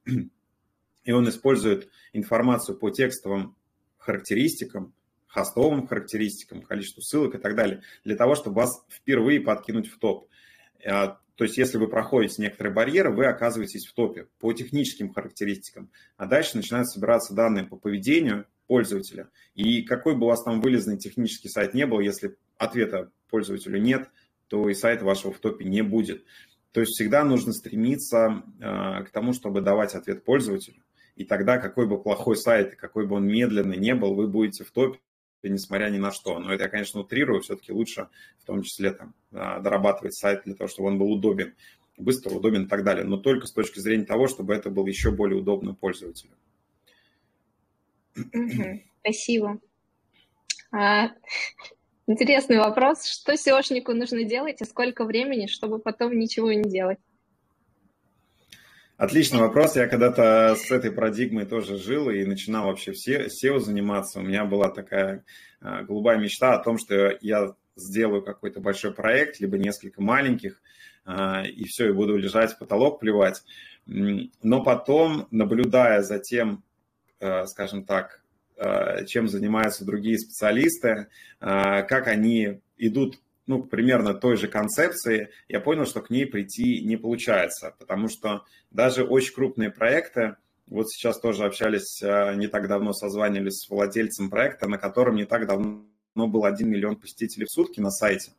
и 1.04 1.12
он 1.12 1.30
использует 1.30 1.88
информацию 2.14 2.80
по 2.80 2.90
текстовым 2.90 3.56
характеристикам, 4.00 4.96
хостовым 5.38 5.86
характеристикам, 5.86 6.64
количеству 6.64 7.04
ссылок 7.04 7.36
и 7.36 7.38
так 7.38 7.56
далее, 7.56 7.84
для 8.04 8.16
того, 8.16 8.34
чтобы 8.34 8.56
вас 8.56 8.84
впервые 8.90 9.40
подкинуть 9.40 9.88
в 9.88 10.00
топ. 10.00 10.30
А, 10.84 11.20
то 11.36 11.44
есть, 11.44 11.60
если 11.60 11.78
вы 11.78 11.88
проходите 11.88 12.42
некоторые 12.42 12.74
барьеры, 12.74 13.12
вы 13.12 13.28
оказываетесь 13.28 13.86
в 13.86 13.94
топе 13.94 14.28
по 14.40 14.52
техническим 14.54 15.14
характеристикам. 15.14 15.92
А 16.18 16.26
дальше 16.26 16.58
начинают 16.58 16.90
собираться 16.90 17.36
данные 17.36 17.66
по 17.66 17.76
поведению 17.76 18.48
пользователя. 18.66 19.30
И 19.54 19.84
какой 19.84 20.16
бы 20.16 20.26
у 20.26 20.30
вас 20.30 20.44
там 20.44 20.60
вылезанный 20.60 20.98
технический 20.98 21.50
сайт 21.50 21.76
не 21.76 21.86
был, 21.86 22.00
если 22.00 22.36
ответа 22.58 23.12
пользователю 23.30 23.80
нет, 23.80 24.10
то 24.48 24.68
и 24.70 24.74
сайт 24.74 25.04
вашего 25.04 25.32
в 25.32 25.38
топе 25.38 25.66
не 25.66 25.84
будет. 25.84 26.26
То 26.72 26.82
есть 26.82 26.94
всегда 26.94 27.24
нужно 27.24 27.54
стремиться 27.54 28.44
э, 28.60 29.04
к 29.04 29.12
тому, 29.12 29.34
чтобы 29.34 29.62
давать 29.62 29.94
ответ 29.94 30.24
пользователю. 30.26 30.82
И 31.16 31.26
тогда, 31.26 31.60
какой 31.60 31.88
бы 31.88 32.02
плохой 32.02 32.38
сайт 32.38 32.76
какой 32.76 33.06
бы 33.06 33.16
он 33.16 33.28
медленный 33.28 33.78
не 33.78 33.94
был, 33.94 34.16
вы 34.16 34.28
будете 34.28 34.64
в 34.64 34.72
топе, 34.72 35.00
несмотря 35.44 35.90
ни 35.90 35.98
на 35.98 36.12
что. 36.12 36.40
Но 36.40 36.54
это 36.54 36.64
я, 36.64 36.70
конечно, 36.70 37.02
утрирую, 37.02 37.42
все-таки 37.42 37.72
лучше 37.72 38.10
в 38.40 38.46
том 38.46 38.64
числе 38.64 38.92
там, 38.92 39.14
а, 39.32 39.60
дорабатывать 39.60 40.16
сайт 40.16 40.44
для 40.46 40.56
того, 40.56 40.68
чтобы 40.68 40.90
он 40.90 40.98
был 40.98 41.12
удобен, 41.12 41.56
быстро, 41.98 42.34
удобен 42.34 42.64
и 42.64 42.68
так 42.68 42.84
далее. 42.84 43.06
Но 43.06 43.18
только 43.18 43.48
с 43.48 43.52
точки 43.52 43.80
зрения 43.80 44.06
того, 44.06 44.28
чтобы 44.28 44.54
это 44.54 44.70
было 44.70 44.88
еще 44.88 45.12
более 45.12 45.40
удобно 45.40 45.74
пользователю. 45.74 46.32
Спасибо. 49.02 49.60
А, 50.72 51.12
интересный 52.08 52.58
вопрос. 52.58 53.06
Что 53.06 53.34
SEOшнику 53.34 53.94
нужно 53.94 54.24
делать 54.24 54.62
и 54.62 54.66
сколько 54.66 55.06
времени, 55.06 55.48
чтобы 55.48 55.80
потом 55.80 56.18
ничего 56.18 56.52
не 56.52 56.64
делать? 56.64 57.00
Отличный 58.98 59.42
вопрос. 59.42 59.76
Я 59.76 59.86
когда-то 59.86 60.56
с 60.56 60.72
этой 60.72 60.92
парадигмой 60.92 61.46
тоже 61.46 61.78
жил 61.78 62.10
и 62.10 62.26
начинал 62.26 62.66
вообще 62.66 62.94
все 62.94 63.28
SEO 63.28 63.60
заниматься. 63.60 64.20
У 64.20 64.24
меня 64.24 64.44
была 64.44 64.70
такая 64.70 65.24
а, 65.62 65.84
голубая 65.84 66.18
мечта 66.18 66.56
о 66.56 66.64
том, 66.64 66.80
что 66.80 67.16
я 67.22 67.54
сделаю 67.76 68.24
какой-то 68.24 68.60
большой 68.60 68.96
проект, 68.96 69.40
либо 69.40 69.60
несколько 69.60 70.02
маленьких, 70.02 70.60
а, 71.06 71.44
и 71.46 71.66
все, 71.66 71.90
и 71.90 71.94
буду 71.94 72.18
лежать 72.18 72.54
в 72.54 72.58
потолок, 72.58 73.00
плевать. 73.00 73.44
Но 73.86 74.64
потом, 74.64 75.28
наблюдая 75.30 76.02
за 76.02 76.18
тем, 76.18 76.64
а, 77.20 77.46
скажем 77.46 77.86
так, 77.86 78.24
чем 79.06 79.28
занимаются 79.28 79.86
другие 79.86 80.18
специалисты, 80.18 81.10
как 81.40 82.08
они 82.08 82.60
идут 82.76 83.20
ну, 83.48 83.64
примерно 83.64 84.14
той 84.14 84.36
же 84.36 84.48
концепции, 84.48 85.30
я 85.48 85.62
понял, 85.62 85.86
что 85.86 86.02
к 86.02 86.10
ней 86.10 86.26
прийти 86.26 86.84
не 86.84 86.98
получается, 86.98 87.74
потому 87.80 88.10
что 88.10 88.44
даже 88.72 89.04
очень 89.04 89.34
крупные 89.34 89.72
проекты, 89.72 90.36
вот 90.68 90.90
сейчас 90.90 91.20
тоже 91.20 91.46
общались, 91.46 92.02
э, 92.04 92.36
не 92.36 92.48
так 92.48 92.68
давно 92.68 92.92
созванивались 92.92 93.62
с 93.62 93.70
владельцем 93.70 94.30
проекта, 94.30 94.68
на 94.68 94.78
котором 94.78 95.16
не 95.16 95.24
так 95.24 95.48
давно 95.48 95.86
был 96.14 96.44
1 96.44 96.70
миллион 96.70 96.98
посетителей 96.98 97.46
в 97.46 97.52
сутки 97.52 97.80
на 97.80 97.90
сайте. 97.90 98.34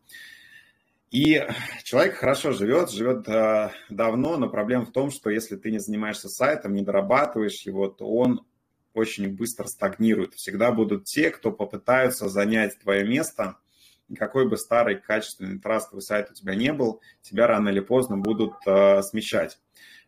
И 1.10 1.42
человек 1.84 2.16
хорошо 2.16 2.52
живет, 2.52 2.90
живет 2.90 3.26
э, 3.28 3.70
давно, 3.88 4.36
но 4.36 4.50
проблема 4.50 4.84
в 4.84 4.92
том, 4.92 5.10
что 5.10 5.30
если 5.30 5.56
ты 5.56 5.70
не 5.70 5.78
занимаешься 5.78 6.28
сайтом, 6.28 6.74
не 6.74 6.82
дорабатываешь 6.82 7.62
его, 7.62 7.88
то 7.88 8.06
он 8.06 8.44
очень 8.92 9.34
быстро 9.34 9.66
стагнирует. 9.68 10.34
Всегда 10.34 10.70
будут 10.70 11.04
те, 11.04 11.30
кто 11.30 11.50
попытаются 11.50 12.28
занять 12.28 12.78
твое 12.78 13.08
место– 13.08 13.56
какой 14.16 14.48
бы 14.48 14.56
старый, 14.56 14.96
качественный, 14.96 15.58
трастовый 15.58 16.02
сайт 16.02 16.30
у 16.30 16.34
тебя 16.34 16.54
не 16.54 16.72
был, 16.72 17.00
тебя 17.22 17.46
рано 17.46 17.68
или 17.68 17.80
поздно 17.80 18.16
будут 18.16 18.54
э, 18.66 19.02
смещать. 19.02 19.58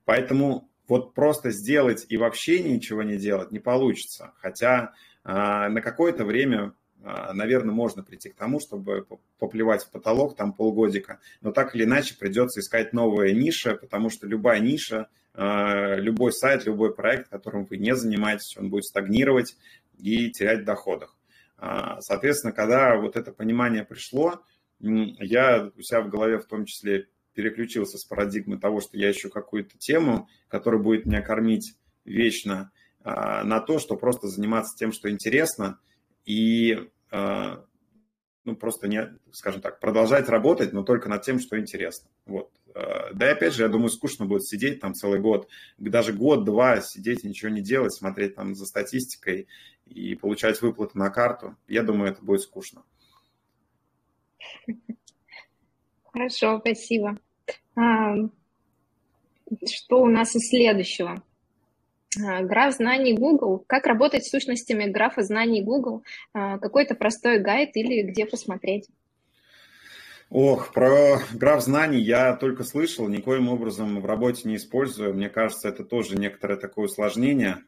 Поэтому 0.05 0.71
вот 0.89 1.15
просто 1.15 1.51
сделать 1.51 2.05
и 2.09 2.17
вообще 2.17 2.63
ничего 2.63 3.03
не 3.03 3.17
делать 3.17 3.53
не 3.53 3.61
получится. 3.61 4.33
Хотя 4.39 4.93
э, 5.25 5.33
на 5.33 5.81
какое-то 5.81 6.25
время, 6.25 6.75
э, 7.03 7.33
наверное, 7.33 7.75
можно 7.75 8.03
прийти 8.03 8.31
к 8.31 8.37
тому, 8.37 8.59
чтобы 8.59 9.07
поплевать 9.39 9.85
в 9.85 9.91
потолок 9.91 10.37
там 10.37 10.53
полгодика, 10.53 11.21
но 11.41 11.53
так 11.53 11.77
или 11.77 11.85
иначе 11.85 12.17
придется 12.19 12.61
искать 12.61 12.93
новые 12.93 13.35
ниши, 13.35 13.77
потому 13.77 14.11
что 14.11 14.27
любая 14.27 14.61
ниша, 14.61 15.09
э, 15.35 16.01
любой 16.01 16.33
сайт, 16.33 16.67
любой 16.67 16.95
проект, 16.95 17.29
которым 17.29 17.67
вы 17.67 17.77
не 17.77 17.95
занимаетесь, 17.95 18.57
он 18.57 18.71
будет 18.71 18.85
стагнировать 18.85 19.57
и 19.97 20.31
терять 20.31 20.63
в 20.63 20.65
доходах. 20.65 21.15
А, 21.61 22.01
соответственно, 22.01 22.53
когда 22.53 22.97
вот 22.97 23.17
это 23.17 23.33
понимание 23.33 23.85
пришло, 23.85 24.43
я 24.79 25.71
у 25.77 25.83
себя 25.83 26.01
в 26.01 26.09
голове 26.09 26.39
в 26.39 26.47
том 26.47 26.65
числе 26.65 27.09
переключился 27.35 27.99
с 27.99 28.05
парадигмы 28.05 28.59
того, 28.59 28.81
что 28.81 28.97
я 28.97 29.11
ищу 29.11 29.29
какую-то 29.29 29.77
тему, 29.77 30.27
которая 30.49 30.81
будет 30.81 31.05
меня 31.05 31.21
кормить 31.21 31.77
вечно, 32.07 32.73
а, 33.05 33.45
на 33.45 33.61
то, 33.61 33.79
что 33.79 33.97
просто 33.97 34.29
заниматься 34.29 34.75
тем, 34.77 34.91
что 34.91 35.11
интересно, 35.11 35.79
и 36.25 36.89
а, 37.11 37.63
ну, 38.45 38.57
просто 38.57 38.89
не, 38.89 39.19
скажем 39.31 39.61
так, 39.61 39.81
продолжать 39.81 40.31
работать, 40.31 40.73
но 40.73 40.83
только 40.83 41.11
над 41.11 41.23
тем, 41.23 41.41
что 41.41 41.61
интересно. 41.61 42.09
Вот. 42.25 42.51
Да 42.73 43.29
и 43.29 43.33
опять 43.33 43.53
же, 43.53 43.65
я 43.65 43.69
думаю, 43.69 43.91
скучно 43.91 44.27
будет 44.27 44.47
сидеть 44.47 44.81
там 44.81 44.95
целый 44.95 45.19
год, 45.19 45.49
даже 45.77 46.13
год-два 46.13 46.81
сидеть 46.81 47.25
ничего 47.25 47.51
не 47.51 47.61
делать, 47.61 47.93
смотреть 47.93 48.37
там 48.37 48.55
за 48.55 48.65
статистикой 48.65 49.49
и 49.91 50.15
получать 50.15 50.63
выплаты 50.63 50.99
на 50.99 51.11
карту. 51.11 51.57
Я 51.69 51.83
думаю, 51.83 52.13
это 52.13 52.25
будет 52.25 52.41
скучно. 52.41 52.83
Хорошо, 56.13 56.61
спасибо. 56.61 57.19
Что 57.75 58.31
у 60.03 60.07
нас 60.07 60.37
из 60.37 60.49
следующего? 60.49 61.23
А, 62.19 62.43
граф 62.43 62.75
знаний 62.75 63.15
Google. 63.15 63.65
Как 63.67 63.87
работать 63.87 64.25
с 64.25 64.31
сущностями 64.31 64.87
графа 64.87 65.23
знаний 65.23 65.63
Google? 65.63 66.05
А, 66.33 66.59
какой-то 66.59 66.95
простой 66.95 67.41
гайд 67.41 67.77
или 67.77 68.03
где 68.03 68.27
посмотреть? 68.27 68.89
Ох, 70.29 70.73
про 70.73 71.19
граф 71.33 71.63
знаний 71.63 72.01
я 72.01 72.37
только 72.37 72.63
слышал, 72.63 73.09
никоим 73.09 73.49
образом 73.49 74.01
в 74.01 74.07
работе 74.07 74.49
не 74.49 74.57
использую. 74.57 75.15
Мне 75.15 75.29
кажется, 75.29 75.69
это 75.69 75.85
тоже 75.85 76.17
некоторое 76.17 76.57
такое 76.57 76.87
усложнение. 76.87 77.59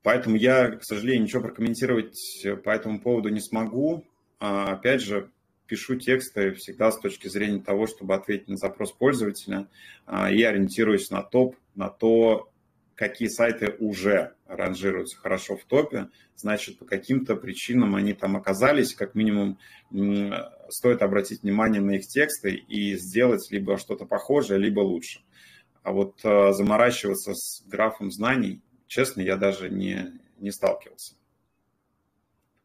А, 0.00 0.04
поэтому 0.04 0.36
я, 0.36 0.70
к 0.70 0.84
сожалению, 0.84 1.24
ничего 1.24 1.42
прокомментировать 1.42 2.46
по 2.64 2.70
этому 2.70 3.00
поводу 3.00 3.28
не 3.28 3.40
смогу. 3.40 4.04
Опять 4.38 5.02
же, 5.02 5.30
пишу 5.66 5.96
тексты 5.96 6.52
всегда 6.54 6.90
с 6.90 6.98
точки 6.98 7.28
зрения 7.28 7.60
того, 7.60 7.86
чтобы 7.86 8.14
ответить 8.14 8.48
на 8.48 8.56
запрос 8.56 8.92
пользователя 8.92 9.68
и 10.08 10.42
ориентируюсь 10.42 11.10
на 11.10 11.22
топ, 11.22 11.56
на 11.74 11.88
то, 11.88 12.50
какие 12.94 13.28
сайты 13.28 13.76
уже 13.78 14.34
ранжируются 14.46 15.16
хорошо 15.18 15.56
в 15.56 15.64
топе, 15.64 16.08
значит, 16.36 16.78
по 16.78 16.84
каким-то 16.84 17.36
причинам 17.36 17.94
они 17.94 18.14
там 18.14 18.36
оказались, 18.36 18.94
как 18.94 19.14
минимум 19.14 19.58
стоит 20.68 21.02
обратить 21.02 21.42
внимание 21.42 21.80
на 21.80 21.92
их 21.92 22.06
тексты 22.06 22.54
и 22.54 22.96
сделать 22.96 23.46
либо 23.50 23.78
что-то 23.78 24.06
похожее, 24.06 24.58
либо 24.58 24.80
лучше. 24.80 25.20
А 25.82 25.92
вот 25.92 26.20
э, 26.24 26.52
заморачиваться 26.52 27.32
с 27.34 27.64
графом 27.66 28.10
знаний, 28.10 28.60
честно, 28.90 29.22
я 29.22 29.36
даже 29.36 29.70
не, 29.70 30.12
не 30.38 30.50
сталкивался. 30.50 31.14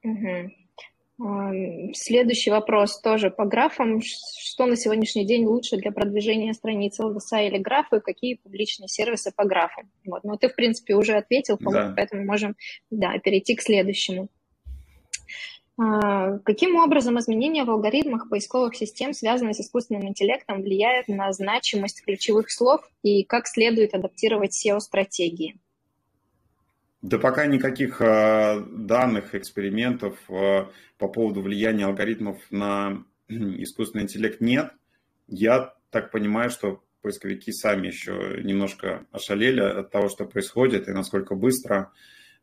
Угу. 0.04 1.94
Следующий 1.94 2.52
вопрос 2.52 3.00
тоже 3.00 3.30
по 3.30 3.46
графам. 3.46 4.02
Что 4.02 4.66
на 4.66 4.76
сегодняшний 4.76 5.26
день 5.26 5.46
лучше 5.46 5.78
для 5.78 5.92
продвижения 5.92 6.54
страницы 6.54 7.04
LDSA 7.04 7.48
или 7.48 7.58
графы? 7.60 8.02
Какие 8.02 8.36
публичные 8.36 8.90
сервисы 8.90 9.32
по 9.34 9.46
графам? 9.46 9.90
Вот. 10.06 10.26
Но 10.26 10.36
ты, 10.36 10.50
в 10.50 10.56
принципе, 10.56 10.96
уже 10.96 11.14
ответил, 11.14 11.58
да. 11.62 11.94
поэтому 11.96 12.26
можем 12.26 12.56
да, 12.90 13.18
перейти 13.20 13.56
к 13.56 13.62
следующему. 13.62 14.28
А, 15.78 16.40
каким 16.40 16.76
образом 16.76 17.20
изменения 17.20 17.64
в 17.66 17.70
алгоритмах 17.70 18.30
поисковых 18.30 18.76
систем, 18.76 19.14
связанные 19.14 19.54
с 19.54 19.60
искусственным 19.60 20.08
интеллектом, 20.08 20.64
влияют 20.64 21.08
на 21.08 21.32
значимость 21.32 22.02
ключевых 22.04 22.52
слов 22.52 22.82
и 23.04 23.24
как 23.24 23.48
следует 23.48 23.94
адаптировать 23.94 24.54
SEO-стратегии? 24.54 25.60
Да 27.06 27.20
пока 27.20 27.46
никаких 27.46 28.02
э, 28.02 28.66
данных, 28.68 29.36
экспериментов 29.36 30.18
э, 30.28 30.66
по 30.98 31.08
поводу 31.08 31.44
влияния 31.44 31.86
алгоритмов 31.86 32.42
на 32.50 33.06
искусственный 33.28 34.06
интеллект 34.06 34.42
нет. 34.42 34.72
Я 35.28 35.76
так 35.92 36.10
понимаю, 36.10 36.50
что 36.50 36.84
поисковики 37.04 37.52
сами 37.52 37.88
еще 37.88 38.42
немножко 38.42 39.06
ошалели 39.12 39.60
от 39.60 39.92
того, 39.92 40.10
что 40.10 40.26
происходит 40.26 40.88
и 40.88 40.94
насколько 40.94 41.36
быстро. 41.36 41.92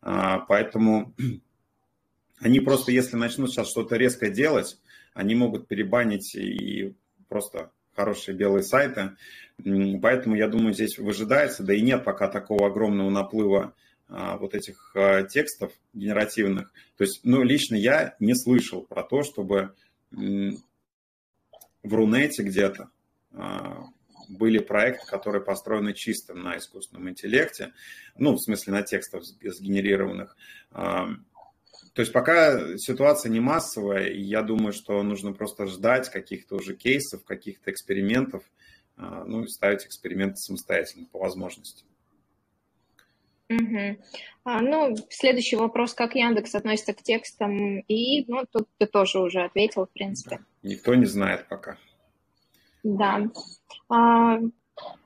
А, 0.01 0.39
поэтому 0.39 1.13
они 2.39 2.61
просто, 2.61 2.93
если 2.93 3.17
начнут 3.17 3.51
сейчас 3.51 3.69
что-то 3.69 3.97
резко 3.97 4.31
делать, 4.31 4.79
они 5.13 5.35
могут 5.35 5.67
перебанить 5.67 6.37
и 6.37 6.95
просто 7.29 7.73
хорошие 7.97 8.37
белые 8.37 8.63
сайты. 8.63 9.17
Поэтому, 9.61 10.37
я 10.37 10.47
думаю, 10.47 10.73
здесь 10.73 10.99
выжидается, 10.99 11.65
да 11.65 11.75
и 11.75 11.81
нет 11.81 12.05
пока 12.05 12.29
такого 12.29 12.69
огромного 12.69 13.11
наплыва 13.11 13.75
вот 14.13 14.55
этих 14.55 14.93
а, 14.95 15.23
текстов 15.23 15.73
генеративных. 15.95 16.71
То 16.99 17.05
есть, 17.05 17.21
ну, 17.25 17.43
лично 17.43 17.77
я 17.77 18.15
не 18.21 18.35
слышал 18.35 18.83
про 18.83 19.03
то, 19.03 19.23
чтобы 19.23 19.75
в 20.11 20.55
Рунете 21.83 22.43
где-то 22.43 22.91
а, 23.33 23.87
были 24.29 24.59
проекты, 24.59 25.07
которые 25.07 25.43
построены 25.43 25.95
чисто 25.95 26.35
на 26.35 26.59
искусственном 26.59 27.09
интеллекте, 27.09 27.73
ну, 28.17 28.35
в 28.35 28.39
смысле, 28.39 28.75
на 28.75 28.83
текстах 28.83 29.25
сгенерированных. 29.25 30.37
То 30.71 32.01
есть 32.01 32.13
пока 32.13 32.79
ситуация 32.79 33.31
не 33.31 33.41
массовая, 33.41 34.07
и 34.07 34.21
я 34.21 34.43
думаю, 34.43 34.73
что 34.73 35.03
нужно 35.03 35.35
просто 35.35 35.67
ждать 35.67 36.09
каких-то 36.11 36.57
уже 36.57 36.75
кейсов, 36.75 37.25
каких-то 37.25 37.71
экспериментов, 37.71 38.45
ну, 38.97 39.45
и 39.45 39.49
ставить 39.49 39.85
эксперименты 39.85 40.37
самостоятельно 40.37 41.07
по 41.13 41.19
возможности. 41.19 41.85
Угу. 43.57 44.03
А, 44.45 44.61
ну, 44.61 44.97
следующий 45.09 45.57
вопрос, 45.57 45.95
как 45.95 46.15
Яндекс 46.15 46.55
относится 46.55 46.95
к 46.95 47.03
текстам, 47.03 47.81
и, 47.81 48.25
ну, 48.27 48.45
тут 48.51 48.69
ты 48.79 48.87
тоже 48.87 49.21
уже 49.21 49.43
ответил, 49.43 49.87
в 49.87 49.91
принципе. 49.91 50.41
Никто 50.63 50.95
не 50.95 51.07
знает 51.07 51.47
пока. 51.49 51.77
Да. 52.83 53.29
А, 53.89 54.41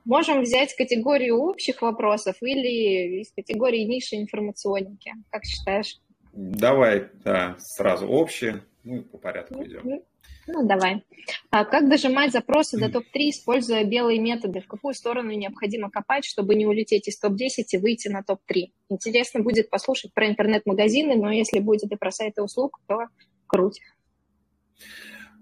можем 0.05 0.41
взять 0.41 0.75
категорию 0.75 1.37
общих 1.37 1.81
вопросов 1.81 2.37
или 2.41 3.21
из 3.21 3.31
категории 3.31 3.83
ниши 3.83 4.15
информационники, 4.15 5.13
как 5.29 5.45
считаешь? 5.45 5.99
Давай, 6.33 7.09
да, 7.23 7.55
сразу 7.59 8.07
общие, 8.07 8.63
ну, 8.83 9.03
по 9.03 9.17
порядку 9.17 9.63
идем. 9.63 10.01
Ну, 10.47 10.65
давай. 10.65 11.03
А 11.49 11.65
как 11.65 11.89
дожимать 11.89 12.31
запросы 12.31 12.79
до 12.79 12.89
топ-3, 12.89 13.29
используя 13.29 13.83
белые 13.83 14.19
методы? 14.19 14.61
В 14.61 14.67
какую 14.67 14.93
сторону 14.93 15.31
необходимо 15.31 15.89
копать, 15.89 16.23
чтобы 16.23 16.55
не 16.55 16.65
улететь 16.65 17.09
из 17.09 17.19
топ-10 17.19 17.65
и 17.71 17.77
выйти 17.77 18.07
на 18.07 18.23
топ-3? 18.23 18.71
Интересно 18.89 19.41
будет 19.41 19.69
послушать 19.69 20.13
про 20.13 20.27
интернет-магазины, 20.27 21.15
но 21.15 21.31
если 21.31 21.59
будет 21.59 21.91
и 21.91 21.97
про 21.97 22.11
сайты 22.11 22.41
услуг, 22.41 22.79
то 22.87 23.07
круть. 23.45 23.81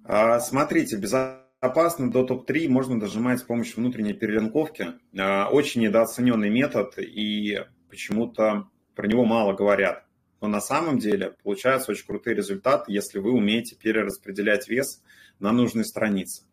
А, 0.03 0.39
смотрите, 0.39 0.97
безопасно 0.97 2.09
до 2.09 2.23
топ-3 2.23 2.67
можно 2.67 2.99
дожимать 2.99 3.39
с 3.39 3.43
помощью 3.43 3.77
внутренней 3.77 4.13
перелинковки. 4.13 4.93
А, 5.17 5.49
очень 5.51 5.81
недооцененный 5.81 6.49
метод, 6.49 6.97
и 6.97 7.63
почему-то 7.89 8.69
про 8.95 9.07
него 9.07 9.23
мало 9.23 9.53
говорят 9.53 10.05
но 10.41 10.47
на 10.47 10.61
самом 10.61 10.99
деле 10.99 11.35
получаются 11.43 11.91
очень 11.91 12.05
крутые 12.05 12.35
результаты, 12.35 12.91
если 12.91 13.19
вы 13.19 13.31
умеете 13.31 13.75
перераспределять 13.75 14.67
вес 14.67 15.01
на 15.39 15.51
нужные 15.51 15.85
страницы. 15.85 16.43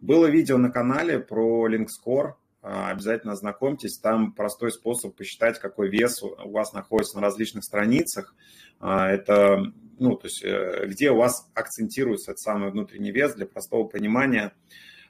Было 0.00 0.26
видео 0.26 0.58
на 0.58 0.70
канале 0.70 1.18
про 1.20 1.68
LinkScore, 1.68 2.34
а, 2.62 2.90
обязательно 2.90 3.32
ознакомьтесь, 3.32 3.98
там 3.98 4.32
простой 4.32 4.70
способ 4.70 5.16
посчитать, 5.16 5.58
какой 5.58 5.88
вес 5.88 6.22
у 6.22 6.50
вас 6.50 6.72
находится 6.72 7.16
на 7.16 7.22
различных 7.22 7.64
страницах. 7.64 8.34
А, 8.78 9.08
это, 9.08 9.72
ну, 9.98 10.16
то 10.16 10.26
есть, 10.26 10.44
э, 10.44 10.86
где 10.86 11.10
у 11.10 11.16
вас 11.16 11.50
акцентируется 11.54 12.32
этот 12.32 12.40
самый 12.40 12.70
внутренний 12.70 13.10
вес 13.10 13.34
для 13.34 13.46
простого 13.46 13.84
понимания. 13.84 14.52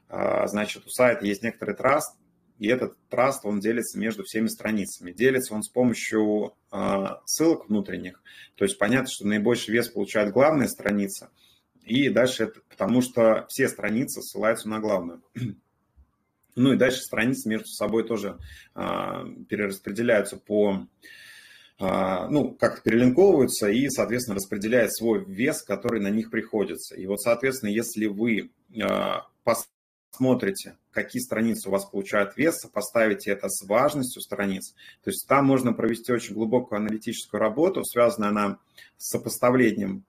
А, 0.08 0.46
значит, 0.46 0.86
у 0.86 0.90
сайта 0.90 1.26
есть 1.26 1.42
некоторый 1.42 1.74
траст, 1.74 2.16
и 2.62 2.68
этот 2.68 2.96
траст, 3.08 3.44
он 3.44 3.58
делится 3.58 3.98
между 3.98 4.22
всеми 4.22 4.46
страницами. 4.46 5.10
Делится 5.10 5.52
он 5.52 5.64
с 5.64 5.68
помощью 5.68 6.54
э, 6.70 7.06
ссылок 7.24 7.68
внутренних, 7.68 8.22
то 8.54 8.64
есть 8.64 8.78
понятно, 8.78 9.08
что 9.10 9.26
наибольший 9.26 9.74
вес 9.74 9.88
получает 9.88 10.32
главная 10.32 10.68
страница, 10.68 11.30
и 11.82 12.08
дальше 12.08 12.44
это 12.44 12.60
потому, 12.68 13.02
что 13.02 13.46
все 13.48 13.66
страницы 13.68 14.22
ссылаются 14.22 14.68
на 14.68 14.78
главную. 14.78 15.22
Ну 16.54 16.74
и 16.74 16.76
дальше 16.76 16.98
страницы 16.98 17.48
между 17.48 17.68
собой 17.68 18.06
тоже 18.06 18.38
э, 18.74 18.80
перераспределяются 19.48 20.36
по 20.36 20.86
ну, 21.78 22.54
как-то 22.60 22.82
перелинковываются 22.82 23.68
и, 23.68 23.88
соответственно, 23.88 24.36
распределяет 24.36 24.94
свой 24.94 25.24
вес, 25.24 25.62
который 25.62 26.00
на 26.00 26.10
них 26.10 26.30
приходится. 26.30 26.94
И 26.94 27.06
вот, 27.06 27.20
соответственно, 27.22 27.70
если 27.70 28.06
вы 28.06 28.52
смотрите, 30.12 30.76
какие 30.90 31.22
страницы 31.22 31.68
у 31.68 31.72
вас 31.72 31.86
получают 31.86 32.36
вес, 32.36 32.64
поставите 32.72 33.30
это 33.30 33.48
с 33.48 33.66
важностью 33.66 34.20
страниц. 34.20 34.74
То 35.02 35.10
есть 35.10 35.26
там 35.26 35.46
можно 35.46 35.72
провести 35.72 36.12
очень 36.12 36.34
глубокую 36.34 36.76
аналитическую 36.76 37.40
работу, 37.40 37.84
связанную 37.84 38.30
она 38.30 38.58
с 38.98 39.08
сопоставлением 39.08 40.04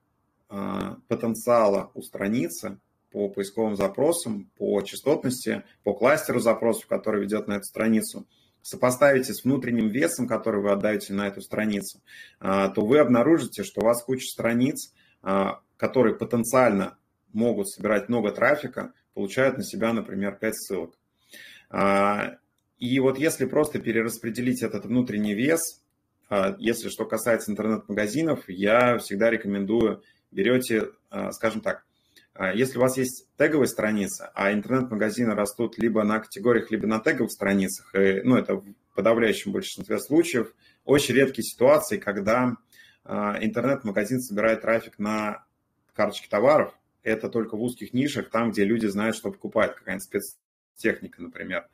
э, 0.50 0.96
потенциала 1.08 1.90
у 1.94 2.02
страницы 2.02 2.78
по 3.10 3.28
поисковым 3.28 3.76
запросам, 3.76 4.50
по 4.56 4.80
частотности, 4.82 5.62
по 5.84 5.94
кластеру 5.94 6.40
запросов, 6.40 6.86
который 6.86 7.22
ведет 7.22 7.48
на 7.48 7.54
эту 7.54 7.64
страницу, 7.64 8.26
сопоставите 8.60 9.32
с 9.32 9.44
внутренним 9.44 9.88
весом, 9.88 10.26
который 10.26 10.60
вы 10.60 10.72
отдаете 10.72 11.12
на 11.14 11.28
эту 11.28 11.40
страницу, 11.40 12.00
э, 12.40 12.68
то 12.74 12.84
вы 12.84 12.98
обнаружите, 12.98 13.62
что 13.62 13.80
у 13.80 13.84
вас 13.84 14.02
куча 14.02 14.26
страниц, 14.26 14.92
э, 15.22 15.46
которые 15.78 16.14
потенциально 16.14 16.98
могут 17.32 17.68
собирать 17.68 18.08
много 18.08 18.30
трафика, 18.30 18.92
получают 19.14 19.56
на 19.56 19.64
себя, 19.64 19.92
например, 19.92 20.36
5 20.36 20.54
ссылок. 20.56 20.98
А, 21.70 22.36
и 22.78 23.00
вот 23.00 23.18
если 23.18 23.46
просто 23.46 23.78
перераспределить 23.78 24.62
этот 24.62 24.84
внутренний 24.84 25.34
вес, 25.34 25.82
а, 26.28 26.56
если 26.58 26.88
что 26.88 27.04
касается 27.04 27.50
интернет-магазинов, 27.50 28.48
я 28.48 28.98
всегда 28.98 29.30
рекомендую, 29.30 30.02
берете, 30.30 30.90
а, 31.10 31.32
скажем 31.32 31.60
так, 31.60 31.84
если 32.54 32.78
у 32.78 32.80
вас 32.80 32.96
есть 32.96 33.28
теговая 33.38 33.68
страница, 33.68 34.32
а 34.34 34.52
интернет-магазины 34.52 35.36
растут 35.36 35.78
либо 35.78 36.02
на 36.02 36.18
категориях, 36.18 36.68
либо 36.72 36.84
на 36.84 36.98
теговых 36.98 37.30
страницах, 37.30 37.94
и, 37.94 38.22
ну, 38.24 38.36
это 38.36 38.56
в 38.56 38.64
подавляющем 38.96 39.52
большинстве 39.52 40.00
случаев, 40.00 40.52
очень 40.84 41.14
редкие 41.14 41.44
ситуации, 41.44 41.96
когда 41.96 42.56
интернет-магазин 43.04 44.20
собирает 44.20 44.62
трафик 44.62 44.98
на 44.98 45.44
карточки 45.94 46.26
товаров, 46.28 46.74
это 47.04 47.28
только 47.28 47.56
в 47.56 47.62
узких 47.62 47.92
нишах, 47.92 48.30
там, 48.30 48.50
где 48.50 48.64
люди 48.64 48.86
знают, 48.86 49.14
что 49.14 49.30
покупать, 49.30 49.76
какая-нибудь 49.76 50.24
спецтехника, 50.74 51.22
например, 51.22 51.68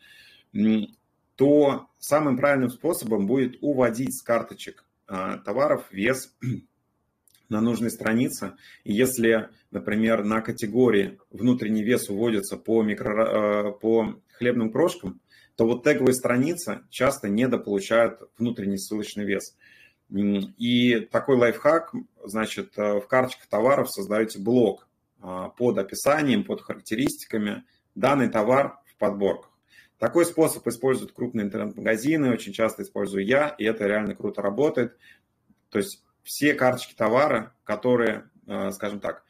то 1.37 1.89
самым 1.99 2.37
правильным 2.37 2.69
способом 2.69 3.27
будет 3.27 3.57
уводить 3.63 4.15
с 4.19 4.23
карточек 4.23 4.85
а, 5.07 5.39
товаров 5.39 5.87
вес 5.91 6.37
на 7.49 7.63
нужной 7.63 7.91
странице. 7.91 8.57
И 8.85 8.93
если, 8.93 9.49
например, 9.71 10.25
на 10.25 10.43
категории 10.43 11.19
внутренний 11.31 11.83
вес 11.83 12.11
уводится 12.11 12.59
по, 12.59 12.83
микро, 12.83 13.69
а, 13.69 13.73
по 13.73 14.21
хлебным 14.33 14.71
крошкам, 14.71 15.23
то 15.57 15.65
вот 15.65 15.83
теговые 15.85 16.15
страницы 16.15 16.83
часто 16.91 17.29
недополучают 17.29 18.21
внутренний 18.37 18.79
ссылочный 18.79 19.25
вес. 19.25 19.57
И 20.11 21.09
такой 21.13 21.37
лайфхак, 21.37 21.95
значит, 22.25 22.77
в 22.77 23.03
карточках 23.03 23.47
товаров 23.47 23.91
создаете 23.91 24.41
блок 24.41 24.90
под 25.21 25.79
описанием, 25.79 26.45
под 26.45 26.63
характеристиками, 26.63 27.65
данный 27.95 28.29
товар 28.29 28.79
в 28.87 28.97
подборках. 28.97 29.51
Такой 29.99 30.25
способ 30.25 30.67
используют 30.67 31.13
крупные 31.13 31.45
интернет-магазины, 31.45 32.33
очень 32.33 32.55
часто 32.55 32.83
использую 32.83 33.27
я, 33.27 33.49
и 33.59 33.65
это 33.65 33.87
реально 33.87 34.15
круто 34.15 34.41
работает. 34.41 34.97
То 35.69 35.79
есть 35.79 36.03
все 36.23 36.55
карточки 36.55 36.95
товара, 36.95 37.55
которые, 37.65 38.31
а, 38.47 38.73
скажем 38.73 39.01
так, 39.01 39.25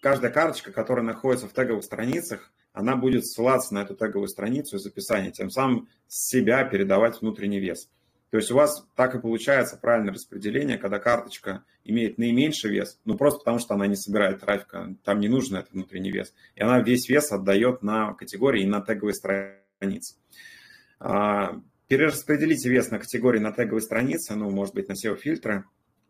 каждая 0.00 0.30
карточка, 0.30 0.70
которая 0.70 1.04
находится 1.04 1.48
в 1.48 1.52
теговых 1.52 1.82
страницах, 1.82 2.52
она 2.72 2.94
будет 2.94 3.26
ссылаться 3.26 3.74
на 3.74 3.80
эту 3.80 3.96
теговую 3.96 4.28
страницу 4.28 4.76
из 4.76 4.86
описания, 4.86 5.32
тем 5.32 5.50
самым 5.50 5.88
себя 6.06 6.62
передавать 6.64 7.20
внутренний 7.20 7.58
вес. 7.58 7.90
То 8.30 8.38
есть 8.38 8.50
у 8.50 8.56
вас 8.56 8.86
так 8.96 9.14
и 9.14 9.20
получается 9.20 9.78
правильное 9.80 10.12
распределение, 10.12 10.78
когда 10.78 10.98
карточка 10.98 11.64
имеет 11.84 12.18
наименьший 12.18 12.70
вес, 12.70 12.98
ну 13.04 13.16
просто 13.16 13.38
потому 13.38 13.58
что 13.58 13.74
она 13.74 13.86
не 13.86 13.96
собирает 13.96 14.40
трафика, 14.40 14.94
там 15.04 15.20
не 15.20 15.28
нужен 15.28 15.56
этот 15.56 15.72
внутренний 15.72 16.10
вес, 16.10 16.34
и 16.56 16.62
она 16.62 16.80
весь 16.80 17.08
вес 17.08 17.30
отдает 17.30 17.82
на 17.82 18.14
категории 18.14 18.62
и 18.62 18.66
на 18.66 18.80
теговые 18.80 19.14
страницы. 19.14 20.16
А, 20.98 21.60
перераспределите 21.86 22.68
вес 22.68 22.90
на 22.90 22.98
категории 22.98 23.38
на 23.38 23.52
теговые 23.52 23.82
страницы, 23.82 24.34
ну, 24.34 24.50
может 24.50 24.74
быть, 24.74 24.88
на 24.88 24.94
SEO-фильтры, 24.94 25.64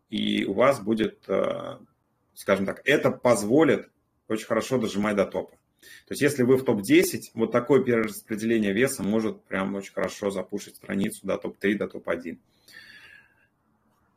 и 0.09 0.45
у 0.45 0.53
вас 0.53 0.79
будет, 0.79 1.23
э, 1.27 1.77
скажем 2.33 2.65
так, 2.65 2.81
это 2.85 3.11
позволит 3.11 3.89
очень 4.27 4.47
хорошо 4.47 4.77
дожимать 4.77 5.15
до 5.15 5.25
топа. 5.25 5.55
То 6.07 6.13
есть 6.13 6.21
если 6.21 6.43
вы 6.43 6.57
в 6.57 6.63
топ-10, 6.63 7.31
вот 7.33 7.51
такое 7.51 7.83
перераспределение 7.83 8.73
веса 8.73 9.03
может 9.03 9.43
прям 9.43 9.75
очень 9.75 9.93
хорошо 9.93 10.29
запушить 10.29 10.77
страницу 10.77 11.25
до 11.25 11.37
топ-3, 11.37 11.75
до 11.75 11.87
топ-1. 11.87 12.37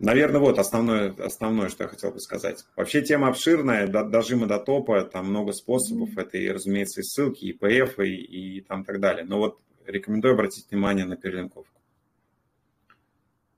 Наверное, 0.01 0.41
вот 0.41 0.59
основное, 0.59 1.13
основное, 1.19 1.69
что 1.69 1.85
я 1.85 1.89
хотел 1.89 2.11
бы 2.11 2.21
сказать. 2.21 2.65
Вообще 2.75 3.03
тема 3.03 3.29
обширная, 3.29 3.87
до, 3.87 4.03
дожима 4.03 4.47
до 4.47 4.59
топа, 4.59 5.05
там 5.05 5.27
много 5.27 5.53
способов. 5.53 6.17
Это, 6.17 6.39
и, 6.39 6.49
разумеется, 6.49 7.03
и 7.03 7.05
ссылки, 7.05 7.45
и 7.45 7.57
PF, 7.57 8.03
и, 8.03 8.15
и 8.15 8.61
там 8.63 8.85
так 8.85 8.99
далее. 8.99 9.27
Но 9.27 9.39
вот 9.39 9.59
рекомендую 9.85 10.33
обратить 10.35 10.71
внимание 10.71 11.05
на 11.05 11.17
перелинковку. 11.17 11.79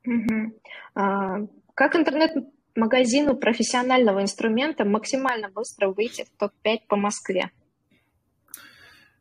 Угу. 0.04 0.58
А, 0.96 1.46
как 1.74 1.94
интернет-магазину 1.94 3.36
профессионального 3.36 4.20
инструмента 4.20 4.84
максимально 4.84 5.48
быстро 5.48 5.92
выйти 5.92 6.24
в 6.24 6.38
топ-5 6.38 6.78
по 6.88 6.96
Москве? 6.96 7.52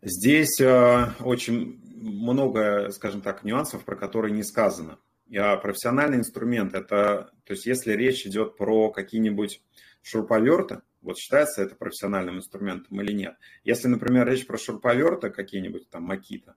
Здесь 0.03 0.59
э, 0.59 1.13
очень 1.19 1.79
много, 1.83 2.89
скажем 2.89 3.21
так, 3.21 3.43
нюансов, 3.43 3.85
про 3.85 3.95
которые 3.95 4.33
не 4.33 4.43
сказано. 4.43 4.97
А 5.37 5.57
профессиональный 5.57 6.17
инструмент– 6.17 6.73
это, 6.75 7.31
то 7.45 7.53
есть 7.53 7.67
если 7.67 7.93
речь 7.93 8.25
идет 8.25 8.57
про 8.57 8.89
какие-нибудь 8.89 9.61
шуруповерты, 10.01 10.81
вот 11.01 11.19
считается 11.19 11.61
это 11.61 11.75
профессиональным 11.75 12.37
инструментом 12.37 12.99
или 12.99 13.13
нет. 13.13 13.35
Если, 13.63 13.87
например, 13.87 14.27
речь 14.27 14.47
про 14.47 14.57
шуруповерты 14.57 15.29
какие-нибудь, 15.29 15.87
там, 15.89 16.03
Макита, 16.03 16.55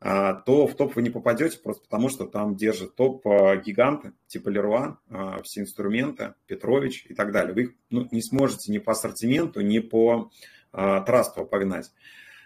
то 0.00 0.66
в 0.66 0.74
топ 0.74 0.96
вы 0.96 1.02
не 1.02 1.10
попадете 1.10 1.58
просто 1.58 1.84
потому, 1.84 2.08
что 2.08 2.26
там 2.26 2.56
держат 2.56 2.96
топ 2.96 3.24
э, 3.26 3.62
гиганты 3.64 4.14
типа 4.26 4.48
Леруа, 4.48 4.98
все 5.44 5.60
инструменты, 5.60 6.34
Петрович 6.46 7.04
и 7.08 7.14
так 7.14 7.30
далее. 7.30 7.54
Вы 7.54 7.62
их 7.62 7.74
ну, 7.90 8.08
не 8.10 8.22
сможете 8.22 8.72
ни 8.72 8.78
по 8.78 8.92
ассортименту, 8.92 9.60
ни 9.60 9.78
по 9.78 10.30
трасту 10.72 11.44
погнать. 11.44 11.92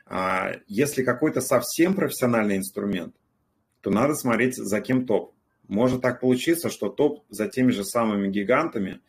А 0.07 0.53
если 0.69 1.03
какой-то 1.03 1.41
совсем 1.41 1.95
профессиональный 1.95 2.57
инструмент, 2.57 3.15
то 3.81 3.91
надо 3.91 4.15
смотреть, 4.15 4.57
за 4.57 4.81
кем 4.81 5.05
топ. 5.05 5.35
Может 5.69 6.01
так 6.01 6.21
получиться, 6.21 6.71
что 6.71 6.89
топ 6.89 7.25
за 7.29 7.49
теми 7.49 7.73
же 7.73 7.85
самыми 7.85 8.29
гигантами, 8.29 9.01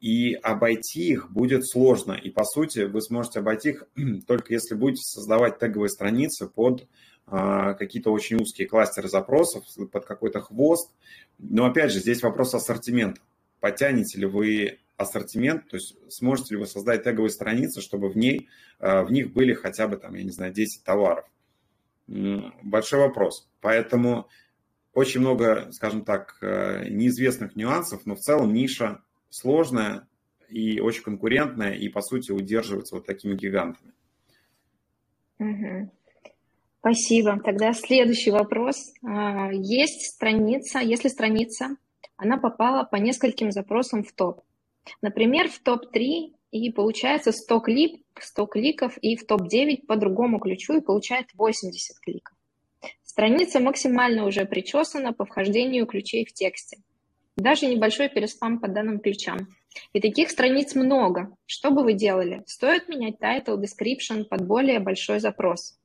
и 0.00 0.34
обойти 0.34 1.08
их 1.08 1.30
будет 1.30 1.66
сложно. 1.66 2.12
И 2.12 2.28
по 2.28 2.44
сути 2.44 2.80
вы 2.80 3.00
сможете 3.00 3.38
обойти 3.38 3.70
их 3.70 3.84
только 4.26 4.52
если 4.52 4.74
будете 4.74 5.02
создавать 5.02 5.58
теговые 5.58 5.88
страницы 5.88 6.48
под 6.48 6.86
а, 7.26 7.74
какие-то 7.74 8.10
очень 8.10 8.36
узкие 8.36 8.68
кластеры 8.68 9.08
запросов, 9.08 9.64
под 9.90 10.04
какой-то 10.04 10.40
хвост. 10.40 10.92
Но 11.38 11.66
опять 11.66 11.92
же, 11.92 12.00
здесь 12.00 12.22
вопрос 12.22 12.52
ассортимента. 12.52 13.20
Потянете 13.60 14.18
ли 14.18 14.26
вы 14.26 14.80
ассортимент, 14.96 15.68
то 15.68 15.76
есть 15.76 15.96
сможете 16.12 16.54
ли 16.54 16.60
вы 16.60 16.66
создать 16.66 17.04
теговые 17.04 17.30
страницы, 17.30 17.80
чтобы 17.80 18.08
в, 18.08 18.16
ней, 18.16 18.48
э, 18.78 19.02
в 19.02 19.10
них 19.10 19.32
были 19.32 19.54
хотя 19.54 19.88
бы, 19.88 19.96
там, 19.96 20.14
я 20.14 20.22
не 20.22 20.30
знаю, 20.30 20.52
10 20.52 20.84
товаров. 20.84 21.24
Большой 22.06 23.00
вопрос. 23.00 23.48
Поэтому 23.60 24.28
очень 24.92 25.20
много, 25.20 25.70
скажем 25.72 26.04
так, 26.04 26.36
э, 26.42 26.88
неизвестных 26.88 27.56
нюансов, 27.56 28.04
но 28.04 28.14
в 28.14 28.20
целом 28.20 28.52
ниша 28.52 29.02
сложная 29.30 30.06
и 30.48 30.80
очень 30.80 31.02
конкурентная, 31.02 31.72
и, 31.72 31.88
по 31.88 32.02
сути, 32.02 32.30
удерживается 32.30 32.96
вот 32.96 33.06
такими 33.06 33.34
гигантами. 33.34 33.92
Угу. 35.38 35.90
Спасибо. 36.80 37.40
Тогда 37.42 37.72
следующий 37.72 38.30
вопрос. 38.30 38.92
А, 39.02 39.50
есть 39.52 40.14
страница, 40.14 40.80
если 40.80 41.08
страница, 41.08 41.76
она 42.16 42.38
попала 42.38 42.84
по 42.84 42.96
нескольким 42.96 43.50
запросам 43.50 44.04
в 44.04 44.12
топ. 44.12 44.42
Например, 45.00 45.48
в 45.48 45.58
топ-3 45.60 46.32
и 46.50 46.70
получается 46.70 47.32
100, 47.32 47.60
клип, 47.60 48.04
100 48.18 48.46
кликов, 48.46 48.98
и 48.98 49.16
в 49.16 49.26
топ-9 49.26 49.86
по 49.86 49.96
другому 49.96 50.38
ключу 50.38 50.74
и 50.76 50.80
получает 50.80 51.26
80 51.34 51.98
кликов. 52.00 52.36
Страница 53.02 53.60
максимально 53.60 54.26
уже 54.26 54.44
причесана 54.44 55.12
по 55.12 55.24
вхождению 55.24 55.86
ключей 55.86 56.24
в 56.24 56.32
тексте. 56.32 56.78
Даже 57.36 57.66
небольшой 57.66 58.08
переспам 58.08 58.60
по 58.60 58.68
данным 58.68 59.00
ключам. 59.00 59.48
И 59.92 60.00
таких 60.00 60.30
страниц 60.30 60.74
много. 60.74 61.34
Что 61.46 61.70
бы 61.70 61.82
вы 61.82 61.94
делали? 61.94 62.42
Стоит 62.46 62.88
менять 62.88 63.16
title, 63.20 63.58
description 63.58 64.24
под 64.24 64.46
более 64.46 64.80
большой 64.80 65.20
запрос. 65.20 65.78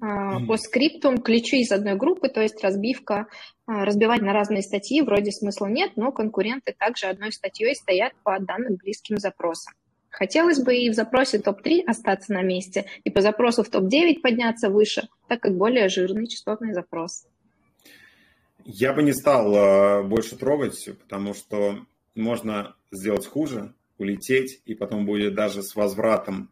А, 0.00 0.40
по 0.40 0.56
скриптум 0.56 1.18
ключи 1.18 1.60
из 1.60 1.72
одной 1.72 1.94
группы, 1.94 2.28
то 2.28 2.40
есть 2.40 2.62
разбивка, 2.62 3.26
а, 3.66 3.84
разбивать 3.84 4.22
на 4.22 4.32
разные 4.32 4.62
статьи 4.62 5.02
вроде 5.02 5.32
смысла 5.32 5.66
нет, 5.66 5.92
но 5.96 6.12
конкуренты 6.12 6.74
также 6.78 7.06
одной 7.06 7.32
статьей 7.32 7.74
стоят 7.74 8.12
по 8.22 8.38
данным 8.38 8.76
близким 8.76 9.18
запросам. 9.18 9.74
Хотелось 10.08 10.60
бы 10.60 10.76
и 10.76 10.90
в 10.90 10.94
запросе 10.94 11.38
топ-3 11.38 11.84
остаться 11.86 12.32
на 12.32 12.42
месте, 12.42 12.86
и 13.04 13.10
по 13.10 13.20
запросу 13.20 13.62
в 13.62 13.68
топ-9 13.68 14.20
подняться 14.20 14.70
выше, 14.70 15.08
так 15.28 15.40
как 15.40 15.56
более 15.56 15.88
жирный 15.88 16.26
частотный 16.26 16.72
запрос. 16.72 17.26
Я 18.64 18.92
бы 18.92 19.02
не 19.02 19.12
стал 19.12 19.54
а, 19.54 20.02
больше 20.02 20.36
трогать, 20.36 20.88
потому 21.00 21.34
что 21.34 21.78
можно 22.14 22.74
сделать 22.90 23.26
хуже, 23.26 23.72
улететь, 23.98 24.60
и 24.64 24.74
потом 24.74 25.06
будет 25.06 25.34
даже 25.34 25.62
с 25.62 25.74
возвратом 25.74 26.50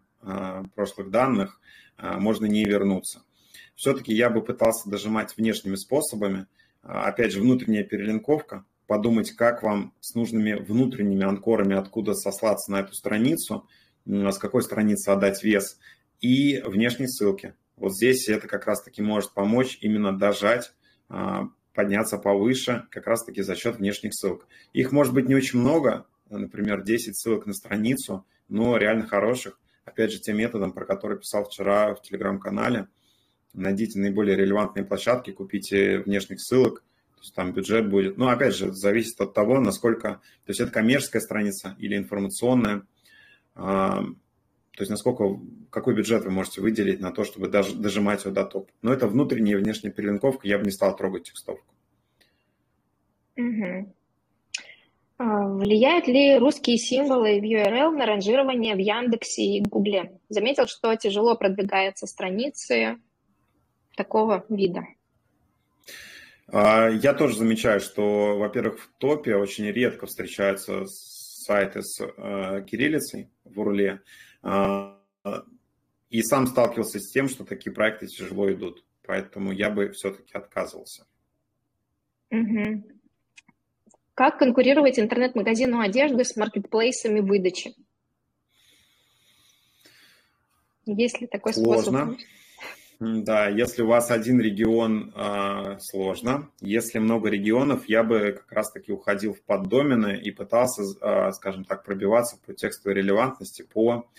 прошлых 0.75 1.11
данных 1.11 1.61
можно 1.99 2.47
не 2.47 2.65
вернуться 2.65 3.23
все-таки 3.79 4.13
я 4.13 4.29
бы 4.29 4.43
пытался 4.43 4.91
дожимать 4.91 5.37
внешними 5.37 5.77
способами. 5.77 6.47
А, 6.83 7.07
опять 7.07 7.33
же, 7.33 7.41
внутренняя 7.41 7.85
перелинковка, 7.85 8.65
подумать, 8.89 9.31
как 9.31 9.63
вам 9.63 9.95
с 10.01 10.17
нужными 10.17 10.55
внутренними 10.55 11.25
анкорами, 11.25 11.77
откуда 11.77 12.15
сослаться 12.15 12.73
на 12.73 12.81
эту 12.81 12.93
страницу, 12.95 13.69
с 14.05 14.37
какой 14.39 14.63
страницы 14.63 15.11
отдать 15.11 15.45
вес, 15.45 15.79
и 16.21 16.61
внешние 16.67 17.09
ссылки. 17.09 17.55
Вот 17.77 17.95
здесь 17.95 18.29
это 18.29 18.49
как 18.49 18.67
раз-таки 18.67 19.01
может 19.01 19.33
помочь 19.33 19.79
именно 19.81 20.17
дожать, 20.17 20.73
а, 21.09 21.49
подняться 21.73 22.19
повыше, 22.19 22.89
как 22.91 23.07
раз-таки 23.07 23.43
за 23.43 23.55
счет 23.55 23.77
внешних 23.77 24.13
ссылок. 24.13 24.49
Их 24.73 24.91
может 24.91 25.15
быть 25.15 25.29
не 25.29 25.37
очень 25.37 25.61
много, 25.61 26.05
например, 26.29 26.83
10 26.83 27.17
ссылок 27.17 27.47
на 27.47 27.53
страницу, 27.53 28.27
но 28.49 28.77
реально 28.77 29.07
хороших. 29.07 29.61
Опять 29.89 30.13
же, 30.13 30.21
тем 30.21 30.37
методом, 30.37 30.73
про 30.73 30.85
который 30.85 31.19
писал 31.19 31.45
вчера 31.45 31.95
в 31.95 32.03
телеграм-канале. 32.03 32.89
Найдите 33.55 33.99
наиболее 33.99 34.37
релевантные 34.37 34.85
площадки, 34.85 35.33
купите 35.33 36.01
внешних 36.01 36.41
ссылок, 36.41 36.85
то 37.17 37.23
есть 37.23 37.35
там 37.35 37.53
бюджет 37.53 37.89
будет. 37.89 38.19
Но 38.19 38.29
опять 38.29 38.55
же, 38.55 38.73
зависит 38.73 39.21
от 39.21 39.33
того, 39.33 39.61
насколько... 39.61 40.21
То 40.45 40.51
есть 40.51 40.61
это 40.61 40.71
коммерческая 40.71 41.23
страница 41.23 41.75
или 41.79 41.97
информационная. 41.97 42.83
А, 43.55 44.03
то 44.03 44.83
есть 44.83 44.91
насколько, 44.91 45.41
какой 45.71 45.95
бюджет 45.95 46.25
вы 46.25 46.31
можете 46.31 46.61
выделить 46.61 47.01
на 47.01 47.11
то, 47.11 47.25
чтобы 47.25 47.49
даже 47.49 47.75
дожимать 47.75 48.25
его 48.25 48.35
до 48.35 48.45
топ. 48.45 48.71
Но 48.83 48.93
это 48.93 49.09
внутренняя 49.09 49.57
и 49.57 49.61
внешняя 49.61 49.91
перелинковка, 49.91 50.47
я 50.47 50.59
бы 50.59 50.67
не 50.67 50.71
стал 50.71 50.95
трогать 50.95 51.25
текстовку. 51.25 51.75
Угу. 53.37 53.95
Влияют 55.19 56.07
ли 56.07 56.39
русские 56.39 56.79
символы 56.79 57.41
в 57.41 57.43
URL 57.43 57.91
на 57.91 58.07
ранжирование 58.07 58.77
в 58.77 58.79
Яндексе 58.79 59.43
и 59.43 59.61
Гугле? 59.61 60.21
Заметил, 60.29 60.69
что 60.69 60.95
тяжело 60.95 61.35
продвигаются 61.35 62.07
страницы 62.07 62.99
такого 63.97 64.47
вида. 64.49 64.87
А, 66.47 66.89
я 66.89 67.15
тоже 67.15 67.37
замечаю, 67.37 67.81
что, 67.81 68.39
во-первых, 68.39 68.79
в 68.81 68.91
топе 68.99 69.35
очень 69.35 69.67
редко 69.67 70.07
встречаются 70.07 70.87
сайты 70.87 71.83
с 71.83 72.01
э, 72.01 72.65
кириллицей 72.65 73.29
в 73.45 73.59
урле. 73.59 74.03
А, 74.43 75.01
и 76.11 76.23
сам 76.23 76.47
сталкивался 76.47 77.01
с 77.01 77.11
тем, 77.11 77.29
что 77.29 77.45
такие 77.45 77.73
проекты 77.73 78.07
тяжело 78.07 78.51
идут. 78.53 78.85
Поэтому 79.05 79.53
я 79.53 79.69
бы 79.69 79.91
все-таки 79.91 80.33
отказывался. 80.35 81.07
Угу. 82.31 82.98
Как 84.19 84.37
конкурировать 84.37 84.99
интернет-магазину 84.99 85.79
одежды 85.79 86.25
с 86.25 86.35
маркетплейсами 86.35 87.21
выдачи? 87.21 87.77
Есть 90.87 91.21
ли 91.21 91.29
такой 91.29 91.55
Сложно. 91.55 92.17
способ? 92.17 93.25
Да, 93.25 93.47
если 93.47 93.83
у 93.83 93.87
вас 93.87 94.11
один 94.11 94.41
регион, 94.41 95.13
э, 95.15 95.79
сложно. 95.79 96.51
Если 96.61 96.99
много 96.99 97.29
регионов, 97.29 97.89
я 97.89 98.03
бы 98.03 98.33
как 98.33 98.51
раз-таки 98.51 98.91
уходил 98.91 99.35
в 99.35 99.43
поддомены 99.43 100.21
и 100.21 100.33
пытался, 100.33 100.83
э, 100.83 101.31
скажем 101.31 101.63
так, 101.63 101.85
пробиваться 101.85 102.39
по 102.45 102.53
текстовой 102.55 102.97
релевантности, 102.97 103.63
по 103.63 104.11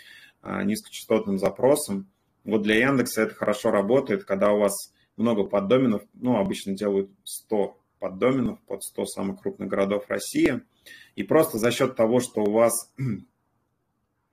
э, 0.44 0.64
низкочастотным 0.64 1.38
запросам. 1.38 2.10
Вот 2.46 2.62
для 2.62 2.76
Яндекса 2.88 3.24
это 3.24 3.36
хорошо 3.36 3.70
работает, 3.70 4.24
когда 4.24 4.54
у 4.54 4.60
вас 4.60 4.94
много 5.18 5.44
поддоменов, 5.44 6.04
ну, 6.14 6.38
обычно 6.38 6.72
делают 6.72 7.12
100 7.26 7.76
поддоменов 8.00 8.60
под 8.62 8.84
100 8.84 9.06
самых 9.06 9.42
крупных 9.42 9.70
городов 9.70 10.06
России. 10.08 10.62
И 11.16 11.24
просто 11.24 11.58
за 11.58 11.72
счет 11.72 11.96
того, 11.96 12.20
что 12.20 12.42
у 12.42 12.52
вас 12.52 12.92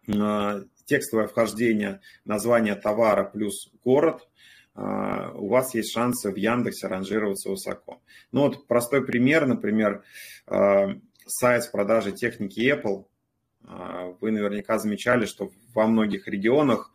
текстовое 0.85 1.27
вхождение, 1.27 2.01
название 2.25 2.75
товара 2.77 3.25
плюс 3.25 3.71
город, 3.85 4.29
а, 4.75 5.33
у 5.33 5.49
вас 5.49 5.75
есть 5.75 5.93
шансы 5.93 6.31
в 6.31 6.37
Яндексе 6.37 6.87
ранжироваться 6.87 7.51
высоко. 7.51 8.01
Ну 8.33 8.43
вот 8.43 8.67
простой 8.67 9.05
пример, 9.05 9.47
например, 9.47 10.05
а, 10.47 10.91
сайт 11.27 11.65
с 11.65 11.69
продажей 11.69 12.13
техники 12.13 12.61
Apple. 12.61 13.07
Вы 14.21 14.31
наверняка 14.31 14.79
замечали, 14.79 15.27
что 15.27 15.51
во 15.75 15.89
многих 15.89 16.29
регионах 16.29 16.93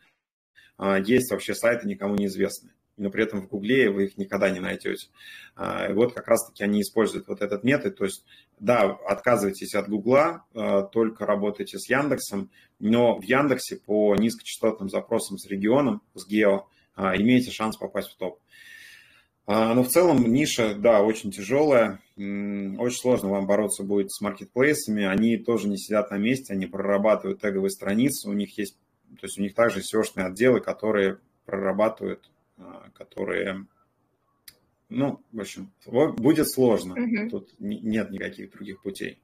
есть 1.04 1.30
вообще 1.30 1.54
сайты 1.54 1.86
никому 1.86 2.16
неизвестные 2.16 2.74
но 3.02 3.10
при 3.10 3.24
этом 3.24 3.42
в 3.42 3.50
Гугле 3.50 3.90
вы 3.90 4.06
их 4.06 4.18
никогда 4.18 4.50
не 4.50 4.60
найдете. 4.60 5.08
И 5.58 5.94
вот 5.94 6.14
как 6.14 6.28
раз-таки 6.28 6.64
они 6.64 6.82
используют 6.82 7.28
вот 7.28 7.42
этот 7.42 7.64
метод, 7.64 7.98
то 7.98 8.06
есть, 8.06 8.24
да, 8.60 8.84
отказывайтесь 9.08 9.76
от 9.76 9.90
Гугла, 9.90 10.46
только 10.92 11.26
работайте 11.26 11.78
с 11.78 11.90
Яндексом, 11.90 12.50
но 12.80 13.20
в 13.20 13.24
Яндексе 13.24 13.78
по 13.78 14.16
низкочастотным 14.16 14.90
запросам 14.90 15.38
с 15.38 15.48
регионом, 15.48 16.02
с 16.16 16.28
гео, 16.28 16.68
а, 16.96 17.16
имеете 17.16 17.52
шанс 17.52 17.78
попасть 17.78 18.12
в 18.12 18.18
топ. 18.18 18.40
А, 19.46 19.74
но 19.74 19.84
в 19.84 19.88
целом 19.88 20.24
ниша, 20.32 20.76
да, 20.76 21.02
очень 21.02 21.32
тяжелая. 21.32 22.00
Очень 22.16 22.98
сложно 23.00 23.30
вам 23.30 23.48
бороться 23.48 23.84
будет 23.84 24.12
с 24.12 24.22
маркетплейсами. 24.22 25.04
Они 25.04 25.38
тоже 25.38 25.68
не 25.68 25.78
сидят 25.78 26.12
на 26.12 26.18
месте, 26.18 26.54
они 26.54 26.68
прорабатывают 26.68 27.42
теговые 27.42 27.70
страницы. 27.72 28.30
У 28.30 28.34
них 28.34 28.58
есть, 28.58 28.78
то 29.20 29.26
есть 29.26 29.40
у 29.40 29.42
них 29.42 29.56
также 29.56 29.80
SEO-шные 29.80 30.28
отделы, 30.28 30.60
которые 30.60 31.20
прорабатывают, 31.46 32.30
а, 32.30 32.41
которые, 32.94 33.66
ну, 34.90 35.22
в 35.32 35.40
общем, 35.40 35.72
будет 36.18 36.50
сложно. 36.50 36.94
Угу. 36.94 37.30
Тут 37.30 37.54
нет 37.60 38.12
никаких 38.12 38.52
других 38.52 38.82
путей. 38.82 39.20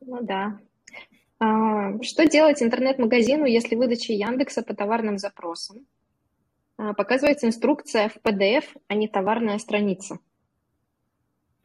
Ну 0.00 0.22
да. 0.22 0.58
Что 2.02 2.26
делать 2.26 2.62
интернет-магазину, 2.62 3.46
если 3.46 3.74
выдача 3.74 4.12
Яндекса 4.12 4.62
по 4.62 4.74
товарным 4.74 5.16
запросам? 5.16 5.86
А, 6.76 6.94
показывается 6.94 7.46
инструкция 7.46 8.08
в 8.08 8.16
PDF, 8.16 8.64
а 8.88 8.94
не 8.94 9.06
товарная 9.06 9.58
страница. 9.58 10.18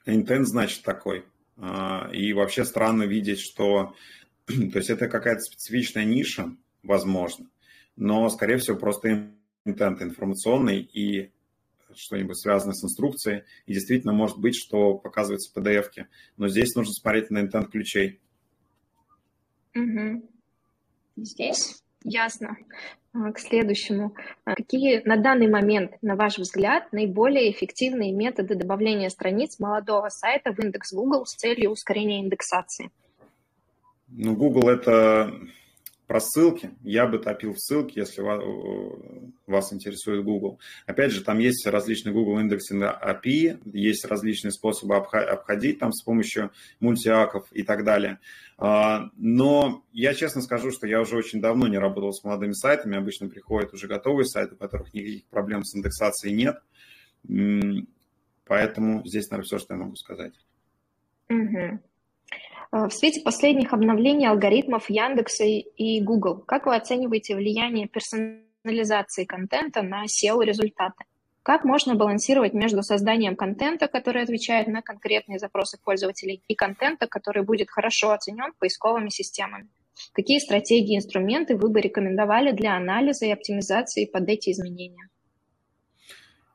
Intent 0.05 0.43
значит 0.43 0.83
такой. 0.83 1.23
А, 1.57 2.09
и 2.11 2.33
вообще 2.33 2.65
странно 2.65 3.03
видеть, 3.03 3.39
что... 3.39 3.95
То 4.45 4.77
есть 4.77 4.89
это 4.89 5.07
какая-то 5.07 5.39
специфичная 5.39 6.03
ниша, 6.03 6.53
возможно, 6.83 7.49
но, 7.95 8.29
скорее 8.29 8.57
всего, 8.57 8.77
просто 8.77 9.31
интент 9.65 10.01
информационный 10.01 10.79
и 10.81 11.31
что-нибудь 11.93 12.37
связанное 12.37 12.73
с 12.73 12.83
инструкцией. 12.83 13.43
И 13.65 13.73
действительно 13.73 14.13
может 14.13 14.37
быть, 14.37 14.55
что 14.55 14.95
показывается 14.95 15.51
в 15.51 15.57
PDF. 15.57 15.85
-ке. 15.95 16.05
Но 16.37 16.47
здесь 16.47 16.75
нужно 16.75 16.93
смотреть 16.93 17.29
на 17.31 17.39
интент 17.39 17.69
ключей. 17.69 18.19
Угу. 19.75 20.23
Здесь 21.17 21.83
ясно. 22.03 22.57
А, 23.13 23.31
к 23.31 23.39
следующему. 23.39 24.13
А, 24.43 24.55
какие 24.55 25.01
на 25.05 25.15
данный 25.15 25.47
момент, 25.47 25.93
на 26.01 26.15
ваш 26.15 26.37
взгляд, 26.37 26.91
наиболее 26.91 27.51
эффективные 27.51 28.11
методы 28.11 28.55
добавления 28.55 29.09
страниц 29.09 29.57
молодого 29.59 30.09
сайта 30.09 30.53
в 30.53 30.59
индекс 30.59 30.91
Google 30.93 31.25
с 31.25 31.33
целью 31.33 31.71
ускорения 31.71 32.19
индексации? 32.19 32.91
Ну, 34.07 34.35
Google 34.35 34.69
это 34.69 35.33
про 36.07 36.19
ссылки. 36.19 36.71
Я 36.83 37.07
бы 37.07 37.19
топил 37.19 37.53
в 37.53 37.59
ссылки, 37.59 37.99
если 37.99 38.21
вас 38.21 39.73
интересует 39.73 40.23
Google. 40.23 40.59
Опять 40.85 41.11
же, 41.11 41.23
там 41.23 41.39
есть 41.39 41.65
различные 41.65 42.13
Google 42.13 42.39
индексы 42.39 42.75
на 42.75 42.91
API, 42.91 43.59
есть 43.65 44.05
различные 44.05 44.51
способы 44.51 44.95
обходить 44.95 45.79
там 45.79 45.91
с 45.91 46.03
помощью 46.03 46.51
мультиаков 46.79 47.47
и 47.51 47.63
так 47.63 47.83
далее. 47.83 48.19
А, 48.57 49.09
но 49.17 49.83
я 49.91 50.13
честно 50.13 50.41
скажу, 50.41 50.71
что 50.71 50.87
я 50.87 51.01
уже 51.01 51.17
очень 51.17 51.41
давно 51.41 51.67
не 51.67 51.77
работал 51.77 52.13
с 52.13 52.23
молодыми 52.23 52.53
сайтами. 52.53 52.97
Обычно 52.97 53.27
приходят 53.27 53.73
уже 53.73 53.87
готовые 53.87 54.25
сайты, 54.25 54.55
у 54.55 54.57
которых 54.57 54.93
никаких 54.93 55.25
проблем 55.25 55.63
с 55.63 55.75
индексацией 55.75 56.35
нет. 56.35 56.61
Поэтому 58.45 59.05
здесь, 59.05 59.29
наверное, 59.29 59.45
все, 59.45 59.57
что 59.57 59.73
я 59.73 59.79
могу 59.79 59.95
сказать. 59.95 60.33
Угу. 61.29 61.79
В 62.75 62.89
свете 62.89 63.21
последних 63.21 63.71
обновлений 63.71 64.27
алгоритмов 64.27 64.89
Яндекса 64.89 65.45
и 65.45 66.01
Google, 66.01 66.43
как 66.45 66.65
вы 66.65 66.75
оцениваете 66.75 67.33
влияние 67.33 67.87
персонализации 67.87 69.23
контента 69.23 69.81
на 69.81 70.03
SEO-результаты? 70.03 71.05
Как 71.41 71.63
можно 71.63 71.95
балансировать 71.95 72.53
между 72.53 72.83
созданием 72.83 73.37
контента, 73.37 73.87
который 73.87 74.23
отвечает 74.23 74.67
на 74.67 74.81
конкретные 74.81 75.39
запросы 75.39 75.77
пользователей, 75.81 76.43
и 76.49 76.53
контента, 76.55 77.07
который 77.07 77.45
будет 77.45 77.69
хорошо 77.69 78.11
оценен 78.11 78.51
поисковыми 78.59 79.07
системами? 79.07 79.69
Какие 80.11 80.39
стратегии 80.39 80.95
и 80.95 80.97
инструменты 80.97 81.55
вы 81.55 81.69
бы 81.69 81.79
рекомендовали 81.79 82.51
для 82.51 82.75
анализа 82.75 83.25
и 83.25 83.31
оптимизации 83.31 84.03
под 84.03 84.27
эти 84.27 84.49
изменения? 84.49 85.07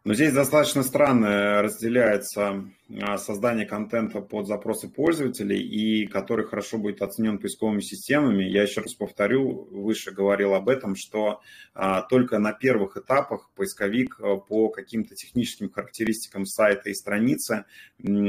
Но 0.02 0.14
здесь 0.14 0.32
достаточно 0.32 0.82
странно 0.82 1.60
разделяется 1.60 2.64
а, 3.02 3.18
создание 3.18 3.66
контента 3.66 4.22
под 4.22 4.46
запросы 4.46 4.88
пользователей 4.88 5.60
и 5.60 6.06
который 6.06 6.46
хорошо 6.46 6.78
будет 6.78 7.02
оценен 7.02 7.38
поисковыми 7.38 7.80
системами. 7.80 8.44
Я 8.44 8.62
еще 8.62 8.80
раз 8.80 8.94
повторю, 8.94 9.68
выше 9.70 10.12
говорил 10.12 10.54
об 10.54 10.70
этом, 10.70 10.96
что 10.96 11.42
а, 11.74 12.00
только 12.00 12.38
на 12.38 12.54
первых 12.54 12.96
этапах 12.96 13.50
поисковик 13.54 14.18
а, 14.20 14.36
по 14.38 14.70
каким-то 14.70 15.14
техническим 15.14 15.70
характеристикам 15.70 16.46
сайта 16.46 16.88
и 16.88 16.94
страницы 16.94 17.66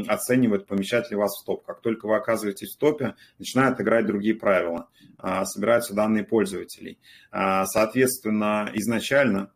оценивает, 0.10 0.68
помещать 0.68 1.10
ли 1.10 1.16
вас 1.16 1.42
в 1.42 1.46
топ. 1.46 1.64
Как 1.66 1.80
только 1.80 2.06
вы 2.06 2.18
оказываетесь 2.18 2.76
в 2.76 2.80
топе, 2.80 3.16
начинают 3.40 3.80
играть 3.80 4.06
другие 4.06 4.36
правила, 4.36 4.90
собираются 5.46 5.94
данные 5.94 6.26
пользователей. 6.26 7.00
Соответственно, 7.32 8.70
изначально 8.74 9.52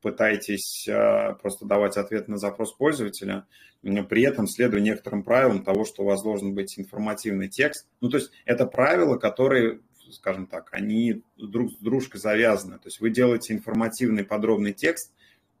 пытаетесь 0.00 0.86
э, 0.88 1.34
просто 1.40 1.66
давать 1.66 1.96
ответ 1.96 2.28
на 2.28 2.38
запрос 2.38 2.74
пользователя, 2.74 3.46
при 3.82 4.22
этом 4.22 4.46
следуя 4.46 4.80
некоторым 4.80 5.22
правилам 5.22 5.64
того, 5.64 5.84
что 5.84 6.02
у 6.02 6.06
вас 6.06 6.22
должен 6.22 6.54
быть 6.54 6.78
информативный 6.78 7.48
текст. 7.48 7.86
Ну, 8.00 8.08
то 8.10 8.18
есть 8.18 8.30
это 8.44 8.66
правила, 8.66 9.16
которые, 9.16 9.80
скажем 10.10 10.46
так, 10.46 10.68
они 10.72 11.22
друг 11.36 11.72
с 11.72 11.76
дружкой 11.78 12.20
завязаны. 12.20 12.78
То 12.78 12.86
есть 12.86 13.00
вы 13.00 13.10
делаете 13.10 13.54
информативный 13.54 14.24
подробный 14.24 14.72
текст, 14.72 15.12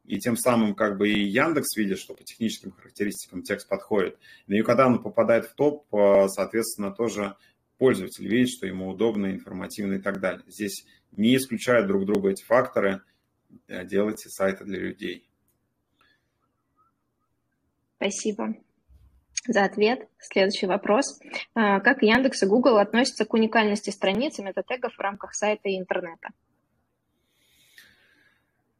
и 0.04 0.18
тем 0.18 0.36
самым 0.36 0.74
как 0.74 0.96
бы 0.96 1.10
и 1.10 1.22
Яндекс 1.22 1.76
видит, 1.76 1.98
что 1.98 2.14
по 2.14 2.24
техническим 2.24 2.72
характеристикам 2.72 3.42
текст 3.42 3.68
подходит. 3.68 4.18
Ну 4.46 4.56
и 4.56 4.62
когда 4.62 4.86
он 4.86 5.02
попадает 5.02 5.44
в 5.44 5.54
топ, 5.54 5.84
э, 5.94 6.28
соответственно, 6.28 6.90
тоже 6.90 7.36
пользователь 7.76 8.26
видит, 8.26 8.48
что 8.48 8.66
ему 8.66 8.88
удобно, 8.88 9.30
информативно 9.30 9.94
и 9.94 9.98
так 9.98 10.20
далее. 10.20 10.42
Здесь 10.48 10.86
не 11.12 11.36
исключают 11.36 11.86
друг 11.86 12.06
друга 12.06 12.30
эти 12.30 12.42
факторы. 12.44 13.02
Делайте 13.68 14.28
сайты 14.28 14.64
для 14.64 14.78
людей. 14.78 15.28
Спасибо 17.96 18.54
за 19.46 19.64
ответ. 19.64 20.08
Следующий 20.18 20.66
вопрос. 20.66 21.18
А, 21.54 21.80
как 21.80 22.02
Яндекс 22.02 22.42
и 22.42 22.46
Google 22.46 22.78
относятся 22.78 23.24
к 23.24 23.34
уникальности 23.34 23.90
страниц 23.90 24.38
и 24.38 24.42
метатегов 24.42 24.94
в 24.94 25.00
рамках 25.00 25.34
сайта 25.34 25.68
и 25.68 25.78
интернета? 25.78 26.30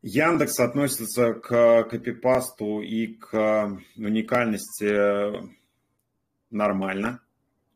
Яндекс 0.02 0.60
относится 0.60 1.34
к 1.34 1.84
копипасту 1.84 2.80
и 2.80 3.14
к 3.14 3.78
уникальности 3.96 5.48
нормально. 6.50 7.20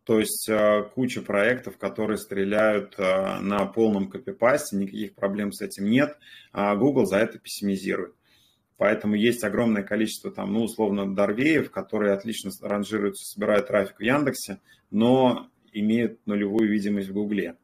То 0.05 0.19
есть 0.19 0.49
э, 0.49 0.83
куча 0.95 1.23
проектов, 1.23 1.79
которые 1.79 2.19
стреляют 2.19 2.95
э, 2.99 3.39
на 3.41 3.67
полном 3.67 4.09
копипасте, 4.09 4.77
никаких 4.77 5.15
проблем 5.15 5.53
с 5.53 5.61
этим 5.61 5.89
нет. 5.89 6.19
А 6.53 6.75
Google 6.75 7.07
за 7.07 7.19
это 7.19 7.39
пессимизирует. 7.39 8.15
Поэтому 8.79 9.15
есть 9.15 9.45
огромное 9.45 9.85
количество 9.85 10.33
там, 10.33 10.53
ну, 10.53 10.65
условно, 10.65 11.15
дорвеев, 11.15 11.71
которые 11.71 12.15
отлично 12.15 12.51
ранжируются, 12.63 13.25
собирают 13.25 13.69
трафик 13.69 13.99
в 13.99 14.03
Яндексе, 14.03 14.59
но 14.91 15.49
имеют 15.73 16.19
нулевую 16.27 16.69
видимость 16.69 17.09
в 17.09 17.13
Гугле. 17.13 17.57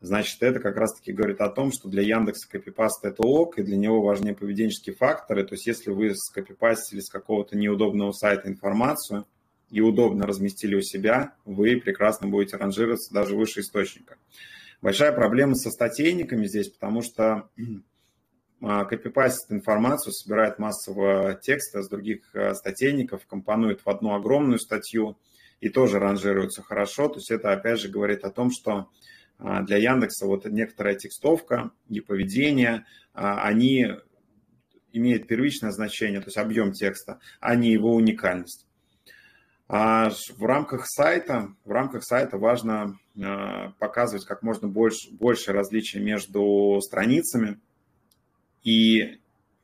Значит, 0.00 0.40
это 0.44 0.60
как 0.60 0.76
раз-таки 0.76 1.12
говорит 1.12 1.40
о 1.40 1.48
том, 1.48 1.72
что 1.72 1.88
для 1.88 2.02
Яндекса 2.02 2.48
копипаст 2.48 3.04
это 3.04 3.22
ок, 3.22 3.58
и 3.58 3.64
для 3.64 3.76
него 3.76 4.02
важнее 4.02 4.36
поведенческие 4.36 4.94
факторы. 4.94 5.42
То 5.44 5.54
есть, 5.54 5.66
если 5.66 5.90
вы 5.90 6.14
скопипастили 6.14 7.00
с 7.00 7.10
какого-то 7.10 7.56
неудобного 7.56 8.12
сайта 8.12 8.48
информацию 8.48 9.26
и 9.70 9.80
удобно 9.80 10.26
разместили 10.26 10.74
у 10.76 10.82
себя, 10.82 11.34
вы 11.44 11.76
прекрасно 11.76 12.28
будете 12.28 12.56
ранжироваться 12.56 13.12
даже 13.12 13.36
выше 13.36 13.60
источника. 13.60 14.16
Большая 14.82 15.12
проблема 15.12 15.54
со 15.54 15.70
статейниками 15.70 16.46
здесь, 16.46 16.68
потому 16.68 17.02
что 17.02 17.48
а, 18.60 18.84
копипастит 18.84 19.50
информацию, 19.50 20.12
собирает 20.12 20.58
массового 20.58 21.34
текста 21.34 21.82
с 21.82 21.88
других 21.88 22.34
а, 22.34 22.54
статейников, 22.54 23.26
компонует 23.26 23.80
в 23.84 23.88
одну 23.88 24.14
огромную 24.14 24.58
статью 24.58 25.18
и 25.60 25.68
тоже 25.68 25.98
ранжируется 25.98 26.62
хорошо. 26.62 27.08
То 27.08 27.16
есть 27.16 27.30
это 27.30 27.52
опять 27.52 27.80
же 27.80 27.88
говорит 27.88 28.24
о 28.24 28.30
том, 28.30 28.50
что 28.50 28.90
а, 29.38 29.62
для 29.62 29.78
Яндекса 29.78 30.26
вот 30.26 30.44
некоторая 30.44 30.94
текстовка 30.94 31.70
и 31.88 32.00
поведение, 32.00 32.84
они 33.12 33.88
имеют 34.92 35.26
первичное 35.26 35.70
значение, 35.70 36.20
то 36.20 36.26
есть 36.26 36.36
объем 36.36 36.72
текста, 36.72 37.18
а 37.40 37.54
не 37.54 37.72
его 37.72 37.94
уникальность. 37.94 38.66
А 39.68 40.10
в 40.10 40.44
рамках 40.44 40.86
сайта, 40.86 41.52
в 41.64 41.70
рамках 41.72 42.04
сайта 42.04 42.38
важно 42.38 42.98
показывать 43.78 44.24
как 44.24 44.42
можно 44.42 44.68
больше, 44.68 45.10
больше 45.10 45.52
различий 45.52 46.00
между 46.00 46.80
страницами, 46.82 47.58
и 48.62 49.18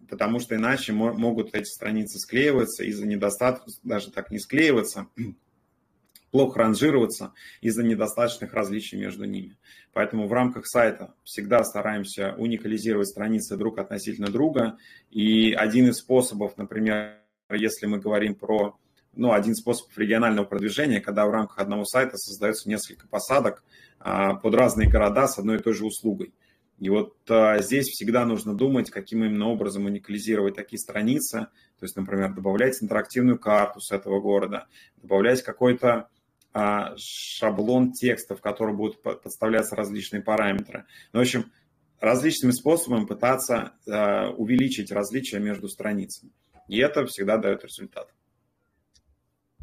потому 0.09 0.41
что 0.41 0.57
иначе 0.57 0.93
могут 0.93 1.55
эти 1.55 1.65
страницы 1.65 2.19
склеиваться 2.19 2.83
из-за 2.85 3.07
недостатка, 3.07 3.71
даже 3.85 4.11
так 4.11 4.31
не 4.33 4.41
склеиваться, 4.41 5.07
плохо 6.33 6.59
ранжироваться 6.59 7.33
из-за 7.61 7.85
недостаточных 7.85 8.53
различий 8.55 8.99
между 8.99 9.25
ними. 9.25 9.57
Поэтому 9.93 10.27
в 10.27 10.33
рамках 10.33 10.67
сайта 10.67 11.15
всегда 11.23 11.63
стараемся 11.63 12.35
уникализировать 12.39 13.09
страницы 13.09 13.57
друг 13.57 13.79
относительно 13.79 14.29
друга. 14.29 14.79
И 15.11 15.53
один 15.53 15.91
из 15.91 15.99
способов, 15.99 16.57
например, 16.57 17.19
если 17.51 17.87
мы 17.87 17.99
говорим 18.01 18.35
про 18.35 18.77
ну, 19.15 19.33
один 19.33 19.55
способ 19.55 19.97
регионального 19.97 20.47
продвижения, 20.47 21.01
когда 21.01 21.27
в 21.27 21.31
рамках 21.31 21.59
одного 21.59 21.85
сайта 21.85 22.17
создается 22.17 22.69
несколько 22.69 23.07
посадок 23.09 23.63
а, 23.99 24.35
под 24.35 24.55
разные 24.55 24.89
города 24.89 25.29
с 25.29 25.39
одной 25.39 25.57
и 25.57 25.63
той 25.63 25.75
же 25.75 25.85
услугой. 25.85 26.33
И 26.79 26.89
вот 26.89 27.17
а, 27.29 27.59
здесь 27.59 27.89
всегда 27.89 28.25
нужно 28.25 28.55
думать, 28.57 28.91
каким 28.91 29.25
именно 29.25 29.49
образом 29.49 29.85
уникализировать 29.85 30.57
такие 30.57 30.79
страницы. 30.79 31.49
То 31.79 31.85
есть, 31.85 31.97
например, 31.97 32.33
добавлять 32.33 32.83
интерактивную 32.83 33.39
карту 33.39 33.81
с 33.81 33.91
этого 33.93 34.21
города, 34.21 34.67
добавлять 34.97 35.43
какой-то 35.43 36.09
а, 36.55 36.95
шаблон 36.97 37.93
текста, 37.93 38.35
в 38.35 38.41
который 38.41 38.75
будут 38.75 39.03
подставляться 39.03 39.77
различные 39.77 40.23
параметры. 40.23 40.87
Ну, 41.13 41.21
в 41.21 41.23
общем, 41.23 41.53
различными 42.01 42.53
способами 42.53 43.05
пытаться 43.05 43.75
увеличить 43.87 44.91
различия 44.91 45.39
между 45.39 45.69
страницами. 45.69 46.33
И 46.67 46.79
это 46.79 47.07
всегда 47.07 47.37
дает 47.37 47.65
результат. 47.65 48.13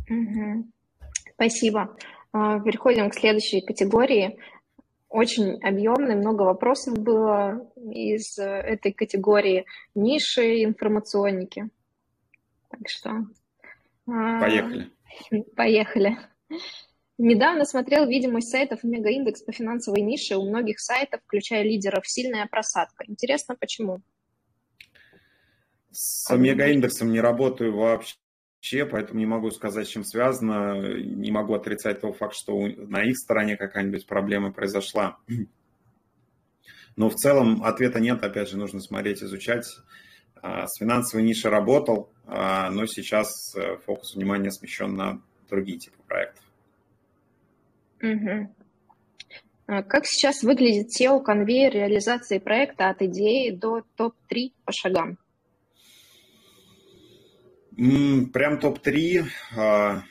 Угу. 0.10 0.66
Спасибо. 1.34 1.95
А, 2.32 2.60
переходим 2.60 3.10
к 3.10 3.16
следующей 3.16 3.62
категории 3.62 4.39
очень 5.10 5.60
объемный, 5.64 6.16
много 6.16 6.43
вопросов 6.43 6.97
было 6.99 7.68
из 7.76 8.38
э, 8.38 8.43
этой 8.43 8.93
категории 8.93 9.66
ниши 9.95 10.64
информационники. 10.64 11.70
Так 12.70 12.82
что... 12.88 13.26
А, 14.07 14.39
поехали. 14.39 14.91
Поехали. 15.55 16.18
Недавно 17.18 17.66
смотрел 17.66 18.07
видимость 18.07 18.49
сайтов 18.49 18.84
Мегаиндекс 18.84 19.41
по 19.41 19.51
финансовой 19.51 20.01
нише. 20.01 20.38
У 20.38 20.47
многих 20.47 20.80
сайтов, 20.80 21.22
включая 21.26 21.64
лидеров, 21.64 22.07
сильная 22.07 22.45
просадка. 22.45 23.03
Интересно, 23.07 23.55
почему? 23.60 24.01
С 25.91 26.34
Мегаиндексом 26.34 27.12
не 27.12 27.20
работаю 27.20 27.76
вообще 27.76 28.16
вообще, 28.60 28.86
поэтому 28.86 29.20
не 29.20 29.26
могу 29.26 29.51
сказать, 29.51 29.88
с 29.88 29.89
чем 29.89 30.03
связано. 30.03 30.97
Не 30.97 31.32
могу 31.32 31.53
отрицать 31.53 32.01
того 32.01 32.14
факта, 32.14 32.38
что 32.38 32.68
на 32.68 33.03
их 33.03 33.18
стороне 33.18 33.55
какая-нибудь 33.55 34.05
проблема 34.05 34.51
произошла. 34.51 35.18
Но 36.95 37.10
в 37.10 37.16
целом 37.16 37.64
ответа 37.64 38.01
нет, 38.01 38.22
опять 38.24 38.49
же, 38.49 38.57
нужно 38.57 38.82
смотреть, 38.82 39.24
изучать. 39.24 39.66
А, 40.41 40.68
с 40.68 40.78
финансовой 40.78 41.26
нишей 41.26 41.49
работал, 41.49 42.12
а, 42.26 42.70
но 42.72 42.86
сейчас 42.86 43.55
э, 43.55 43.78
фокус 43.86 44.16
внимания 44.16 44.51
смещен 44.51 44.95
на 44.95 45.22
другие 45.49 45.78
типы 45.78 45.97
проектов. 46.07 46.43
Угу. 48.01 48.55
Как 49.66 50.05
сейчас 50.05 50.43
выглядит 50.43 50.88
SEO-конвейер 50.97 51.74
реализации 51.74 52.39
проекта 52.39 52.89
от 52.89 53.01
идеи 53.01 53.51
до 53.51 53.84
топ-3 53.95 54.53
по 54.66 54.72
шагам? 54.72 55.18
Прям 57.80 58.59
топ-3. 58.59 59.23
А, 59.55 60.03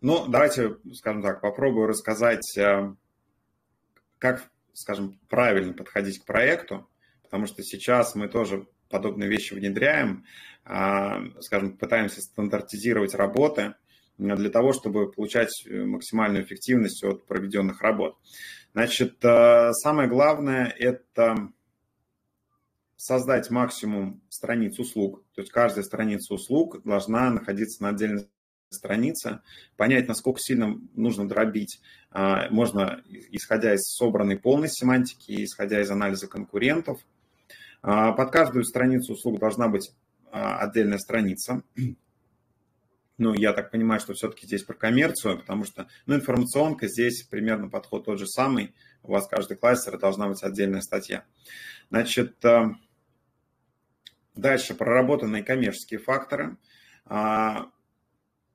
ну, 0.00 0.26
давайте, 0.26 0.78
скажем 0.94 1.20
так, 1.20 1.42
попробую 1.42 1.86
рассказать, 1.86 2.56
а, 2.56 2.94
как, 4.16 4.50
скажем, 4.72 5.20
правильно 5.28 5.74
подходить 5.74 6.20
к 6.20 6.24
проекту, 6.24 6.88
потому 7.22 7.44
что 7.44 7.62
сейчас 7.62 8.14
мы 8.14 8.26
тоже 8.28 8.66
подобные 8.88 9.28
вещи 9.28 9.52
внедряем, 9.52 10.24
а, 10.64 11.20
скажем, 11.40 11.76
пытаемся 11.76 12.22
стандартизировать 12.22 13.14
работы 13.14 13.74
для 14.16 14.48
того, 14.48 14.72
чтобы 14.72 15.12
получать 15.12 15.50
максимальную 15.68 16.44
эффективность 16.44 17.04
от 17.04 17.26
проведенных 17.26 17.82
работ. 17.82 18.16
Значит, 18.72 19.16
самое 19.20 20.08
главное– 20.08 20.74
это 20.78 21.50
создать 23.00 23.48
максимум 23.50 24.20
страниц 24.28 24.78
услуг. 24.78 25.24
То 25.34 25.40
есть 25.40 25.50
каждая 25.50 25.84
страница 25.84 26.34
услуг 26.34 26.82
должна 26.84 27.30
находиться 27.30 27.82
на 27.82 27.88
отдельной 27.88 28.28
странице, 28.68 29.40
понять, 29.78 30.06
насколько 30.06 30.38
сильно 30.38 30.78
нужно 30.94 31.26
дробить. 31.26 31.80
А, 32.10 32.50
можно, 32.50 33.02
исходя 33.30 33.74
из 33.74 33.84
собранной 33.84 34.38
полной 34.38 34.68
семантики, 34.68 35.44
исходя 35.44 35.80
из 35.80 35.90
анализа 35.90 36.28
конкурентов. 36.28 37.00
А, 37.80 38.12
под 38.12 38.30
каждую 38.32 38.64
страницу 38.64 39.14
услуг 39.14 39.40
должна 39.40 39.68
быть 39.68 39.92
а, 40.30 40.58
отдельная 40.58 40.98
страница. 40.98 41.62
Ну, 43.16 43.34
я 43.34 43.54
так 43.54 43.70
понимаю, 43.70 44.00
что 44.00 44.12
все-таки 44.12 44.46
здесь 44.46 44.62
про 44.62 44.74
коммерцию, 44.74 45.38
потому 45.38 45.64
что, 45.64 45.88
ну, 46.04 46.14
информационка 46.14 46.86
здесь 46.86 47.22
примерно 47.22 47.70
подход 47.70 48.04
тот 48.04 48.18
же 48.18 48.26
самый. 48.26 48.74
У 49.02 49.12
вас 49.12 49.26
каждый 49.26 49.56
кластер 49.56 49.98
должна 49.98 50.28
быть 50.28 50.42
отдельная 50.42 50.82
статья. 50.82 51.24
Значит, 51.90 52.36
Дальше 54.34 54.74
проработанные 54.74 55.42
коммерческие 55.42 56.00
факторы. 56.00 56.56
А, 57.04 57.70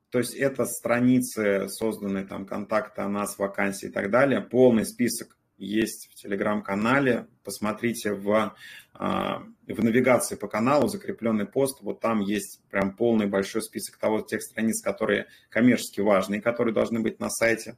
то 0.09 0.19
есть 0.19 0.33
это 0.33 0.65
страницы, 0.65 1.67
созданные 1.67 2.25
там 2.25 2.45
контакты 2.45 3.01
о 3.01 3.09
нас, 3.09 3.37
вакансии 3.37 3.89
и 3.89 3.91
так 3.91 4.09
далее. 4.09 4.41
Полный 4.41 4.85
список 4.85 5.37
есть 5.57 6.09
в 6.11 6.15
телеграм-канале. 6.15 7.27
Посмотрите 7.43 8.13
в, 8.13 8.55
а, 8.93 9.43
в 9.67 9.83
навигации 9.83 10.35
по 10.35 10.47
каналу, 10.47 10.87
закрепленный 10.87 11.45
пост. 11.45 11.81
Вот 11.81 11.99
там 11.99 12.19
есть 12.21 12.61
прям 12.69 12.95
полный 12.95 13.27
большой 13.27 13.61
список 13.61 13.97
того, 13.97 14.21
тех 14.21 14.41
страниц, 14.41 14.81
которые 14.81 15.27
коммерчески 15.49 16.01
важны 16.01 16.35
и 16.35 16.41
которые 16.41 16.73
должны 16.73 17.01
быть 17.01 17.19
на 17.19 17.29
сайте. 17.29 17.77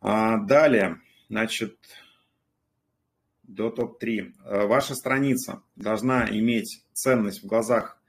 А, 0.00 0.38
далее, 0.38 1.00
значит, 1.28 1.76
до 3.46 3.70
топ-3. 3.70 4.32
Э, 4.44 4.66
ваша 4.66 4.94
страница 4.94 5.62
должна 5.76 6.28
иметь 6.30 6.84
ценность 6.92 7.42
в 7.42 7.46
глазах 7.46 8.00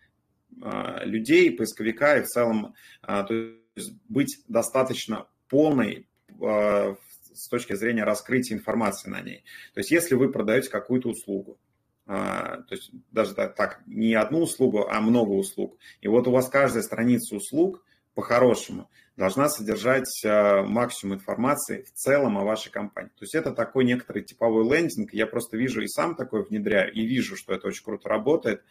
э, 0.62 1.06
людей, 1.06 1.52
поисковика 1.52 2.18
и 2.18 2.22
в 2.22 2.28
целом 2.28 2.74
э, 3.04 3.24
то 3.28 3.34
есть 3.76 3.94
быть 4.08 4.42
достаточно 4.48 5.28
полной 5.50 6.08
с 6.38 7.48
точки 7.50 7.76
зрения 7.76 8.04
раскрытия 8.04 8.58
информации 8.58 9.10
на 9.10 9.22
ней. 9.22 9.44
То 9.74 9.80
есть 9.80 9.92
если 9.92 10.16
вы 10.16 10.32
продаете 10.32 10.70
какую-то 10.70 11.10
услугу, 11.10 11.58
то 12.06 12.66
есть 12.70 12.92
даже 13.12 13.34
так, 13.34 13.82
не 13.86 14.16
одну 14.16 14.42
услугу, 14.42 14.88
а 14.90 15.00
много 15.02 15.32
услуг, 15.32 15.78
и 16.02 16.08
вот 16.08 16.28
у 16.28 16.32
вас 16.32 16.50
каждая 16.50 16.84
страница 16.84 17.36
услуг 17.36 17.86
по-хорошему 18.16 18.90
должна 19.18 19.50
содержать 19.50 20.24
а, 20.26 20.64
максимум 20.64 21.16
информации 21.16 21.84
в 21.84 21.92
целом 21.92 22.38
о 22.38 22.44
вашей 22.44 22.72
компании. 22.72 23.10
То 23.10 23.24
есть 23.24 23.36
это 23.36 23.52
такой 23.52 23.86
некоторый 23.86 24.24
типовой 24.24 24.68
лендинг. 24.68 25.14
Я 25.14 25.28
просто 25.28 25.58
вижу 25.58 25.82
и 25.82 25.88
сам 25.88 26.16
такой 26.16 26.44
внедряю, 26.44 26.92
и 26.92 27.06
вижу, 27.06 27.36
что 27.36 27.54
это 27.54 27.68
очень 27.68 27.84
круто 27.84 28.10
работает, 28.10 28.64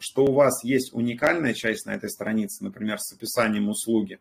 что 0.00 0.24
у 0.24 0.32
вас 0.32 0.64
есть 0.64 0.92
уникальная 0.92 1.54
часть 1.54 1.86
на 1.86 1.94
этой 1.94 2.10
странице, 2.10 2.64
например, 2.64 2.98
с 2.98 3.12
описанием 3.12 3.68
услуги, 3.68 4.18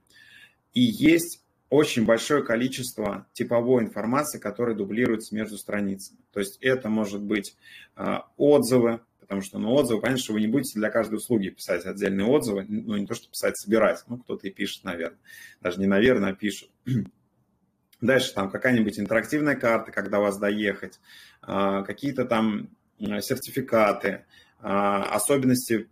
и 0.74 0.82
есть 0.82 1.43
очень 1.70 2.06
большое 2.06 2.43
количество 2.43 3.28
типовой 3.34 3.84
информации, 3.84 4.39
которая 4.39 4.76
дублируется 4.76 5.36
между 5.36 5.58
страницами. 5.58 6.20
То 6.34 6.39
есть 6.39 6.58
это 6.62 6.89
может 6.89 7.22
быть 7.22 7.56
а, 7.95 8.28
отзывы, 8.38 9.02
потому 9.30 9.43
что 9.43 9.59
ну, 9.59 9.71
отзывы, 9.75 10.01
понятно, 10.01 10.23
что 10.23 10.34
вы 10.34 10.41
не 10.41 10.47
будете 10.47 10.80
для 10.80 10.89
каждой 10.89 11.17
услуги 11.17 11.49
писать 11.49 11.86
отдельные 11.86 12.25
отзывы, 12.25 12.65
ну 12.67 12.97
не 12.97 13.05
то, 13.05 13.13
что 13.13 13.30
писать, 13.30 13.55
собирать, 13.59 14.03
ну 14.07 14.17
кто-то 14.17 14.47
и 14.47 14.49
пишет, 14.49 14.84
наверное, 14.84 15.19
даже 15.61 15.80
не 15.80 15.86
наверное, 15.86 16.32
а 16.32 16.36
пишет. 16.36 16.71
Дальше 18.01 18.34
там 18.34 18.49
какая-нибудь 18.49 18.99
интерактивная 18.99 19.55
карта, 19.55 19.91
когда 19.91 20.19
вас 20.19 20.39
доехать, 20.39 20.99
а, 21.43 21.84
какие-то 21.84 22.25
там 22.25 22.69
сертификаты, 22.97 24.25
а, 24.61 25.03
особенности 25.03 25.89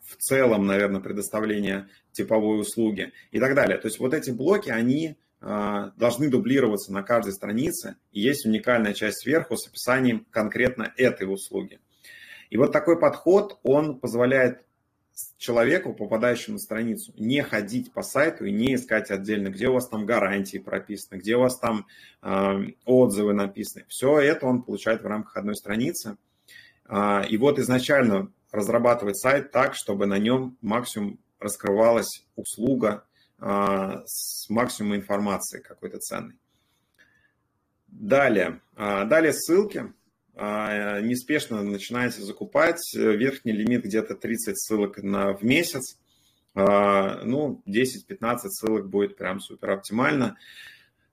в 0.00 0.16
целом, 0.16 0.66
наверное, 0.66 1.00
предоставления 1.00 1.88
типовой 2.10 2.60
услуги 2.60 3.12
и 3.30 3.38
так 3.38 3.54
далее. 3.54 3.78
То 3.78 3.86
есть 3.86 4.00
вот 4.00 4.14
эти 4.14 4.32
блоки, 4.32 4.70
они 4.70 5.16
а, 5.40 5.92
должны 5.96 6.28
дублироваться 6.28 6.92
на 6.92 7.04
каждой 7.04 7.34
странице, 7.34 7.98
и 8.10 8.20
есть 8.20 8.46
уникальная 8.46 8.94
часть 8.94 9.20
сверху 9.20 9.56
с 9.56 9.68
описанием 9.68 10.26
конкретно 10.32 10.92
этой 10.96 11.32
услуги. 11.32 11.78
И 12.50 12.56
вот 12.56 12.72
такой 12.72 12.98
подход, 12.98 13.58
он 13.62 13.98
позволяет 13.98 14.64
человеку, 15.38 15.94
попадающему 15.94 16.54
на 16.54 16.58
страницу, 16.58 17.12
не 17.16 17.42
ходить 17.42 17.92
по 17.92 18.02
сайту 18.02 18.44
и 18.44 18.52
не 18.52 18.74
искать 18.74 19.10
отдельно, 19.10 19.48
где 19.48 19.68
у 19.68 19.74
вас 19.74 19.88
там 19.88 20.06
гарантии 20.06 20.58
прописаны, 20.58 21.18
где 21.18 21.36
у 21.36 21.40
вас 21.40 21.58
там 21.58 21.86
э, 22.22 22.72
отзывы 22.84 23.32
написаны. 23.32 23.84
Все 23.88 24.18
это 24.18 24.46
он 24.46 24.62
получает 24.62 25.02
в 25.02 25.06
рамках 25.06 25.36
одной 25.36 25.56
страницы. 25.56 26.16
Э, 26.88 27.26
и 27.28 27.36
вот 27.36 27.58
изначально 27.58 28.32
разрабатывать 28.50 29.18
сайт 29.18 29.50
так, 29.50 29.74
чтобы 29.74 30.06
на 30.06 30.18
нем 30.18 30.56
максимум 30.60 31.18
раскрывалась 31.38 32.24
услуга 32.36 33.04
э, 33.38 34.02
с 34.06 34.48
максимумом 34.48 34.98
информации 34.98 35.60
какой-то 35.60 35.98
ценной. 35.98 36.36
Далее, 37.88 38.60
далее 38.76 39.32
ссылки. 39.32 39.92
А, 40.42 41.02
неспешно 41.02 41.62
начинаете 41.62 42.22
закупать. 42.22 42.80
Верхний 42.94 43.52
лимит 43.52 43.84
где-то 43.84 44.14
30 44.14 44.58
ссылок 44.58 44.96
на, 45.02 45.34
в 45.34 45.42
месяц. 45.42 45.98
А, 46.54 47.22
ну, 47.24 47.62
10-15 47.66 48.38
ссылок 48.48 48.88
будет 48.88 49.18
прям 49.18 49.40
супер 49.40 49.72
оптимально. 49.72 50.38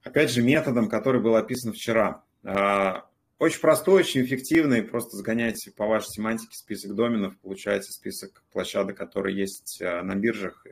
Опять 0.02 0.30
же, 0.30 0.40
методом, 0.40 0.88
который 0.88 1.20
был 1.20 1.36
описан 1.36 1.74
вчера. 1.74 2.24
А, 2.42 3.04
очень 3.38 3.60
простой, 3.60 4.00
очень 4.00 4.24
эффективный. 4.24 4.82
Просто 4.82 5.18
сгоняйте 5.18 5.72
по 5.72 5.86
вашей 5.86 6.08
семантике 6.08 6.56
список 6.56 6.94
доменов, 6.94 7.38
получаете 7.38 7.92
список 7.92 8.42
площадок, 8.50 8.96
которые 8.96 9.36
есть 9.36 9.78
на 9.82 10.14
биржах. 10.14 10.66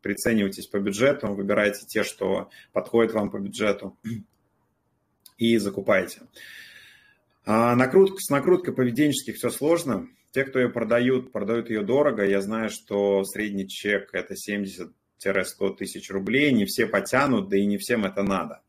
Приценивайтесь 0.00 0.68
по 0.68 0.78
бюджету, 0.78 1.34
выбирайте 1.34 1.84
те, 1.86 2.02
что 2.02 2.48
подходят 2.72 3.12
вам 3.12 3.30
по 3.30 3.38
бюджету 3.38 3.98
и 5.36 5.58
закупайте. 5.58 6.22
А 7.44 7.74
накрутка, 7.74 8.18
с 8.20 8.28
накруткой 8.28 8.74
поведенческих 8.74 9.36
все 9.36 9.50
сложно. 9.50 10.08
Те, 10.32 10.44
кто 10.44 10.58
ее 10.58 10.68
продают, 10.68 11.32
продают 11.32 11.70
ее 11.70 11.82
дорого. 11.82 12.24
Я 12.24 12.40
знаю, 12.40 12.70
что 12.70 13.24
средний 13.24 13.68
чек– 13.68 14.10
это 14.12 14.34
70-100 14.34 15.76
тысяч 15.76 16.10
рублей. 16.10 16.52
Не 16.52 16.66
все 16.66 16.86
потянут, 16.86 17.48
да 17.48 17.56
и 17.56 17.66
не 17.66 17.78
всем 17.78 18.04
это 18.04 18.22
надо. 18.22 18.62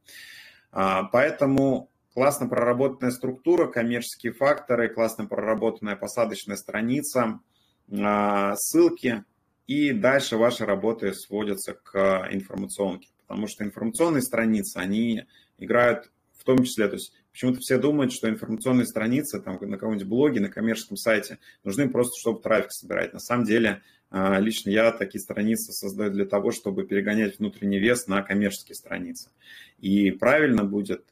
А, 0.72 1.04
поэтому 1.04 1.92
классно 2.14 2.48
проработанная 2.48 3.12
структура, 3.12 3.68
коммерческие 3.68 4.34
факторы, 4.34 4.90
классно 4.90 5.28
проработанная 5.28 5.96
посадочная 5.96 6.56
страница, 6.56 7.42
а, 7.92 8.56
ссылки. 8.56 9.24
И 9.68 9.92
дальше 9.92 10.38
ваши 10.38 10.66
работы 10.66 11.14
сводятся 11.14 11.74
к 11.74 12.28
информационке. 12.32 13.10
Потому 13.28 13.48
что 13.48 13.64
информационные 13.64 14.22
страницы, 14.22 14.78
они 14.78 15.26
играют 15.58 16.12
в 16.38 16.44
том 16.44 16.64
числе, 16.64 16.88
то 16.88 16.96
есть 16.96 17.14
Почему-то 17.32 17.60
все 17.60 17.78
думают, 17.78 18.12
что 18.12 18.30
информационные 18.30 18.86
страницы 18.86 19.42
там, 19.42 19.58
на 19.62 19.78
каком-нибудь 19.78 20.08
блоге, 20.08 20.42
на 20.42 20.50
коммерческом 20.50 20.98
сайте 20.98 21.40
нужны 21.64 21.90
просто, 21.90 22.20
чтобы 22.20 22.42
трафик 22.42 22.72
собирать. 22.72 23.14
На 23.14 23.20
самом 23.20 23.46
деле, 23.46 23.82
а, 24.10 24.40
лично 24.40 24.70
я 24.70 24.92
такие 24.92 25.22
страницы 25.22 25.72
создаю 25.72 26.12
для 26.12 26.26
того, 26.26 26.52
чтобы 26.52 26.86
перегонять 26.86 27.40
внутренний 27.40 27.80
вес 27.80 28.08
на 28.08 28.22
коммерческие 28.22 28.76
страницы. 28.76 29.30
И 29.80 30.12
правильно 30.12 30.66
будет 30.66 31.06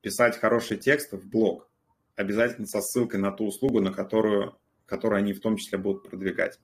писать 0.00 0.38
хорошие 0.38 0.78
тексты 0.78 1.16
в 1.16 1.26
блог, 1.26 1.68
обязательно 2.14 2.66
со 2.66 2.80
ссылкой 2.80 3.18
на 3.18 3.32
ту 3.32 3.46
услугу, 3.46 3.80
на 3.80 3.92
которую, 3.92 4.56
которую 4.86 5.18
они 5.18 5.32
в 5.32 5.40
том 5.40 5.56
числе 5.56 5.78
будут 5.78 6.08
продвигать. 6.08 6.60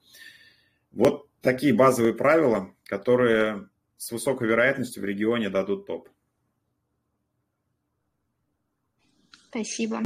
Вот 0.93 1.29
такие 1.41 1.74
базовые 1.74 2.14
правила, 2.14 2.72
которые 2.85 3.68
с 3.97 4.12
высокой 4.12 4.47
вероятностью 4.47 5.03
в 5.03 5.07
регионе 5.07 5.51
дадут 5.51 5.87
топ. 5.87 6.09
Спасибо. 9.51 10.03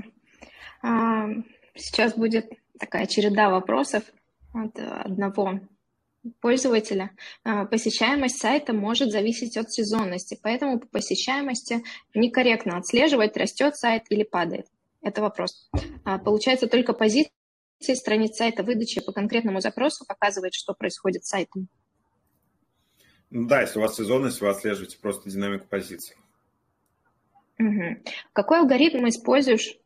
А, 0.83 1.29
сейчас 1.75 2.15
будет 2.15 2.51
такая 2.79 3.07
череда 3.07 3.51
вопросов 3.51 4.05
от 4.55 4.79
одного 4.79 5.61
пользователя. 6.41 7.11
А, 7.45 7.65
посещаемость 7.65 8.39
сайта 8.39 8.73
может 8.73 9.11
зависеть 9.11 9.57
от 9.57 9.73
сезонности, 9.73 10.39
поэтому 10.43 10.81
по 10.81 10.87
посещаемости 10.87 11.83
некорректно 12.15 12.79
отслеживать, 12.79 13.37
растет 13.37 13.77
сайт 13.77 14.05
или 14.11 14.23
падает. 14.23 14.67
Это 15.01 15.21
вопрос. 15.21 15.69
А, 16.05 16.19
получается, 16.19 16.69
только 16.69 16.93
позиции 16.93 17.33
страниц 17.95 18.37
сайта 18.37 18.63
выдачи 18.63 19.05
по 19.05 19.13
конкретному 19.13 19.61
запросу 19.61 20.05
показывает, 20.07 20.55
что 20.55 20.75
происходит 20.75 21.25
с 21.25 21.31
сайтом. 21.31 21.69
Ну 23.31 23.49
да, 23.49 23.63
если 23.63 23.79
у 23.79 23.83
вас 23.83 23.97
сезонность, 23.97 24.41
вы 24.41 24.49
отслеживаете 24.49 24.99
просто 24.99 25.29
динамику 25.29 25.67
позиций. 25.67 26.17
Угу. 27.63 28.03
Какой 28.33 28.59
алгоритм 28.59 29.09
используешь, 29.09 29.77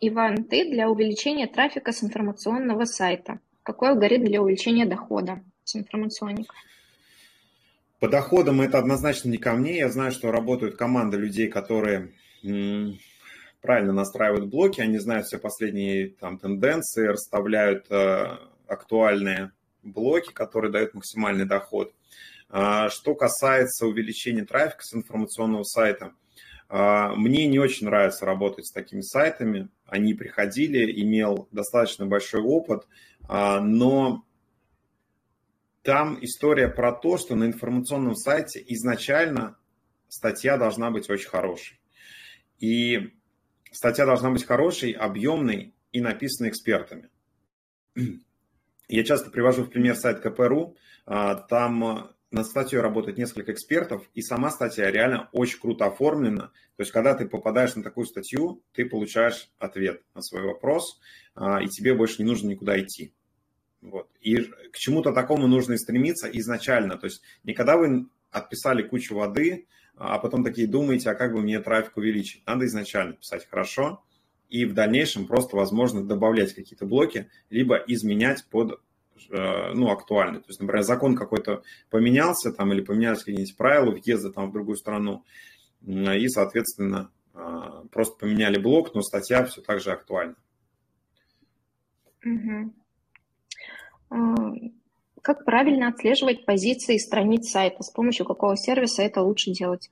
Иван, 0.00 0.44
ты 0.44 0.68
для 0.70 0.88
увеличения 0.90 1.46
трафика 1.46 1.92
с 1.92 2.02
информационного 2.02 2.84
сайта? 2.84 3.40
Какой 3.62 3.90
алгоритм 3.90 4.24
для 4.24 4.42
увеличения 4.42 4.86
дохода 4.86 5.42
с 5.64 5.76
информационника? 5.76 6.54
По 8.00 8.08
доходам 8.08 8.60
это 8.60 8.78
однозначно 8.78 9.28
не 9.28 9.38
ко 9.38 9.52
мне. 9.54 9.78
Я 9.78 9.90
знаю, 9.90 10.10
что 10.12 10.30
работают 10.30 10.76
команды 10.76 11.18
людей, 11.18 11.48
которые 11.48 12.12
правильно 13.60 13.92
настраивают 13.92 14.48
блоки, 14.48 14.80
они 14.80 14.98
знают 14.98 15.26
все 15.26 15.38
последние 15.38 16.08
там, 16.08 16.38
тенденции, 16.38 17.08
расставляют 17.08 17.90
э, 17.90 18.38
актуальные 18.66 19.52
блоки, 19.82 20.32
которые 20.32 20.72
дают 20.72 20.94
максимальный 20.94 21.44
доход. 21.44 21.92
А, 22.48 22.88
что 22.88 23.14
касается 23.14 23.86
увеличения 23.86 24.46
трафика 24.46 24.82
с 24.82 24.94
информационного 24.94 25.62
сайта, 25.62 26.14
мне 26.70 27.46
не 27.46 27.58
очень 27.58 27.86
нравится 27.86 28.24
работать 28.24 28.66
с 28.66 28.72
такими 28.72 29.00
сайтами. 29.00 29.68
Они 29.86 30.14
приходили, 30.14 31.02
имел 31.02 31.48
достаточно 31.50 32.06
большой 32.06 32.42
опыт, 32.42 32.86
а, 33.28 33.60
но 33.60 34.24
там 35.82 36.18
история 36.20 36.68
про 36.68 36.92
то, 36.92 37.18
что 37.18 37.34
на 37.34 37.44
информационном 37.44 38.14
сайте 38.14 38.62
изначально 38.68 39.58
статья 40.08 40.56
должна 40.56 40.90
быть 40.90 41.10
очень 41.10 41.28
хорошей. 41.28 41.80
И 42.58 43.14
статья 43.72 44.06
должна 44.06 44.30
быть 44.30 44.44
хорошей, 44.44 44.92
объемной 44.92 45.74
и 45.90 46.00
написанной 46.00 46.50
экспертами. 46.50 47.08
Я 48.88 49.04
часто 49.04 49.30
привожу 49.30 49.64
в 49.64 49.70
пример 49.70 49.96
сайт 49.96 50.20
КПРУ. 50.20 50.76
А, 51.06 51.34
там 51.34 52.12
над 52.30 52.46
статьей 52.46 52.80
работает 52.80 53.18
несколько 53.18 53.52
экспертов, 53.52 54.08
и 54.14 54.22
сама 54.22 54.50
статья 54.50 54.90
реально 54.90 55.28
очень 55.32 55.58
круто 55.58 55.86
оформлена. 55.86 56.52
То 56.76 56.82
есть, 56.82 56.92
когда 56.92 57.14
ты 57.14 57.28
попадаешь 57.28 57.74
на 57.74 57.82
такую 57.82 58.06
статью, 58.06 58.62
ты 58.72 58.84
получаешь 58.84 59.50
ответ 59.58 60.02
на 60.14 60.22
свой 60.22 60.42
вопрос, 60.42 61.00
а, 61.34 61.62
и 61.62 61.66
тебе 61.66 61.94
больше 61.94 62.22
не 62.22 62.28
нужно 62.28 62.48
никуда 62.48 62.80
идти. 62.80 63.12
Вот. 63.82 64.08
И 64.20 64.36
к 64.72 64.76
чему-то 64.76 65.12
такому 65.12 65.46
нужно 65.46 65.74
и 65.74 65.78
стремиться 65.78 66.28
изначально. 66.28 66.96
То 66.98 67.06
есть, 67.06 67.22
не 67.44 67.52
когда 67.52 67.76
вы 67.76 68.06
отписали 68.30 68.82
кучу 68.82 69.14
воды, 69.14 69.66
а 69.96 70.18
потом 70.18 70.44
такие 70.44 70.66
думаете, 70.66 71.10
а 71.10 71.14
как 71.14 71.32
бы 71.32 71.40
мне 71.40 71.60
трафик 71.60 71.96
увеличить. 71.96 72.46
Надо 72.46 72.64
изначально 72.66 73.14
писать 73.14 73.46
хорошо, 73.48 74.02
и 74.48 74.64
в 74.64 74.74
дальнейшем 74.74 75.26
просто, 75.26 75.56
возможно, 75.56 76.04
добавлять 76.04 76.54
какие-то 76.54 76.86
блоки, 76.86 77.30
либо 77.50 77.76
изменять 77.86 78.44
под 78.50 78.80
ну, 79.28 79.90
актуальны. 79.90 80.40
То 80.40 80.46
есть, 80.48 80.60
например, 80.60 80.82
закон 80.82 81.16
какой-то 81.16 81.62
поменялся 81.90 82.52
там 82.52 82.72
или 82.72 82.80
поменялись 82.80 83.20
какие-нибудь 83.20 83.56
правила 83.56 83.90
въезда 83.90 84.32
там 84.32 84.50
в 84.50 84.52
другую 84.52 84.76
страну, 84.76 85.24
и, 85.82 86.28
соответственно, 86.28 87.10
а, 87.34 87.84
просто 87.90 88.16
поменяли 88.18 88.58
блок, 88.58 88.94
но 88.94 89.02
статья 89.02 89.44
все 89.44 89.60
так 89.62 89.80
же 89.80 89.92
актуальна. 89.92 90.36
Угу. 92.24 92.72
Как 95.22 95.44
правильно 95.44 95.88
отслеживать 95.88 96.44
позиции 96.44 96.96
страниц 96.96 97.50
сайта? 97.50 97.82
С 97.82 97.90
помощью 97.90 98.26
какого 98.26 98.56
сервиса 98.56 99.02
это 99.02 99.22
лучше 99.22 99.52
делать? 99.52 99.90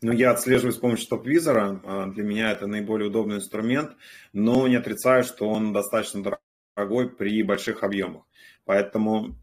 Ну, 0.00 0.12
я 0.12 0.30
отслеживаю 0.30 0.72
с 0.72 0.78
помощью 0.78 1.08
топ-визора. 1.08 1.80
А, 1.84 2.06
для 2.06 2.22
меня 2.22 2.52
это 2.52 2.66
наиболее 2.66 3.08
удобный 3.08 3.36
инструмент, 3.36 3.96
но 4.32 4.68
не 4.68 4.76
отрицаю, 4.76 5.24
что 5.24 5.48
он 5.48 5.72
достаточно 5.72 6.22
дорогой 6.78 7.10
при 7.10 7.42
больших 7.42 7.82
объемах. 7.82 8.22
Поэтому 8.64 9.34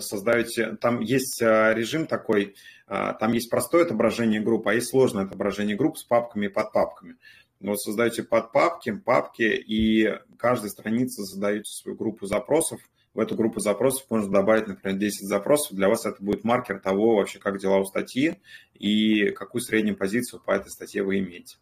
создаете, 0.00 0.76
там 0.76 1.00
есть 1.00 1.42
а, 1.42 1.74
режим 1.74 2.06
такой, 2.06 2.54
а, 2.86 3.12
там 3.12 3.32
есть 3.32 3.50
простое 3.50 3.84
отображение 3.84 4.40
групп, 4.40 4.66
а 4.68 4.74
есть 4.74 4.88
сложное 4.88 5.24
отображение 5.24 5.76
групп 5.76 5.98
с 5.98 6.04
папками 6.04 6.46
и 6.46 6.48
подпапками. 6.48 7.16
Вот 7.60 7.80
создаете 7.80 8.22
подпапки, 8.22 8.92
папки, 8.92 9.42
и 9.42 10.18
каждой 10.38 10.70
странице 10.70 11.22
задаете 11.22 11.70
свою 11.70 11.96
группу 11.96 12.26
запросов. 12.26 12.80
В 13.12 13.20
эту 13.20 13.34
группу 13.34 13.60
запросов 13.60 14.06
можно 14.10 14.30
добавить, 14.30 14.66
например, 14.66 14.98
10 14.98 15.26
запросов. 15.26 15.74
Для 15.74 15.88
вас 15.88 16.06
это 16.06 16.22
будет 16.22 16.44
маркер 16.44 16.80
того, 16.80 17.16
вообще, 17.16 17.38
как 17.38 17.58
дела 17.58 17.78
у 17.78 17.84
статьи 17.84 18.40
и 18.74 19.30
какую 19.30 19.62
среднюю 19.62 19.96
позицию 19.96 20.42
по 20.44 20.52
этой 20.52 20.70
статье 20.70 21.02
вы 21.02 21.18
имеете. 21.18 21.56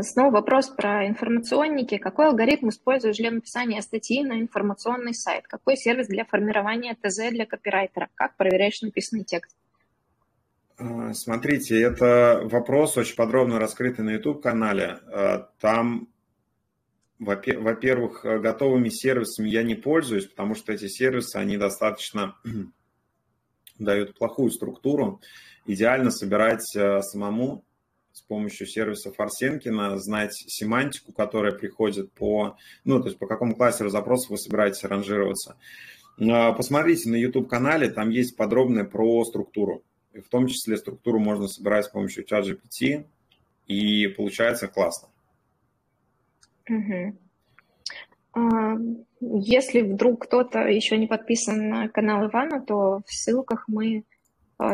Снова 0.00 0.30
вопрос 0.30 0.68
про 0.68 1.06
информационники. 1.06 1.98
Какой 1.98 2.26
алгоритм 2.26 2.68
используешь 2.68 3.16
для 3.16 3.30
написания 3.30 3.80
статьи 3.82 4.22
на 4.22 4.40
информационный 4.40 5.14
сайт? 5.14 5.46
Какой 5.46 5.76
сервис 5.76 6.08
для 6.08 6.24
формирования 6.24 6.96
ТЗ 7.00 7.30
для 7.30 7.46
копирайтера? 7.46 8.08
Как 8.14 8.36
проверяешь 8.36 8.82
написанный 8.82 9.24
текст? 9.24 9.56
А, 10.76 11.14
смотрите, 11.14 11.80
это 11.80 12.42
вопрос 12.44 12.96
очень 12.96 13.16
подробно 13.16 13.58
раскрытый 13.58 14.04
на 14.04 14.10
YouTube-канале. 14.10 14.98
А, 15.06 15.48
там, 15.60 16.08
во-первых, 17.18 18.22
готовыми 18.24 18.88
сервисами 18.88 19.48
я 19.48 19.62
не 19.62 19.76
пользуюсь, 19.76 20.26
потому 20.26 20.54
что 20.54 20.72
эти 20.72 20.88
сервисы, 20.88 21.36
они 21.36 21.56
достаточно 21.56 22.36
дают 23.78 24.18
плохую 24.18 24.50
структуру. 24.50 25.20
Идеально 25.66 26.10
собирать 26.10 26.64
самому 26.64 27.64
с 28.14 28.22
помощью 28.22 28.66
сервиса 28.66 29.12
Форсенкина, 29.12 29.98
знать 29.98 30.32
семантику, 30.34 31.12
которая 31.12 31.52
приходит 31.52 32.12
по, 32.12 32.56
ну, 32.84 33.00
то 33.00 33.08
есть 33.08 33.18
по 33.18 33.26
какому 33.26 33.56
кластеру 33.56 33.90
запросов 33.90 34.30
вы 34.30 34.38
собираетесь 34.38 34.84
ранжироваться. 34.84 35.56
Посмотрите 36.16 37.10
на 37.10 37.16
YouTube-канале, 37.16 37.90
там 37.90 38.10
есть 38.10 38.36
подробное 38.36 38.84
про 38.84 39.24
структуру. 39.24 39.82
И 40.12 40.20
в 40.20 40.28
том 40.28 40.46
числе 40.46 40.76
структуру 40.76 41.18
можно 41.18 41.48
собирать 41.48 41.86
с 41.86 41.88
помощью 41.88 42.24
ChatGPT, 42.24 43.04
и 43.66 44.06
получается 44.06 44.68
классно. 44.68 45.08
Угу. 46.70 47.18
Если 49.20 49.80
вдруг 49.80 50.24
кто-то 50.24 50.60
еще 50.60 50.98
не 50.98 51.08
подписан 51.08 51.68
на 51.68 51.88
канал 51.88 52.28
Ивана, 52.28 52.60
то 52.60 53.00
в 53.06 53.12
ссылках 53.12 53.64
мы 53.66 53.98
а, 53.98 54.04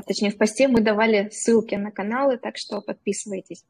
точнее 0.07 0.31
в 0.31 0.39
посте 0.39 0.69
мы 0.69 0.81
давали 0.81 1.29
ссылки 1.31 1.75
на 1.75 1.91
каналы, 1.91 2.39
так 2.39 2.57
что 2.57 2.81
подписывайтесь. 2.81 3.65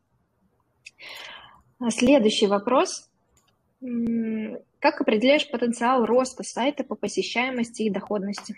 А, 1.79 1.91
следующий 1.91 2.47
вопрос. 2.47 3.11
Как 3.81 5.01
определяешь 5.01 5.51
потенциал 5.51 6.05
роста 6.05 6.43
сайта 6.43 6.85
по 6.85 6.95
посещаемости 6.95 7.83
и 7.83 7.91
доходности? 7.91 8.57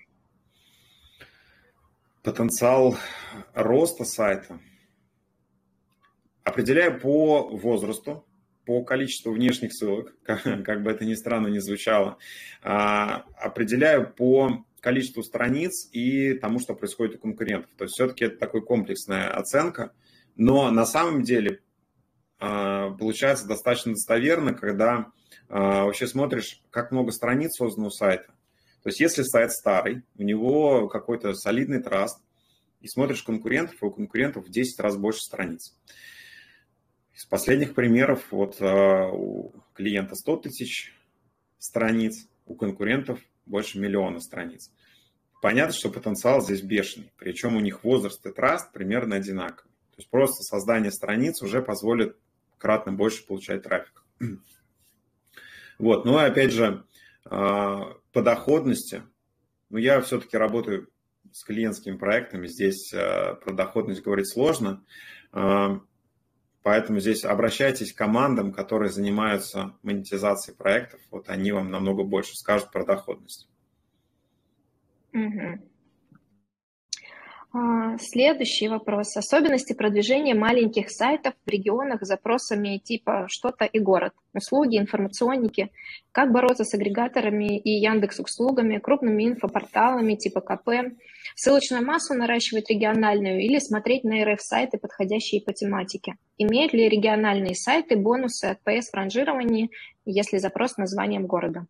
Потенциал 2.23 2.97
роста 3.55 4.05
сайта 4.05 4.61
определяю 6.45 7.01
по 7.01 7.49
возрасту, 7.49 8.25
по 8.65 8.85
количеству 8.85 9.33
внешних 9.33 9.73
ссылок, 9.73 10.15
как, 10.23 10.43
как 10.65 10.83
бы 10.83 10.91
это 10.91 11.05
ни 11.05 11.15
странно 11.15 11.49
ни 11.49 11.59
звучало, 11.59 12.19
а, 12.63 13.25
определяю 13.37 14.13
по 14.13 14.65
количеству 14.83 15.23
страниц 15.23 15.89
и 15.93 16.35
тому, 16.35 16.59
что 16.59 16.75
происходит 16.75 17.15
у 17.15 17.19
конкурентов. 17.21 17.71
То 17.79 17.85
есть 17.85 17.95
все-таки 17.95 18.25
это 18.25 18.37
такая 18.37 18.61
комплексная 18.61 19.31
оценка, 19.31 19.93
но 20.35 20.71
на 20.73 20.85
самом 20.85 21.23
деле 21.23 21.61
а, 22.41 22.91
получается 22.91 23.47
достаточно 23.47 23.93
достоверно, 23.93 24.55
когда 24.55 25.13
а, 25.49 25.85
вообще 25.85 26.09
смотришь, 26.09 26.61
как 26.71 26.91
много 26.91 27.13
страниц 27.13 27.57
создано 27.57 27.87
у 27.87 27.91
сайта. 27.91 28.35
То 28.83 28.89
есть 28.89 28.99
если 28.99 29.23
сайт 29.23 29.53
старый, 29.53 30.03
у 30.19 30.25
него 30.25 30.89
какой-то 30.89 31.33
солидный 31.35 31.81
траст, 31.81 32.21
и 32.81 32.89
смотришь 32.89 33.23
конкурентов, 33.23 33.81
и 33.81 33.87
у 33.87 33.93
конкурентов 33.93 34.47
в 34.47 34.51
10 34.51 34.81
раз 34.81 34.97
больше 34.97 35.21
страниц. 35.21 35.79
Из 37.15 37.25
последних 37.27 37.75
примеров, 37.75 38.27
вот 38.33 38.57
а, 38.59 39.11
у 39.13 39.53
клиента 39.75 40.17
100 40.17 40.39
тысяч 40.39 40.93
страниц, 41.59 42.27
у 42.47 42.57
конкурентов 42.57 43.21
больше 43.47 43.79
миллиона 43.79 44.21
страниц. 44.21 44.71
Понятно, 45.41 45.75
что 45.75 45.91
потенциал 45.91 46.41
здесь 46.41 46.63
бешеный, 46.63 47.13
причем 47.17 47.57
у 47.57 47.61
них 47.61 47.83
возраст 47.83 48.25
и 48.27 48.33
траст 48.33 48.73
примерно 48.73 49.17
одинаковый. 49.17 49.73
То 49.91 49.97
есть 49.99 50.09
просто 50.09 50.43
создание 50.43 50.93
страниц 50.93 51.43
уже 51.43 51.61
позволит 51.61 52.17
кратно 52.59 52.93
больше 52.93 53.27
получать 53.27 53.63
трафик. 53.63 54.05
Вот, 55.79 56.05
ну 56.05 56.17
и 56.21 56.23
опять 56.23 56.53
же, 56.53 56.85
а, 57.25 57.97
по 58.13 58.23
доходности, 58.23 59.03
ну 59.69 59.79
я 59.79 60.01
все-таки 60.01 60.37
работаю 60.37 60.89
с 61.33 61.43
клиентскими 61.43 61.97
проектами, 61.97 62.47
здесь 62.47 62.93
а, 62.95 63.35
про 63.35 63.53
доходность 63.53 64.03
говорить 64.03 64.31
сложно, 64.31 64.85
а, 65.33 65.81
поэтому 66.63 67.01
здесь 67.01 67.25
обращайтесь 67.25 67.93
к 67.93 67.99
командам, 67.99 68.53
которые 68.53 68.91
занимаются 68.91 69.75
монетизацией 69.83 70.57
проектов, 70.57 71.01
вот 71.11 71.29
они 71.29 71.53
вам 71.53 71.71
намного 71.71 72.05
больше 72.05 72.37
скажут 72.37 72.71
про 72.71 72.85
доходность. 72.85 73.49
Угу. 75.13 75.72
Следующий 77.99 78.69
вопрос. 78.69 79.15
Особенности 79.15 79.75
продвижения 79.75 80.35
маленьких 80.35 80.91
сайтов 80.91 81.35
в 81.45 81.51
регионах 81.51 82.03
с 82.03 82.09
запросами 82.09 82.79
типа 82.79 83.27
«что-то 83.29 83.67
и 83.67 83.79
город», 83.79 84.15
услуги, 84.33 84.79
информационники. 84.79 85.71
Как 86.13 86.33
бороться 86.33 86.65
с 86.65 86.73
агрегаторами 86.73 87.59
и 87.59 87.71
Яндекс 87.71 88.21
услугами, 88.21 88.79
крупными 88.79 89.29
инфопорталами 89.29 90.15
типа 90.15 90.41
КП, 90.41 90.97
ссылочную 91.37 91.85
массу 91.85 92.15
наращивать 92.15 92.71
региональную 92.71 93.41
или 93.41 93.59
смотреть 93.59 94.05
на 94.05 94.25
РФ-сайты, 94.25 94.79
подходящие 94.79 95.43
по 95.43 95.53
тематике. 95.53 96.15
Имеют 96.39 96.73
ли 96.73 96.89
региональные 96.89 97.55
сайты 97.55 97.97
бонусы 97.97 98.47
от 98.47 98.61
ПС-ранжирования, 98.65 99.69
если 100.07 100.39
запрос 100.39 100.79
названием 100.79 101.27
города? 101.27 101.67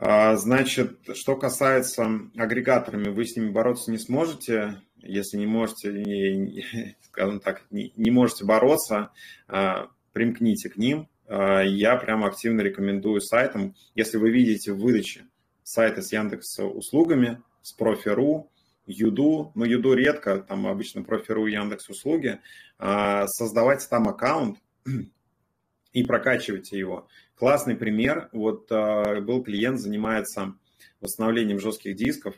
А, 0.00 0.36
значит, 0.36 1.00
что 1.14 1.34
касается 1.34 2.20
агрегаторами, 2.36 3.08
вы 3.08 3.26
с 3.26 3.36
ними 3.36 3.50
бороться 3.50 3.90
не 3.90 3.98
сможете. 3.98 4.80
Если 4.98 5.36
не 5.38 5.46
можете, 5.46 6.96
скажем 7.02 7.40
так, 7.40 7.64
не, 7.70 7.92
не 7.96 8.12
можете 8.12 8.44
бороться, 8.44 9.10
а, 9.48 9.88
примкните 10.12 10.68
к 10.68 10.76
ним. 10.76 11.08
А, 11.26 11.62
я 11.62 11.96
прямо 11.96 12.28
активно 12.28 12.60
рекомендую 12.60 13.20
сайтам, 13.20 13.74
если 13.96 14.18
вы 14.18 14.30
видите 14.30 14.72
в 14.72 14.78
выдаче 14.78 15.26
сайты 15.64 16.00
с 16.02 16.12
Яндекс 16.12 16.60
услугами, 16.60 17.42
с 17.62 17.72
Профи.ру, 17.72 18.50
Юду, 18.86 19.50
но 19.56 19.64
Юду 19.64 19.94
редко, 19.94 20.38
там 20.38 20.68
обычно 20.68 21.02
Профи.ру 21.02 21.48
и 21.48 21.52
Яндекс 21.52 21.90
услуги, 21.90 22.38
создавайте 22.78 23.86
там 23.90 24.08
аккаунт 24.08 24.58
и 25.92 26.04
прокачивайте 26.04 26.78
его. 26.78 27.08
Классный 27.38 27.76
пример. 27.76 28.28
Вот 28.32 28.70
э, 28.72 29.20
был 29.20 29.44
клиент, 29.44 29.78
занимается 29.78 30.54
восстановлением 31.00 31.60
жестких 31.60 31.94
дисков, 31.94 32.34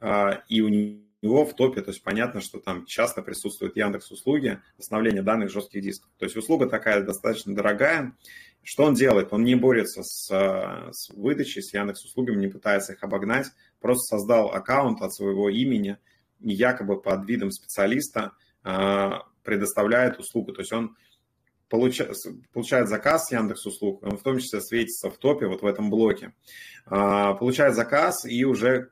э, 0.00 0.40
и 0.50 0.60
у 0.60 0.68
него 0.68 1.46
в 1.46 1.54
топе, 1.54 1.80
то 1.80 1.90
есть 1.90 2.02
понятно, 2.02 2.42
что 2.42 2.60
там 2.60 2.84
часто 2.84 3.22
присутствуют 3.22 3.74
Яндекс 3.74 4.10
услуги 4.10 4.60
восстановления 4.76 5.22
данных 5.22 5.50
жестких 5.50 5.80
дисков. 5.80 6.10
То 6.18 6.26
есть 6.26 6.36
услуга 6.36 6.66
такая 6.66 7.02
достаточно 7.02 7.54
дорогая. 7.54 8.14
Что 8.62 8.84
он 8.84 8.94
делает? 8.94 9.32
Он 9.32 9.44
не 9.44 9.54
борется 9.54 10.02
с, 10.02 10.28
с 10.28 11.08
выдачей, 11.14 11.62
с 11.62 11.72
Яндекс 11.72 12.04
услугами, 12.04 12.36
не 12.36 12.48
пытается 12.48 12.92
их 12.92 13.02
обогнать, 13.02 13.46
просто 13.80 14.16
создал 14.16 14.50
аккаунт 14.50 15.00
от 15.00 15.14
своего 15.14 15.48
имени 15.48 15.96
и 16.40 16.52
якобы 16.52 17.00
под 17.00 17.26
видом 17.26 17.50
специалиста 17.50 18.32
предоставляет 19.42 20.18
услугу. 20.18 20.52
То 20.52 20.62
есть 20.62 20.72
он 20.72 20.96
получает, 21.68 22.16
получает 22.52 22.88
заказ 22.88 23.30
Яндекс 23.32 23.66
услуг, 23.66 24.02
он 24.02 24.16
в 24.16 24.22
том 24.22 24.38
числе 24.38 24.60
светится 24.60 25.10
в 25.10 25.18
топе 25.18 25.46
вот 25.46 25.62
в 25.62 25.66
этом 25.66 25.90
блоке, 25.90 26.32
а, 26.86 27.34
получает 27.34 27.74
заказ 27.74 28.24
и 28.24 28.44
уже 28.44 28.90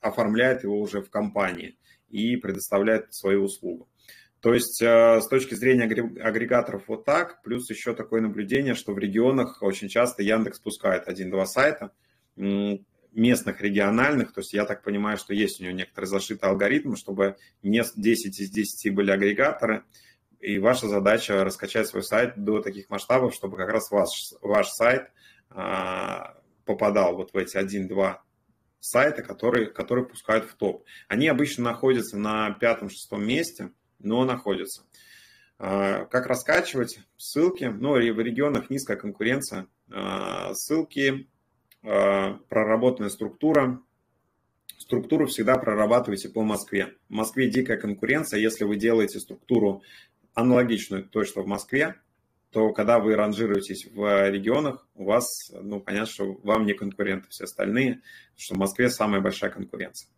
оформляет 0.00 0.62
его 0.64 0.78
уже 0.80 1.02
в 1.02 1.10
компании 1.10 1.76
и 2.08 2.36
предоставляет 2.36 3.12
свою 3.12 3.44
услугу. 3.44 3.88
То 4.40 4.54
есть 4.54 4.80
э, 4.80 5.20
с 5.20 5.26
точки 5.26 5.54
зрения 5.54 5.84
агрегаторов 5.84 6.84
вот 6.86 7.04
так, 7.04 7.42
плюс 7.42 7.68
еще 7.70 7.92
такое 7.92 8.20
наблюдение, 8.20 8.74
что 8.74 8.92
в 8.92 8.98
регионах 8.98 9.62
очень 9.62 9.88
часто 9.88 10.22
Яндекс 10.22 10.60
пускает 10.60 11.08
один-два 11.08 11.44
сайта. 11.44 11.90
местных, 13.12 13.60
региональных, 13.60 14.32
то 14.32 14.40
есть 14.40 14.52
я 14.52 14.64
так 14.64 14.84
понимаю, 14.84 15.18
что 15.18 15.34
есть 15.34 15.60
у 15.60 15.64
него 15.64 15.74
некоторые 15.74 16.08
зашитые 16.08 16.50
алгоритмы, 16.50 16.96
чтобы 16.96 17.36
не 17.62 17.82
10 17.82 18.40
из 18.40 18.50
10 18.50 18.94
были 18.94 19.10
агрегаторы, 19.10 19.82
и 20.40 20.58
ваша 20.58 20.86
задача 20.86 21.44
раскачать 21.44 21.88
свой 21.88 22.02
сайт 22.02 22.34
до 22.36 22.60
таких 22.60 22.90
масштабов, 22.90 23.34
чтобы 23.34 23.56
как 23.56 23.70
раз 23.70 23.90
ваш, 23.90 24.08
ваш 24.40 24.68
сайт 24.68 25.10
а, 25.50 26.36
попадал 26.64 27.16
вот 27.16 27.32
в 27.32 27.36
эти 27.36 27.56
1-2 27.56 28.16
сайта, 28.80 29.22
которые, 29.22 29.66
которые 29.66 30.06
пускают 30.06 30.44
в 30.44 30.54
топ. 30.54 30.84
Они 31.08 31.26
обычно 31.26 31.64
находятся 31.64 32.16
на 32.16 32.52
пятом-шестом 32.52 33.26
месте, 33.26 33.72
но 33.98 34.24
находятся. 34.24 34.84
А, 35.58 36.04
как 36.04 36.26
раскачивать? 36.26 37.00
Ссылки. 37.16 37.64
Ну, 37.64 37.92
в 37.92 38.20
регионах 38.20 38.70
низкая 38.70 38.96
конкуренция. 38.96 39.66
А, 39.90 40.54
ссылки, 40.54 41.28
проработанная 41.82 43.10
структура. 43.10 43.80
Структуру 44.78 45.26
всегда 45.26 45.56
прорабатывайте 45.56 46.28
по 46.28 46.42
Москве. 46.42 46.94
В 47.08 47.12
Москве 47.12 47.50
дикая 47.50 47.76
конкуренция. 47.76 48.40
Если 48.40 48.64
вы 48.64 48.76
делаете 48.76 49.18
структуру 49.18 49.82
аналогичную 50.38 51.04
той, 51.04 51.24
что 51.24 51.42
в 51.42 51.46
Москве, 51.46 51.96
то 52.50 52.72
когда 52.72 52.98
вы 53.00 53.16
ранжируетесь 53.16 53.86
в 53.92 54.30
регионах, 54.30 54.86
у 54.94 55.04
вас, 55.04 55.50
ну, 55.50 55.80
понятно, 55.80 56.06
что 56.06 56.32
вам 56.44 56.64
не 56.64 56.74
конкуренты 56.74 57.28
все 57.28 57.44
остальные, 57.44 58.02
что 58.36 58.54
в 58.54 58.58
Москве 58.58 58.88
самая 58.88 59.20
большая 59.20 59.50
конкуренция. 59.50 60.08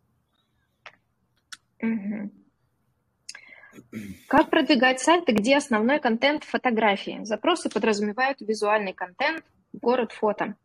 Как 4.27 4.49
продвигать 4.49 4.99
сайты, 4.99 5.31
где 5.31 5.57
основной 5.57 5.99
контент– 5.99 6.43
фотографии? 6.45 7.21
Запросы 7.23 7.69
подразумевают 7.69 8.39
визуальный 8.41 8.93
контент, 8.93 9.43
город, 9.73 10.11
фото. 10.11 10.55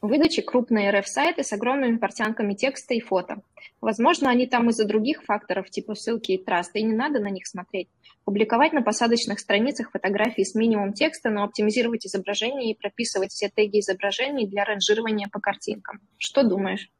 В 0.00 0.06
выдаче 0.06 0.42
крупные 0.42 0.92
RF-сайты 0.92 1.42
с 1.42 1.52
огромными 1.52 1.96
портянками 1.96 2.54
текста 2.54 2.94
и 2.94 3.00
фото. 3.00 3.42
Возможно, 3.80 4.30
они 4.30 4.46
там 4.46 4.70
из-за 4.70 4.84
других 4.84 5.24
факторов, 5.24 5.70
типа 5.70 5.96
ссылки 5.96 6.32
и 6.32 6.44
траста, 6.44 6.78
и 6.78 6.84
не 6.84 6.94
надо 6.94 7.18
на 7.18 7.30
них 7.30 7.48
смотреть. 7.48 7.88
Публиковать 8.24 8.72
на 8.72 8.82
посадочных 8.82 9.40
страницах 9.40 9.90
фотографии 9.90 10.42
с 10.42 10.54
минимум 10.54 10.92
текста, 10.92 11.30
но 11.30 11.42
оптимизировать 11.42 12.06
изображение 12.06 12.70
и 12.70 12.78
прописывать 12.78 13.32
все 13.32 13.48
теги 13.48 13.80
изображений 13.80 14.46
для 14.46 14.64
ранжирования 14.64 15.28
по 15.32 15.40
картинкам. 15.40 16.00
Что 16.16 16.44
думаешь? 16.44 16.90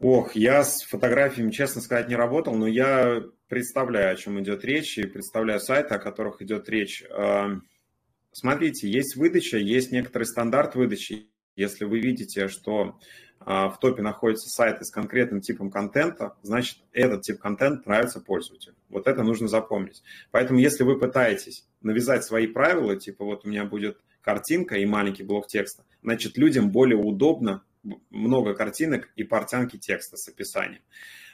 Ох, 0.00 0.34
я 0.34 0.64
с 0.64 0.82
фотографиями, 0.82 1.50
честно 1.50 1.82
сказать, 1.82 2.08
не 2.08 2.16
работал, 2.16 2.54
но 2.54 2.66
я 2.66 3.22
представляю, 3.48 4.12
о 4.12 4.16
чем 4.16 4.40
идет 4.40 4.64
речь, 4.64 4.96
и 4.96 5.06
представляю 5.06 5.60
сайты, 5.60 5.94
о 5.94 5.98
которых 5.98 6.40
идет 6.40 6.70
речь. 6.70 7.04
Смотрите, 8.32 8.88
есть 8.88 9.16
выдача, 9.16 9.58
есть 9.58 9.92
некоторый 9.92 10.24
стандарт 10.24 10.74
выдачи. 10.74 11.28
Если 11.56 11.84
вы 11.84 12.00
видите, 12.00 12.48
что 12.48 12.98
а, 13.40 13.68
в 13.68 13.78
топе 13.78 14.02
находится 14.02 14.48
сайты 14.48 14.84
с 14.84 14.90
конкретным 14.90 15.40
типом 15.40 15.70
контента, 15.70 16.36
значит, 16.42 16.78
этот 16.92 17.22
тип 17.22 17.38
контента 17.38 17.88
нравится 17.88 18.20
пользователю. 18.20 18.74
Вот 18.88 19.06
это 19.06 19.22
нужно 19.22 19.48
запомнить. 19.48 20.02
Поэтому, 20.30 20.58
если 20.58 20.84
вы 20.84 20.98
пытаетесь 20.98 21.66
навязать 21.82 22.24
свои 22.24 22.46
правила, 22.46 22.96
типа 22.96 23.24
вот 23.24 23.44
у 23.44 23.48
меня 23.48 23.64
будет 23.64 23.98
картинка 24.20 24.76
и 24.76 24.86
маленький 24.86 25.22
блок 25.22 25.46
текста, 25.46 25.84
значит, 26.02 26.36
людям 26.36 26.70
более 26.70 26.98
удобно 26.98 27.62
много 28.10 28.54
картинок 28.54 29.08
и 29.16 29.22
портянки 29.22 29.76
текста 29.78 30.16
с 30.16 30.28
описанием. 30.28 30.82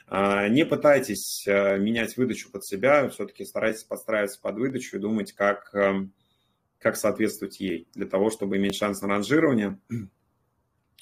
А, 0.07 0.47
не 0.49 0.65
пытайтесь 0.65 1.45
э, 1.47 1.77
менять 1.79 2.17
выдачу 2.17 2.51
под 2.51 2.65
себя, 2.65 3.07
все-таки 3.09 3.45
старайтесь 3.45 3.83
подстраиваться 3.83 4.39
под 4.41 4.57
выдачу 4.57 4.97
и 4.97 4.99
думать, 4.99 5.31
как, 5.31 5.73
эм, 5.73 6.13
как 6.83 6.97
соответствовать 6.97 7.59
ей, 7.59 7.87
для 7.95 8.05
того, 8.05 8.29
чтобы 8.29 8.57
иметь 8.57 8.75
шанс 8.75 9.01
на 9.01 9.07
ранжирование. 9.07 9.79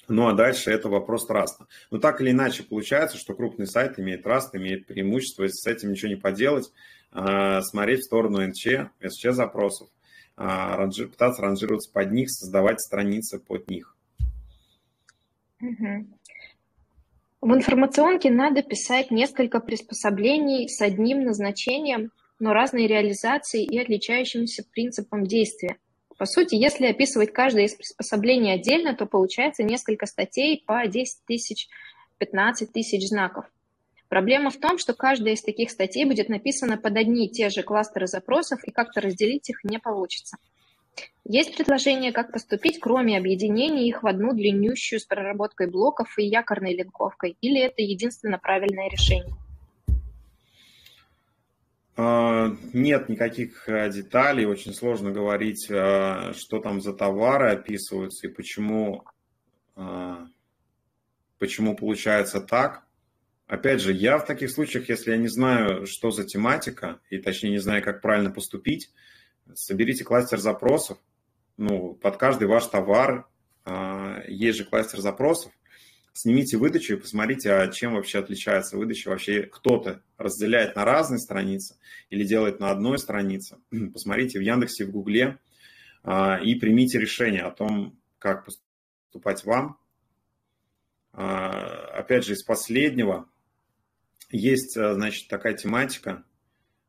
Ну 0.08 0.26
а 0.26 0.32
дальше 0.32 0.72
это 0.72 0.88
вопрос 0.88 1.26
траста. 1.26 1.68
Но 1.92 1.98
так 1.98 2.20
или 2.20 2.32
иначе 2.32 2.64
получается, 2.64 3.16
что 3.16 3.34
крупный 3.34 3.68
сайт 3.68 4.00
имеет 4.00 4.24
траст, 4.24 4.54
имеет 4.54 4.86
преимущество, 4.86 5.44
если 5.44 5.54
с 5.54 5.66
этим 5.66 5.92
ничего 5.92 6.08
не 6.08 6.16
поделать, 6.16 6.72
а, 7.12 7.62
смотреть 7.62 8.00
в 8.00 8.06
сторону 8.06 8.44
НЧ, 8.44 8.90
СЧ 9.00 9.26
запросов, 9.30 9.88
а, 10.36 10.88
пытаться 10.88 11.40
ранжироваться 11.40 11.90
под 11.92 12.10
них, 12.10 12.30
создавать 12.30 12.80
страницы 12.80 13.38
под 13.38 13.70
них. 13.70 13.96
В 17.40 17.54
информационке 17.54 18.30
надо 18.30 18.62
писать 18.62 19.12
несколько 19.12 19.60
приспособлений 19.60 20.68
с 20.68 20.80
одним 20.80 21.22
назначением, 21.22 22.10
но 22.42 22.52
разной 22.52 22.88
реализацией 22.88 23.64
и 23.64 23.78
отличающимся 23.78 24.64
принципом 24.64 25.24
действия. 25.24 25.76
По 26.18 26.26
сути, 26.26 26.56
если 26.56 26.86
описывать 26.86 27.32
каждое 27.32 27.66
из 27.66 27.74
приспособлений 27.76 28.52
отдельно, 28.52 28.96
то 28.96 29.06
получается 29.06 29.62
несколько 29.62 30.06
статей 30.06 30.64
по 30.66 30.84
10 30.84 31.24
тысяч, 31.24 31.68
15 32.18 32.72
тысяч 32.72 33.08
знаков. 33.08 33.44
Проблема 34.08 34.50
в 34.50 34.56
том, 34.56 34.78
что 34.78 34.92
каждая 34.92 35.34
из 35.34 35.42
таких 35.42 35.70
статей 35.70 36.04
будет 36.04 36.28
написана 36.28 36.76
под 36.76 36.96
одни 36.96 37.26
и 37.26 37.30
те 37.30 37.48
же 37.48 37.62
кластеры 37.62 38.08
запросов, 38.08 38.64
и 38.64 38.72
как-то 38.72 39.00
разделить 39.00 39.48
их 39.48 39.62
не 39.62 39.78
получится. 39.78 40.36
Есть 41.24 41.56
предложение, 41.56 42.10
как 42.10 42.32
поступить, 42.32 42.80
кроме 42.80 43.16
объединения 43.16 43.86
их 43.86 44.02
в 44.02 44.06
одну 44.08 44.32
длиннющую 44.32 44.98
с 44.98 45.04
проработкой 45.04 45.70
блоков 45.70 46.18
и 46.18 46.24
якорной 46.24 46.74
линковкой, 46.74 47.36
или 47.40 47.60
это 47.60 47.82
единственно 47.82 48.38
правильное 48.38 48.88
решение? 48.90 49.32
А, 51.94 52.56
нет 52.72 53.08
никаких 53.08 53.68
э, 53.68 53.90
деталей, 53.90 54.46
очень 54.46 54.72
сложно 54.72 55.10
говорить, 55.10 55.66
э, 55.68 56.32
что 56.34 56.58
там 56.58 56.80
за 56.80 56.94
товары 56.94 57.50
описываются 57.50 58.26
и 58.26 58.30
почему, 58.30 59.04
э, 59.76 60.16
почему 61.38 61.76
получается 61.76 62.40
так. 62.40 62.84
Опять 63.46 63.82
же, 63.82 63.92
я 63.92 64.16
в 64.16 64.24
таких 64.24 64.50
случаях, 64.50 64.88
если 64.88 65.10
я 65.10 65.18
не 65.18 65.28
знаю, 65.28 65.86
что 65.86 66.10
за 66.10 66.24
тематика, 66.24 67.00
и 67.10 67.18
точнее 67.18 67.50
не 67.50 67.58
знаю, 67.58 67.82
как 67.82 68.00
правильно 68.00 68.30
поступить, 68.30 68.90
соберите 69.52 70.04
кластер 70.04 70.38
запросов, 70.38 70.96
ну, 71.58 71.92
под 71.94 72.16
каждый 72.16 72.48
ваш 72.48 72.64
товар 72.66 73.28
а, 73.64 74.22
есть 74.26 74.56
же 74.56 74.64
кластер 74.64 75.00
запросов, 75.00 75.52
снимите 76.12 76.56
выдачу 76.56 76.94
и 76.94 76.98
посмотрите, 76.98 77.52
а 77.52 77.68
чем 77.68 77.94
вообще 77.94 78.18
отличается 78.18 78.76
выдача. 78.76 79.08
Вообще 79.08 79.42
кто-то 79.42 80.02
разделяет 80.18 80.76
на 80.76 80.84
разные 80.84 81.18
страницы 81.18 81.76
или 82.10 82.24
делает 82.24 82.60
на 82.60 82.70
одной 82.70 82.98
странице. 82.98 83.58
Посмотрите 83.92 84.38
в 84.38 84.42
Яндексе, 84.42 84.84
в 84.84 84.90
Гугле 84.90 85.38
а, 86.02 86.38
и 86.38 86.54
примите 86.54 86.98
решение 86.98 87.42
о 87.42 87.50
том, 87.50 87.98
как 88.18 88.44
поступать 88.44 89.44
вам. 89.44 89.78
А, 91.12 91.98
опять 91.98 92.24
же, 92.24 92.34
из 92.34 92.42
последнего 92.42 93.28
есть, 94.30 94.74
значит, 94.74 95.28
такая 95.28 95.54
тематика 95.54 96.24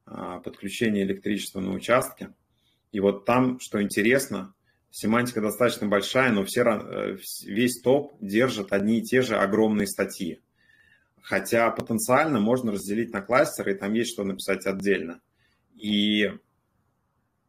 подключения 0.05 1.03
электричества 1.03 1.59
на 1.59 1.71
участке– 1.71 2.33
и 2.93 2.99
вот 2.99 3.25
там, 3.25 3.59
что 3.59 3.81
интересно, 3.81 4.53
семантика 4.93 5.41
достаточно 5.41 5.87
большая, 5.87 6.31
но 6.31 6.45
все, 6.45 6.61
э, 6.61 7.17
весь 7.45 7.81
топ 7.81 8.15
держит 8.21 8.71
одни 8.71 8.99
и 8.99 9.01
те 9.01 9.23
же 9.23 9.35
огромные 9.35 9.87
статьи. 9.87 10.39
Хотя 11.19 11.71
потенциально 11.71 12.39
можно 12.39 12.71
разделить 12.71 13.11
на 13.11 13.21
кластеры, 13.21 13.71
и 13.73 13.75
там 13.75 13.93
есть 13.93 14.11
что 14.11 14.23
написать 14.23 14.67
отдельно. 14.67 15.19
И 15.73 16.31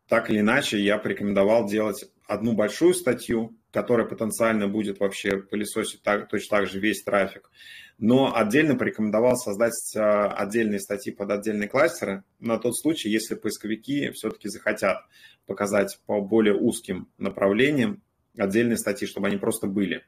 так 0.08 0.30
или 0.30 0.40
иначе 0.40 0.80
я 0.80 0.96
порекомендовал 0.96 1.68
делать 1.68 2.06
одну 2.26 2.54
большую 2.54 2.94
статью, 2.94 3.54
которая 3.70 4.06
потенциально 4.06 4.66
будет 4.66 5.00
вообще 5.00 5.36
пылесосить 5.36 6.02
так, 6.02 6.30
точно 6.30 6.58
так 6.58 6.68
же 6.68 6.80
весь 6.80 7.02
трафик, 7.02 7.50
но 7.98 8.34
отдельно 8.36 8.76
порекомендовал 8.76 9.36
создать 9.36 9.94
а, 9.96 10.32
отдельные 10.32 10.80
статьи 10.80 11.12
под 11.12 11.30
отдельные 11.30 11.68
кластеры 11.68 12.24
на 12.40 12.58
тот 12.58 12.76
случай, 12.76 13.08
если 13.08 13.34
поисковики 13.34 14.10
все-таки 14.10 14.48
захотят 14.48 14.98
показать 15.46 16.00
по 16.06 16.20
более 16.20 16.54
узким 16.54 17.08
направлениям 17.18 18.02
отдельные 18.36 18.76
статьи, 18.76 19.06
чтобы 19.06 19.28
они 19.28 19.36
просто 19.36 19.66
были. 19.66 20.02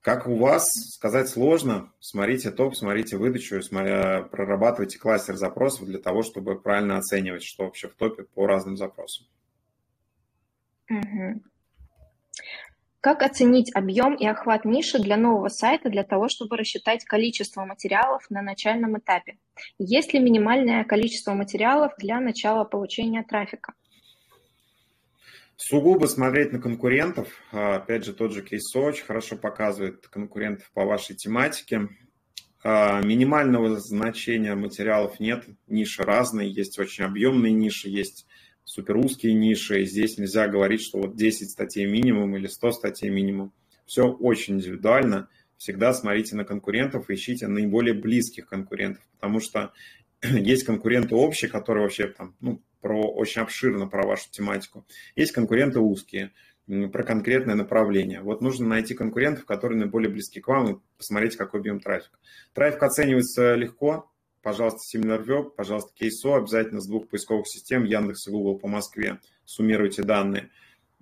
Как 0.00 0.28
у 0.28 0.36
вас, 0.36 0.68
сказать 0.94 1.28
сложно. 1.28 1.92
Смотрите 1.98 2.52
топ, 2.52 2.76
смотрите 2.76 3.16
выдачу, 3.16 3.60
прорабатывайте 3.70 4.98
кластер 4.98 5.36
запросов 5.36 5.86
для 5.86 5.98
того, 5.98 6.22
чтобы 6.22 6.60
правильно 6.60 6.98
оценивать, 6.98 7.42
что 7.42 7.64
вообще 7.64 7.88
в 7.88 7.94
топе 7.94 8.22
по 8.22 8.46
разным 8.46 8.76
запросам. 8.76 9.26
Угу. 10.88 11.42
Как 13.06 13.22
оценить 13.22 13.70
объем 13.72 14.16
и 14.16 14.26
охват 14.26 14.64
ниши 14.64 14.98
для 14.98 15.16
нового 15.16 15.48
сайта 15.48 15.88
для 15.88 16.02
того, 16.02 16.28
чтобы 16.28 16.56
рассчитать 16.56 17.04
количество 17.04 17.64
материалов 17.64 18.24
на 18.30 18.42
начальном 18.42 18.98
этапе? 18.98 19.38
Есть 19.78 20.12
ли 20.12 20.18
минимальное 20.18 20.82
количество 20.82 21.32
материалов 21.32 21.92
для 21.98 22.18
начала 22.18 22.64
получения 22.64 23.22
трафика? 23.22 23.74
Сугубо 25.56 26.06
смотреть 26.06 26.52
на 26.52 26.58
конкурентов. 26.58 27.28
А, 27.52 27.76
опять 27.76 28.04
же, 28.04 28.12
тот 28.12 28.32
же 28.32 28.42
кейс 28.42 28.74
очень 28.74 29.04
хорошо 29.04 29.36
показывает 29.36 30.08
конкурентов 30.08 30.68
по 30.74 30.84
вашей 30.84 31.14
тематике. 31.14 31.88
А, 32.64 33.00
минимального 33.02 33.78
значения 33.78 34.56
материалов 34.56 35.20
нет, 35.20 35.44
ниши 35.68 36.02
разные, 36.02 36.52
есть 36.52 36.76
очень 36.80 37.04
объемные 37.04 37.52
ниши, 37.52 37.88
есть 37.88 38.26
супер 38.66 38.98
узкие 38.98 39.32
ниши, 39.32 39.80
и 39.80 39.86
здесь 39.86 40.18
нельзя 40.18 40.48
говорить, 40.48 40.82
что 40.82 40.98
вот 40.98 41.16
10 41.16 41.50
статей 41.50 41.86
минимум 41.86 42.36
или 42.36 42.48
100 42.48 42.72
статей 42.72 43.08
минимум. 43.08 43.52
Все 43.86 44.10
очень 44.10 44.56
индивидуально. 44.56 45.28
всегда 45.56 45.94
смотрите 45.94 46.36
на 46.36 46.44
конкурентов, 46.44 47.08
ищите 47.08 47.46
наиболее 47.46 47.94
близких 47.94 48.46
конкурентов, 48.46 49.02
потому 49.12 49.40
что 49.40 49.72
есть 50.22 50.64
конкуренты 50.64 51.14
общие, 51.14 51.50
которые 51.50 51.84
вообще 51.84 52.08
там, 52.08 52.34
ну, 52.40 52.60
про 52.80 53.00
очень 53.00 53.40
обширно 53.40 53.86
про 53.86 54.06
вашу 54.06 54.30
тематику. 54.30 54.84
Есть 55.14 55.32
конкуренты 55.32 55.80
узкие, 55.80 56.32
про 56.66 57.04
конкретное 57.04 57.54
направление. 57.54 58.20
Вот 58.20 58.42
нужно 58.42 58.66
найти 58.66 58.94
конкурентов, 58.94 59.44
которые 59.44 59.78
наиболее 59.78 60.10
близки 60.10 60.40
к 60.40 60.48
вам, 60.48 60.72
и 60.72 60.78
посмотреть, 60.98 61.36
какой 61.36 61.60
объем 61.60 61.78
трафика. 61.78 62.18
Трафик 62.52 62.82
оценивается 62.82 63.54
легко. 63.54 64.10
Пожалуйста, 64.46 64.78
SimilarWeb, 64.94 65.54
пожалуйста, 65.56 65.90
Кейсо, 65.96 66.36
обязательно 66.36 66.80
с 66.80 66.86
двух 66.86 67.08
поисковых 67.08 67.48
систем, 67.48 67.82
Яндекс 67.82 68.28
и 68.28 68.30
Google 68.30 68.56
по 68.56 68.68
Москве. 68.68 69.18
Суммируйте 69.44 70.04
данные, 70.04 70.50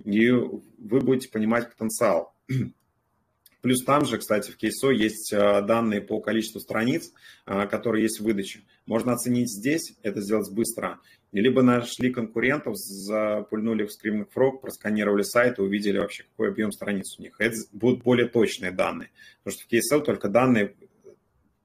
и 0.02 0.30
вы 0.30 1.00
будете 1.00 1.28
понимать 1.28 1.68
потенциал. 1.68 2.34
Плюс 3.60 3.84
там 3.84 4.06
же, 4.06 4.16
кстати, 4.16 4.50
в 4.50 4.56
Кейсо 4.56 4.88
есть 4.88 5.30
а, 5.34 5.60
данные 5.60 6.00
по 6.00 6.20
количеству 6.20 6.58
страниц, 6.58 7.12
а, 7.44 7.66
которые 7.66 8.04
есть 8.04 8.18
в 8.18 8.24
выдаче. 8.24 8.62
Можно 8.86 9.12
оценить 9.12 9.50
здесь, 9.50 9.92
это 10.02 10.22
сделать 10.22 10.50
быстро. 10.50 11.00
Либо 11.32 11.60
нашли 11.60 12.10
конкурентов, 12.10 12.76
запульнули 12.76 13.84
в 13.84 13.90
Screaming 13.90 14.26
Frog, 14.34 14.60
просканировали 14.62 15.22
сайт 15.22 15.58
и 15.58 15.62
увидели 15.62 15.98
вообще, 15.98 16.22
какой 16.22 16.48
объем 16.48 16.72
страниц 16.72 17.18
у 17.18 17.22
них. 17.22 17.34
Это 17.38 17.56
будут 17.72 18.04
более 18.04 18.26
точные 18.26 18.70
данные. 18.70 19.10
Потому 19.42 19.58
что 19.58 19.66
в 19.66 19.68
Кейсо 19.68 20.00
только 20.00 20.30
данные 20.30 20.74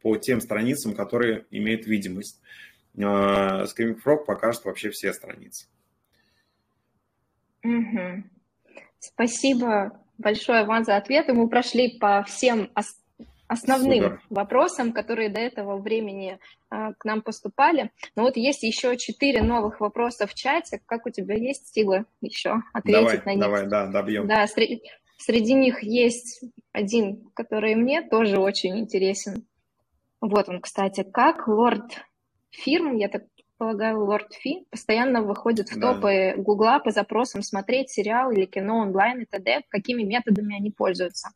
по 0.01 0.17
тем 0.17 0.41
страницам, 0.41 0.93
которые 0.93 1.45
имеют 1.51 1.85
видимость. 1.85 2.41
А, 2.97 3.63
Screaming 3.65 3.99
Frog 4.03 4.25
покажет 4.25 4.65
вообще 4.65 4.89
все 4.89 5.13
страницы. 5.13 5.67
Угу. 7.63 8.23
Спасибо 8.99 9.99
большое 10.17 10.65
вам 10.65 10.83
за 10.83 10.97
ответы. 10.97 11.33
Мы 11.33 11.49
прошли 11.49 11.97
по 11.99 12.23
всем 12.23 12.71
основным 13.47 14.03
Супер. 14.03 14.21
вопросам, 14.29 14.93
которые 14.93 15.29
до 15.29 15.39
этого 15.39 15.77
времени 15.77 16.39
а, 16.69 16.93
к 16.93 17.05
нам 17.05 17.21
поступали. 17.21 17.91
Но 18.15 18.23
вот 18.23 18.37
есть 18.37 18.63
еще 18.63 18.95
четыре 18.97 19.41
новых 19.41 19.79
вопроса 19.79 20.27
в 20.27 20.33
чате. 20.33 20.81
Как 20.85 21.05
у 21.05 21.09
тебя 21.09 21.35
есть 21.35 21.73
силы 21.73 22.05
еще 22.21 22.61
ответить 22.73 23.01
давай, 23.01 23.21
на 23.25 23.29
них? 23.31 23.39
Давай, 23.39 23.67
да, 23.67 23.87
добьем. 23.87 24.27
Да, 24.27 24.45
среди, 24.47 24.83
среди 25.17 25.53
них 25.53 25.83
есть 25.83 26.43
один, 26.71 27.29
который 27.33 27.75
мне 27.75 28.01
тоже 28.01 28.37
очень 28.37 28.77
интересен. 28.79 29.45
Вот 30.21 30.49
он, 30.49 30.61
кстати, 30.61 31.03
как 31.03 31.47
лорд 31.47 32.05
фирм, 32.51 32.95
я 32.95 33.07
так 33.07 33.23
полагаю, 33.59 34.03
Лорд 34.05 34.33
Фи, 34.33 34.65
постоянно 34.71 35.21
выходит 35.21 35.69
в 35.69 35.77
да. 35.77 35.93
топы 35.93 36.33
Гугла 36.37 36.79
по 36.79 36.91
запросам 36.91 37.43
смотреть 37.43 37.91
сериал 37.91 38.31
или 38.31 38.45
кино 38.45 38.77
онлайн 38.77 39.21
и 39.21 39.25
т.д. 39.25 39.63
Какими 39.67 40.03
методами 40.03 40.55
они 40.55 40.71
пользуются? 40.71 41.29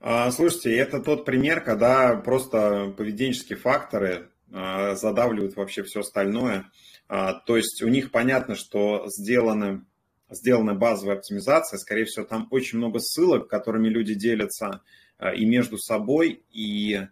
А, 0.00 0.30
слушайте, 0.32 0.74
это 0.76 1.00
тот 1.00 1.24
пример, 1.24 1.62
когда 1.62 2.16
просто 2.16 2.92
поведенческие 2.96 3.58
факторы 3.58 4.30
а, 4.52 4.94
задавливают 4.94 5.54
вообще 5.56 5.82
все 5.82 6.00
остальное. 6.00 6.64
А, 7.08 7.34
то 7.34 7.56
есть 7.56 7.82
у 7.82 7.88
них 7.88 8.10
понятно, 8.10 8.54
что 8.54 9.04
сделаны, 9.08 9.84
сделана 10.30 10.74
базовая 10.74 11.16
оптимизация, 11.16 11.78
скорее 11.78 12.06
всего, 12.06 12.24
там 12.24 12.48
очень 12.50 12.78
много 12.78 13.00
ссылок, 13.00 13.48
которыми 13.48 13.88
люди 13.88 14.14
делятся 14.14 14.82
и 15.36 15.44
между 15.44 15.78
собой, 15.78 16.42
и 16.50 17.06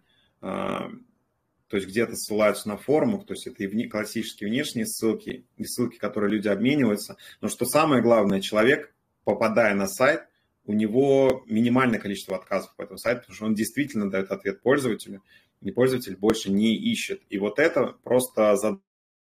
то 1.73 1.77
есть 1.77 1.87
где-то 1.87 2.15
ссылаются 2.15 2.67
на 2.67 2.77
форумах, 2.77 3.25
то 3.25 3.33
есть 3.33 3.47
это 3.47 3.63
и 3.63 3.67
вне, 3.67 3.87
классические 3.87 4.49
внешние 4.49 4.85
ссылки, 4.85 5.47
и 5.57 5.63
ссылки, 5.63 5.97
которые 5.97 6.31
люди 6.31 6.47
обмениваются. 6.47 7.17
Но 7.41 7.47
что 7.47 7.65
самое 7.65 8.03
главное, 8.03 8.41
человек, 8.41 8.93
попадая 9.23 9.73
на 9.73 9.87
сайт, 9.87 10.27
у 10.65 10.73
него 10.73 11.43
минимальное 11.47 11.99
количество 11.99 12.37
отказов 12.37 12.75
по 12.75 12.83
этому 12.83 12.97
сайту, 12.97 13.21
потому 13.21 13.35
что 13.35 13.45
он 13.45 13.55
действительно 13.55 14.09
дает 14.09 14.31
ответ 14.31 14.61
пользователю, 14.61 15.23
и 15.61 15.71
пользователь 15.71 16.15
больше 16.15 16.51
не 16.51 16.75
ищет. 16.75 17.21
И 17.29 17.39
вот 17.39 17.57
это 17.57 17.95
просто 18.03 18.55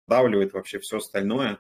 задавливает 0.06 0.52
вообще 0.52 0.78
все 0.78 0.98
остальное. 0.98 1.58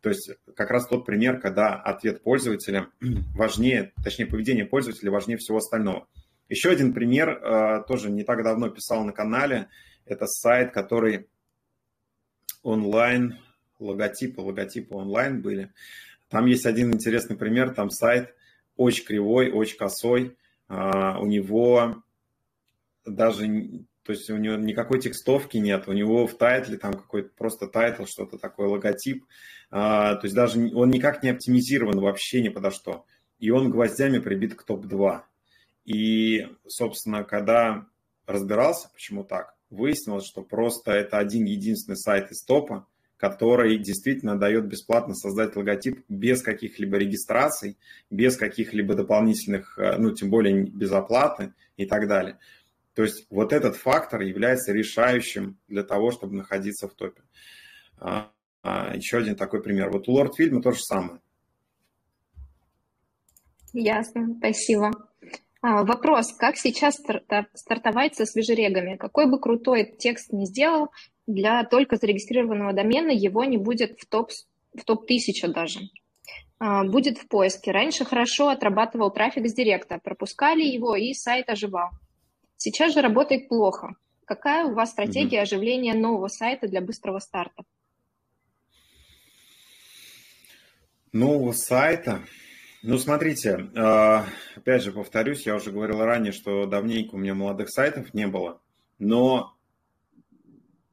То 0.00 0.10
есть 0.10 0.30
как 0.54 0.70
раз 0.70 0.86
тот 0.86 1.06
пример, 1.06 1.40
когда 1.40 1.76
ответ 1.76 2.22
пользователя 2.22 2.88
важнее, 3.34 3.92
точнее 4.04 4.26
поведение 4.26 4.66
пользователя 4.66 5.10
важнее 5.10 5.38
всего 5.38 5.58
остального. 5.58 6.08
Еще 6.48 6.70
один 6.70 6.92
пример, 6.92 7.30
э, 7.30 7.84
тоже 7.88 8.10
не 8.10 8.22
так 8.22 8.42
давно 8.44 8.68
писал 8.68 9.04
на 9.04 9.12
канале, 9.12 9.68
это 10.04 10.26
сайт, 10.26 10.72
который 10.72 11.28
онлайн, 12.62 13.38
логотипы, 13.78 14.40
логотипы 14.40 14.94
онлайн 14.94 15.42
были. 15.42 15.72
Там 16.28 16.46
есть 16.46 16.66
один 16.66 16.92
интересный 16.92 17.36
пример, 17.36 17.74
там 17.74 17.90
сайт 17.90 18.34
очень 18.76 19.04
кривой, 19.04 19.50
очень 19.50 19.76
косой. 19.76 20.36
А, 20.68 21.18
у 21.20 21.26
него 21.26 22.02
даже, 23.04 23.46
то 24.02 24.12
есть 24.12 24.28
у 24.30 24.36
него 24.36 24.56
никакой 24.56 25.00
текстовки 25.00 25.56
нет, 25.58 25.86
у 25.86 25.92
него 25.92 26.26
в 26.26 26.36
title 26.36 26.69
е 26.69 26.76
там 26.76 26.92
какой-то 26.94 27.30
просто 27.36 27.68
title, 27.68 28.04
что-то 28.04 28.38
такое, 28.38 28.68
логотип. 28.68 29.24
А, 29.70 30.16
то 30.16 30.26
есть 30.26 30.34
даже 30.34 30.58
он 30.74 30.90
никак 30.90 31.22
не 31.22 31.30
оптимизирован 31.30 32.00
вообще 32.00 32.42
ни 32.42 32.48
подо 32.48 32.70
что. 32.70 33.04
И 33.38 33.50
он 33.50 33.70
гвоздями 33.70 34.18
прибит 34.18 34.54
к 34.54 34.64
топ-2. 34.64 35.22
И, 35.86 36.48
собственно, 36.66 37.24
когда 37.24 37.86
разбирался, 38.26 38.90
почему 38.92 39.24
так, 39.24 39.54
выяснилось, 39.70 40.26
что 40.26 40.42
просто 40.42 40.92
это 40.92 41.18
один 41.18 41.44
единственный 41.44 41.96
сайт 41.96 42.30
из 42.32 42.44
топа, 42.44 42.86
который 43.16 43.78
действительно 43.78 44.38
дает 44.38 44.66
бесплатно 44.66 45.14
создать 45.14 45.56
логотип 45.56 46.04
без 46.08 46.42
каких-либо 46.42 46.98
регистраций, 46.98 47.78
без 48.10 48.36
каких-либо 48.36 48.94
дополнительных, 48.94 49.78
э, 49.78 49.96
ну, 49.96 50.10
тем 50.10 50.28
более 50.28 50.64
без 50.64 50.92
оплаты 50.92 51.54
и 51.76 51.86
так 51.86 52.08
далее. 52.08 52.38
То 52.94 53.02
есть 53.02 53.26
вот 53.30 53.52
этот 53.52 53.76
фактор 53.76 54.22
является 54.22 54.72
решающим 54.72 55.56
для 55.68 55.82
того, 55.82 56.10
чтобы 56.10 56.34
находиться 56.34 56.88
в 56.88 56.94
топе. 56.94 57.22
А, 57.98 58.30
а, 58.62 58.94
еще 58.96 59.18
один 59.18 59.36
такой 59.36 59.62
пример. 59.62 59.90
Вот 59.90 60.08
у 60.08 60.18
Lord 60.18 60.32
фильма 60.36 60.60
то 60.60 60.72
же 60.72 60.80
самое. 60.80 61.20
Ясно, 63.72 64.34
спасибо. 64.38 64.90
А, 65.68 65.82
вопрос, 65.82 66.32
как 66.32 66.56
сейчас 66.56 66.94
стартовать 67.54 68.14
со 68.14 68.24
свежерегами? 68.24 68.94
Какой 68.94 69.28
бы 69.28 69.40
крутой 69.40 69.96
текст 69.98 70.32
ни 70.32 70.44
сделал, 70.44 70.90
для 71.26 71.64
только 71.64 71.96
зарегистрированного 71.96 72.72
домена 72.72 73.10
его 73.10 73.42
не 73.42 73.56
будет 73.56 73.98
в 73.98 74.06
топ, 74.06 74.30
в 74.78 74.84
топ-1000 74.84 75.48
даже. 75.48 75.80
А, 76.60 76.84
будет 76.84 77.18
в 77.18 77.26
поиске. 77.26 77.72
Раньше 77.72 78.04
хорошо 78.04 78.50
отрабатывал 78.50 79.10
трафик 79.10 79.48
с 79.48 79.54
директа, 79.54 79.98
пропускали 79.98 80.62
его 80.62 80.94
и 80.94 81.12
сайт 81.14 81.50
оживал. 81.50 81.90
Сейчас 82.56 82.94
же 82.94 83.00
работает 83.00 83.48
плохо. 83.48 83.96
Какая 84.24 84.66
у 84.66 84.74
вас 84.74 84.92
стратегия 84.92 85.42
оживления 85.42 85.94
нового 85.94 86.28
сайта 86.28 86.68
для 86.68 86.80
быстрого 86.80 87.18
старта? 87.18 87.64
Нового 91.12 91.50
сайта? 91.50 92.22
Ну, 92.88 92.98
смотрите, 92.98 93.68
а, 93.74 94.26
опять 94.54 94.84
же 94.84 94.92
повторюсь, 94.92 95.44
я 95.44 95.56
уже 95.56 95.72
говорил 95.72 96.04
ранее, 96.04 96.30
что 96.30 96.66
давненько 96.66 97.16
у 97.16 97.18
меня 97.18 97.34
молодых 97.34 97.68
сайтов 97.68 98.14
не 98.14 98.28
было, 98.28 98.60
но, 99.00 99.56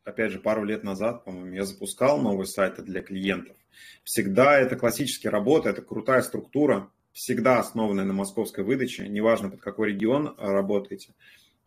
опять 0.04 0.32
же, 0.32 0.40
пару 0.40 0.64
лет 0.64 0.84
назад, 0.84 1.24
по-моему, 1.24 1.54
я 1.54 1.66
запускал 1.66 2.20
новые 2.20 2.48
сайты 2.48 2.82
для 2.82 3.04
клиентов. 3.04 3.56
Всегда 4.04 4.58
это 4.58 4.76
классически 4.76 5.28
работа, 5.28 5.70
это 5.70 5.84
крутая 5.84 6.24
структура, 6.24 6.90
всегда 7.12 7.60
основанная 7.60 8.06
на 8.06 8.14
московской 8.14 8.64
выдаче, 8.64 9.08
неважно, 9.08 9.52
под 9.52 9.62
какой 9.62 9.90
регион 9.90 10.34
работаете, 10.40 11.14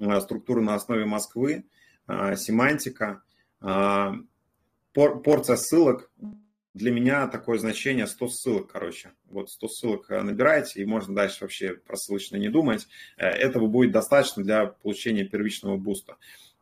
а, 0.00 0.20
структура 0.20 0.60
на 0.60 0.74
основе 0.74 1.04
Москвы, 1.04 1.66
а, 2.08 2.34
семантика, 2.34 3.22
порция 3.60 5.56
ссылок, 5.56 6.10
для 6.76 6.92
меня 6.92 7.26
такое 7.26 7.58
значение 7.58 8.06
100 8.06 8.28
ссылок, 8.28 8.72
короче. 8.72 9.12
Вот 9.30 9.48
100 9.50 9.68
ссылок 9.68 10.10
э, 10.10 10.20
набираете, 10.20 10.82
и 10.82 10.84
можно 10.84 11.14
дальше 11.14 11.38
вообще 11.40 11.72
про 11.72 11.96
ссылочно 11.96 12.36
не 12.36 12.50
думать. 12.50 12.86
Э, 13.16 13.28
этого 13.28 13.66
будет 13.66 13.92
достаточно 13.92 14.44
для 14.44 14.66
получения 14.66 15.24
первичного 15.24 15.78
буста. 15.78 16.16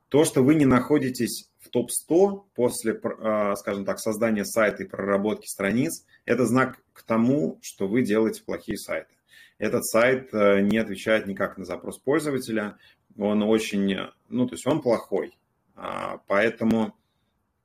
То, 0.09 0.24
что 0.24 0.45
вы 0.45 0.55
не 0.55 0.66
находитесь 0.66 1.51
в 1.59 1.69
топ-100 1.69 2.45
после, 2.55 2.93
э, 2.93 3.55
скажем 3.57 3.85
так, 3.85 3.99
создания 3.99 4.45
сайта 4.45 4.85
и 4.85 4.86
проработки 4.86 5.49
страниц, 5.49 6.07
это 6.27 6.47
знак 6.47 6.78
к 6.93 7.03
тому, 7.03 7.59
что 7.61 7.89
вы 7.89 8.03
делаете 8.03 8.45
плохие 8.45 8.78
сайты. 8.78 9.15
Этот 9.59 9.85
сайт 9.85 10.32
не 10.32 10.78
отвечает 10.78 11.27
никак 11.27 11.59
на 11.59 11.65
запрос 11.65 11.99
пользователя, 11.99 12.77
он 13.16 13.43
очень, 13.43 13.97
ну, 14.28 14.47
то 14.47 14.55
есть 14.55 14.66
он 14.66 14.81
плохой. 14.82 15.36
А, 15.77 16.19
поэтому, 16.27 16.97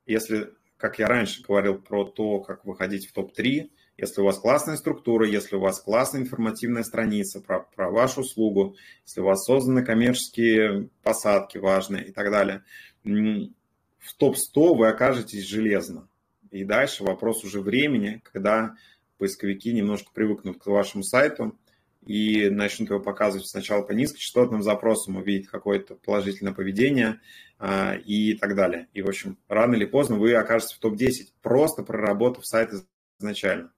если 0.06 0.52
как 0.80 0.98
я 0.98 1.06
раньше 1.06 1.42
говорил 1.42 1.78
про 1.78 2.04
то, 2.04 2.40
как 2.40 2.64
выходить 2.64 3.06
в 3.06 3.12
топ-3, 3.12 3.70
если 3.98 4.22
у 4.22 4.24
вас 4.24 4.38
классная 4.38 4.76
структура, 4.76 5.28
если 5.28 5.56
у 5.56 5.60
вас 5.60 5.80
классная 5.80 6.22
информативная 6.22 6.84
страница 6.84 7.40
про, 7.40 7.60
про 7.60 7.90
вашу 7.90 8.22
услугу, 8.22 8.76
если 9.04 9.20
у 9.20 9.24
вас 9.24 9.44
созданы 9.44 9.84
коммерческие 9.84 10.88
посадки 11.02 11.58
важные 11.58 12.06
и 12.06 12.12
так 12.12 12.30
далее, 12.30 12.64
в 13.04 14.14
топ-100 14.16 14.76
вы 14.76 14.88
окажетесь 14.88 15.46
железно. 15.46 16.08
И 16.50 16.64
дальше 16.64 17.04
вопрос 17.04 17.44
уже 17.44 17.60
времени, 17.60 18.22
когда 18.24 18.74
поисковики 19.18 19.72
немножко 19.74 20.10
привыкнут 20.14 20.58
к 20.58 20.66
вашему 20.66 21.02
сайту, 21.04 21.58
и 22.06 22.48
начнут 22.48 22.88
его 22.88 23.00
показывать 23.00 23.46
сначала 23.46 23.82
по 23.82 23.92
низкочастотным 23.92 24.62
запросам, 24.62 25.16
увидит 25.16 25.50
какое-то 25.50 25.94
положительное 25.96 26.54
поведение 26.54 27.20
и 27.62 28.34
так 28.40 28.54
далее. 28.54 28.88
И, 28.94 29.02
в 29.02 29.08
общем, 29.08 29.36
рано 29.48 29.74
или 29.74 29.84
поздно 29.84 30.16
вы 30.16 30.34
окажетесь 30.34 30.76
в 30.76 30.80
топ-10, 30.80 31.32
просто 31.42 31.82
проработав 31.82 32.46
сайт 32.46 32.70
изначально. 33.18 33.70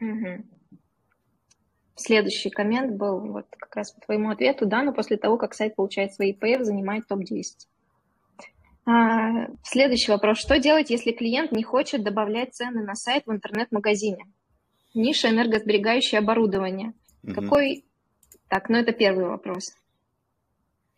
Угу. 0.00 0.44
Следующий 1.96 2.50
коммент 2.50 2.96
был 2.96 3.20
вот 3.20 3.46
как 3.58 3.74
раз 3.74 3.90
по 3.90 4.00
твоему 4.00 4.30
ответу, 4.30 4.66
да, 4.66 4.82
но 4.82 4.92
после 4.92 5.16
того, 5.16 5.36
как 5.36 5.54
сайт 5.54 5.74
получает 5.74 6.14
свои 6.14 6.30
ИПФ, 6.32 6.64
занимает 6.64 7.08
топ-10. 7.08 7.42
А, 8.86 9.48
следующий 9.64 10.12
вопрос. 10.12 10.38
Что 10.38 10.58
делать, 10.58 10.90
если 10.90 11.10
клиент 11.12 11.52
не 11.52 11.62
хочет 11.62 12.04
добавлять 12.04 12.54
цены 12.54 12.84
на 12.84 12.94
сайт 12.94 13.24
в 13.26 13.32
интернет-магазине? 13.32 14.24
Ниша 14.94 15.28
энергосберегающее 15.28 16.20
оборудование. 16.20 16.92
Угу. 17.24 17.34
Какой... 17.34 17.84
Так, 18.48 18.68
ну 18.68 18.78
это 18.78 18.92
первый 18.92 19.26
вопрос. 19.26 19.74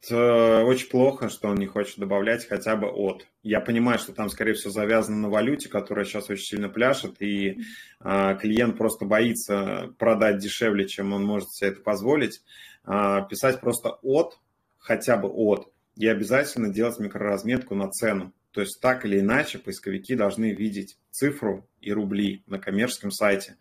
Это 0.02 0.64
очень 0.64 0.89
плохо, 0.89 1.28
что 1.28 1.48
он 1.48 1.56
не 1.56 1.66
хочет 1.66 1.98
добавлять 1.98 2.48
хотя 2.48 2.74
бы 2.74 2.89
от. 2.89 3.27
Я 3.43 3.60
понимаю, 3.60 3.98
что 3.98 4.12
там, 4.12 4.31
скорее 4.31 4.55
всего, 4.55 4.72
завязано 4.72 5.18
на 5.18 5.28
валюте, 5.28 5.68
которая 5.68 6.06
сейчас 6.06 6.31
очень 6.31 6.44
сильно 6.44 6.70
пляшет, 6.70 7.20
и 7.20 7.60
э, 8.01 8.39
клиент 8.40 8.78
просто 8.78 9.05
боится 9.05 9.94
продать 9.98 10.39
дешевле, 10.39 10.89
чем 10.89 11.12
он 11.12 11.24
может 11.24 11.52
себе 11.52 11.70
это 11.70 11.81
позволить. 11.82 12.40
Э, 12.86 13.20
писать 13.28 13.60
просто 13.60 13.98
от, 14.02 14.39
хотя 14.78 15.18
бы 15.18 15.28
от, 15.28 15.70
и 15.97 16.06
обязательно 16.06 16.72
делать 16.72 16.98
микроразметку 16.98 17.74
на 17.74 17.90
цену. 17.90 18.32
То 18.52 18.62
есть 18.62 18.81
так 18.81 19.05
или 19.05 19.20
иначе 19.20 19.59
поисковики 19.59 20.14
должны 20.14 20.52
видеть 20.52 20.97
цифру 21.10 21.68
и 21.82 21.93
рубли 21.93 22.43
на 22.47 22.59
коммерческом 22.59 23.10
сайте. 23.10 23.56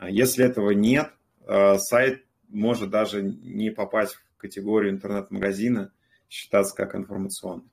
Если 0.00 0.44
этого 0.44 0.72
нет, 0.72 1.12
э, 1.46 1.78
сайт 1.78 2.24
может 2.48 2.90
даже 2.90 3.22
не 3.22 3.70
попасть 3.70 4.18
категорию 4.46 4.92
интернет-магазина, 4.92 5.92
считаться 6.28 6.74
как 6.74 6.94
информационный. 6.94 7.70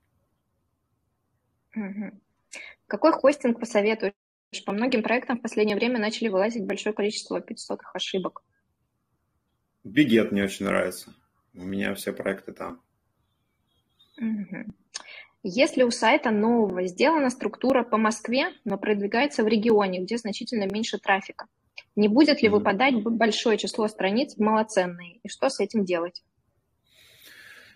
Угу. 1.75 2.11
Какой 2.87 3.11
хостинг 3.13 3.59
посоветуешь? 3.59 4.13
По 4.65 4.71
многим 4.71 5.01
проектам 5.01 5.37
в 5.37 5.41
последнее 5.41 5.75
время 5.75 5.99
начали 5.99 6.27
вылазить 6.27 6.65
большое 6.65 6.93
количество 6.93 7.41
500 7.41 7.79
ошибок. 7.93 8.43
Бигет 9.83 10.31
мне 10.31 10.43
очень 10.43 10.65
нравится. 10.65 11.13
У 11.53 11.63
меня 11.63 11.93
все 11.95 12.13
проекты 12.13 12.53
там. 12.53 12.81
Угу. 14.17 14.73
Если 15.43 15.83
у 15.83 15.91
сайта 15.91 16.31
нового 16.31 16.87
сделана 16.87 17.29
структура 17.29 17.83
по 17.83 17.97
Москве, 17.97 18.53
но 18.63 18.77
продвигается 18.77 19.43
в 19.43 19.47
регионе, 19.47 20.01
где 20.01 20.17
значительно 20.17 20.71
меньше 20.71 20.99
трафика, 20.99 21.47
не 21.95 22.07
будет 22.07 22.41
ли 22.41 22.49
выпадать 22.49 22.95
большое 23.03 23.57
число 23.57 23.87
страниц 23.87 24.37
малоценные? 24.37 25.17
И 25.23 25.29
что 25.29 25.49
с 25.49 25.59
этим 25.59 25.83
делать? 25.83 26.23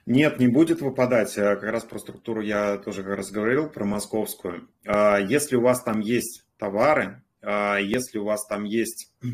Нет, 0.08 0.40
не 0.40 0.48
будет 0.48 0.80
выпадать. 0.80 1.38
Э, 1.38 1.58
как 1.58 1.70
раз 1.70 1.84
про 1.84 2.00
структуру 2.00 2.40
я 2.40 2.78
тоже 2.78 3.04
как 3.04 3.18
раз 3.18 3.30
говорил, 3.30 3.70
про 3.70 3.84
московскую. 3.84 4.70
А, 4.86 5.18
если 5.18 5.58
у 5.58 5.62
вас 5.62 5.84
там 5.84 6.00
есть 6.00 6.46
товары, 6.58 7.24
а, 7.42 7.76
если 7.76 8.18
у 8.18 8.24
вас 8.24 8.48
там 8.48 8.64
есть... 8.64 9.14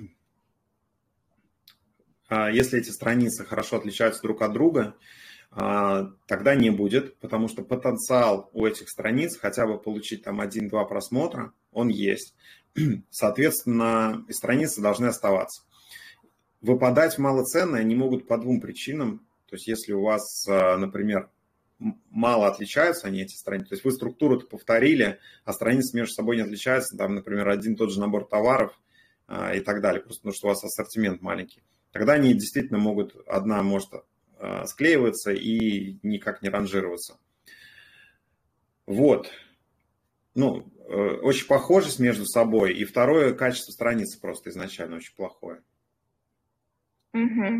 А, 2.30 2.50
если 2.50 2.80
эти 2.80 2.90
страницы 2.90 3.46
хорошо 3.46 3.78
отличаются 3.78 4.24
друг 4.24 4.42
от 4.42 4.54
друга, 4.54 4.96
тогда 5.52 6.56
не 6.56 6.72
будет, 6.72 7.20
потому 7.20 7.48
что 7.48 7.62
потенциал 7.62 8.50
у 8.54 8.66
этих 8.66 8.90
страниц 8.90 9.38
хотя 9.38 9.68
бы 9.68 9.78
получить 9.78 10.24
там 10.24 10.42
один-два 10.42 10.86
просмотра, 10.86 11.54
он 11.72 11.90
есть. 11.90 12.34
Соответственно, 13.12 14.26
и 14.28 14.34
страницы 14.34 14.82
должны 14.82 15.08
оставаться. 15.08 15.62
Выпадать 16.62 17.20
малоценные 17.20 17.82
они 17.82 17.94
могут 17.94 18.26
по 18.26 18.40
двум 18.40 18.62
причинам. 18.62 19.28
То 19.54 19.58
есть 19.58 19.68
если 19.68 19.94
у 19.94 20.02
вас, 20.02 20.48
а, 20.48 20.78
например, 20.78 21.30
мало 22.10 22.48
отличаются 22.48 23.08
они, 23.08 23.22
эти 23.22 23.36
страницы, 23.36 23.70
то 23.70 23.76
есть 23.76 23.86
вы 23.86 23.92
структуру-то 23.92 24.48
повторили, 24.48 25.20
а 25.46 25.54
страницы 25.54 25.96
между 25.96 26.14
собой 26.14 26.38
не 26.38 26.42
отличаются, 26.42 26.98
там, 26.98 27.16
например, 27.16 27.50
один 27.50 27.76
тот 27.76 27.92
же 27.92 28.00
набор 28.00 28.26
товаров 28.26 28.80
а, 29.28 29.54
и 29.54 29.60
так 29.60 29.82
далее, 29.82 30.02
просто 30.02 30.22
потому 30.22 30.36
что 30.36 30.48
у 30.48 30.50
вас 30.50 30.64
ассортимент 30.64 31.22
маленький, 31.22 31.64
тогда 31.92 32.14
они 32.14 32.34
действительно 32.34 32.80
могут, 32.80 33.16
одна 33.28 33.62
может 33.64 33.90
Э, 34.46 34.66
склеиваться 34.66 35.32
и 35.32 36.00
никак 36.04 36.42
не 36.42 36.50
ранжироваться. 36.50 37.18
Вот. 38.86 39.32
Ну, 40.36 40.70
э, 40.86 40.94
очень 41.22 41.48
похожесть 41.48 42.00
между 42.00 42.26
собой. 42.26 42.74
И 42.74 42.84
второе, 42.84 43.34
качество 43.34 43.72
страницы 43.72 44.20
просто 44.20 44.50
изначально 44.50 44.98
очень 44.98 45.16
плохое. 45.16 45.62
Угу. 47.14 47.58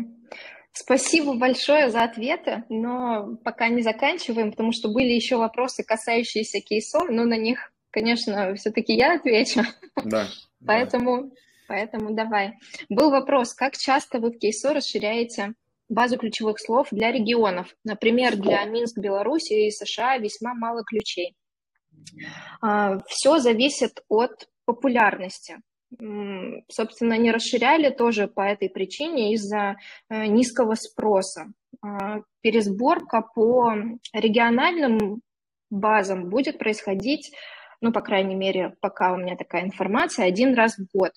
Спасибо 0.74 1.36
большое 1.36 1.90
за 1.92 2.04
ответы, 2.04 2.64
но 2.68 3.38
пока 3.44 3.70
не 3.70 3.84
заканчиваем, 3.84 4.52
потому 4.52 4.72
что 4.72 4.90
были 4.90 5.10
еще 5.10 5.38
вопросы, 5.38 5.84
касающиеся 5.84 6.62
кейсов, 6.62 7.10
но 7.10 7.26
на 7.26 7.38
них, 7.38 7.72
конечно, 7.92 8.56
все-таки 8.56 8.94
я 8.94 9.16
отвечу. 9.16 9.62
Да. 10.04 10.28
поэтому, 10.66 11.32
поэтому 11.68 12.16
давай. 12.16 12.56
Был 12.90 13.12
вопрос, 13.12 13.54
как 13.54 13.78
часто 13.78 14.20
вы 14.20 14.32
в 14.32 14.40
кейсо 14.40 14.74
расширяете 14.74 15.54
базу 15.90 16.18
ключевых 16.18 16.60
слов 16.60 16.88
для 16.92 17.12
регионов. 17.12 17.76
Например, 17.84 18.36
для 18.36 18.64
Минск, 18.66 18.98
Беларуси 18.98 19.68
и 19.68 19.72
США 19.72 20.18
весьма 20.18 20.56
мало 20.56 20.84
ключей. 20.84 21.36
А, 22.62 23.00
Все 23.08 23.38
зависит 23.38 24.04
от 24.08 24.48
популярности. 24.66 25.58
Собственно, 26.70 27.18
не 27.18 27.32
расширяли 27.32 27.90
тоже 27.90 28.28
по 28.28 28.42
этой 28.42 28.70
причине 28.70 29.34
из-за 29.34 29.76
э, 30.10 30.26
низкого 30.28 30.76
спроса. 30.76 31.54
А, 31.82 32.22
пересборка 32.42 33.22
по 33.22 33.74
региональным 34.14 35.22
базам 35.70 36.30
будет 36.30 36.58
происходить, 36.58 37.34
ну, 37.82 37.92
по 37.92 38.02
крайней 38.02 38.36
мере, 38.36 38.76
пока 38.80 39.14
у 39.14 39.18
меня 39.18 39.36
такая 39.36 39.64
информация, 39.64 40.26
один 40.26 40.54
раз 40.54 40.78
в 40.78 40.86
год. 40.94 41.12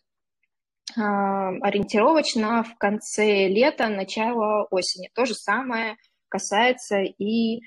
А, 0.97 1.51
ориентировочно 1.61 2.63
в 2.63 2.77
конце 2.77 3.49
лета, 3.49 3.89
начало 3.89 4.65
осени. 4.71 5.11
То 5.15 5.27
же 5.27 5.35
самое 5.35 5.97
касается 6.29 7.03
и 7.03 7.61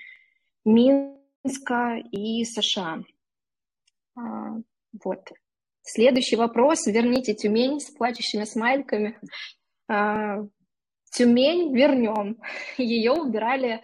Минска, 0.66 1.98
и 2.12 2.44
США. 2.44 3.00
А, 4.16 4.22
вот. 5.04 5.30
Следующий 5.92 6.36
вопрос. 6.36 6.86
Верните 6.86 7.34
Тюмень 7.34 7.80
с 7.80 7.90
плачущими 7.90 8.44
смайликами. 8.44 9.20
А, 9.88 10.38
Тюмень 11.12 11.76
вернем. 11.76 12.38
Ее 12.78 13.14
убирали, 13.14 13.82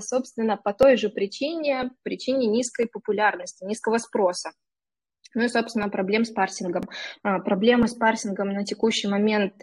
собственно, 0.00 0.58
по 0.58 0.74
той 0.74 0.98
же 0.98 1.08
причине, 1.08 1.90
причине 2.02 2.46
низкой 2.46 2.86
популярности, 2.86 3.64
низкого 3.64 3.96
спроса. 3.96 4.52
Ну 5.34 5.44
и, 5.44 5.48
собственно, 5.48 5.88
проблем 5.88 6.24
с 6.24 6.30
парсингом. 6.30 6.84
А, 7.22 7.38
проблемы 7.40 7.88
с 7.88 7.94
парсингом 7.94 8.48
на 8.48 8.64
текущий 8.64 9.08
момент 9.08 9.54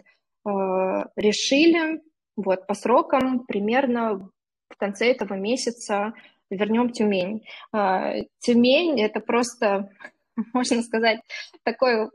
а, 0.44 1.06
решили. 1.16 2.00
Вот, 2.36 2.66
по 2.66 2.74
срокам 2.74 3.46
примерно 3.46 4.30
в 4.68 4.76
конце 4.76 5.12
этого 5.12 5.34
месяца 5.34 6.12
вернем 6.50 6.90
Тюмень. 6.90 7.44
А, 7.72 8.14
Тюмень– 8.40 9.00
это 9.02 9.20
просто, 9.20 9.90
можно 10.52 10.82
сказать, 10.82 11.20
такое 11.62 12.10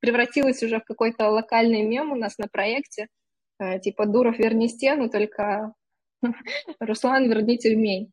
превратилось 0.00 0.62
уже 0.62 0.80
в 0.80 0.84
какой-то 0.84 1.30
локальный 1.30 1.82
мем 1.82 2.12
у 2.12 2.16
нас 2.16 2.38
на 2.38 2.48
проекте. 2.48 3.08
Типа 3.82 4.06
«Дуров, 4.06 4.38
верни 4.38 4.68
стену», 4.68 5.08
только 5.08 5.72
«Руслан, 6.80 7.28
верни 7.28 7.58
Тюмень». 7.58 8.12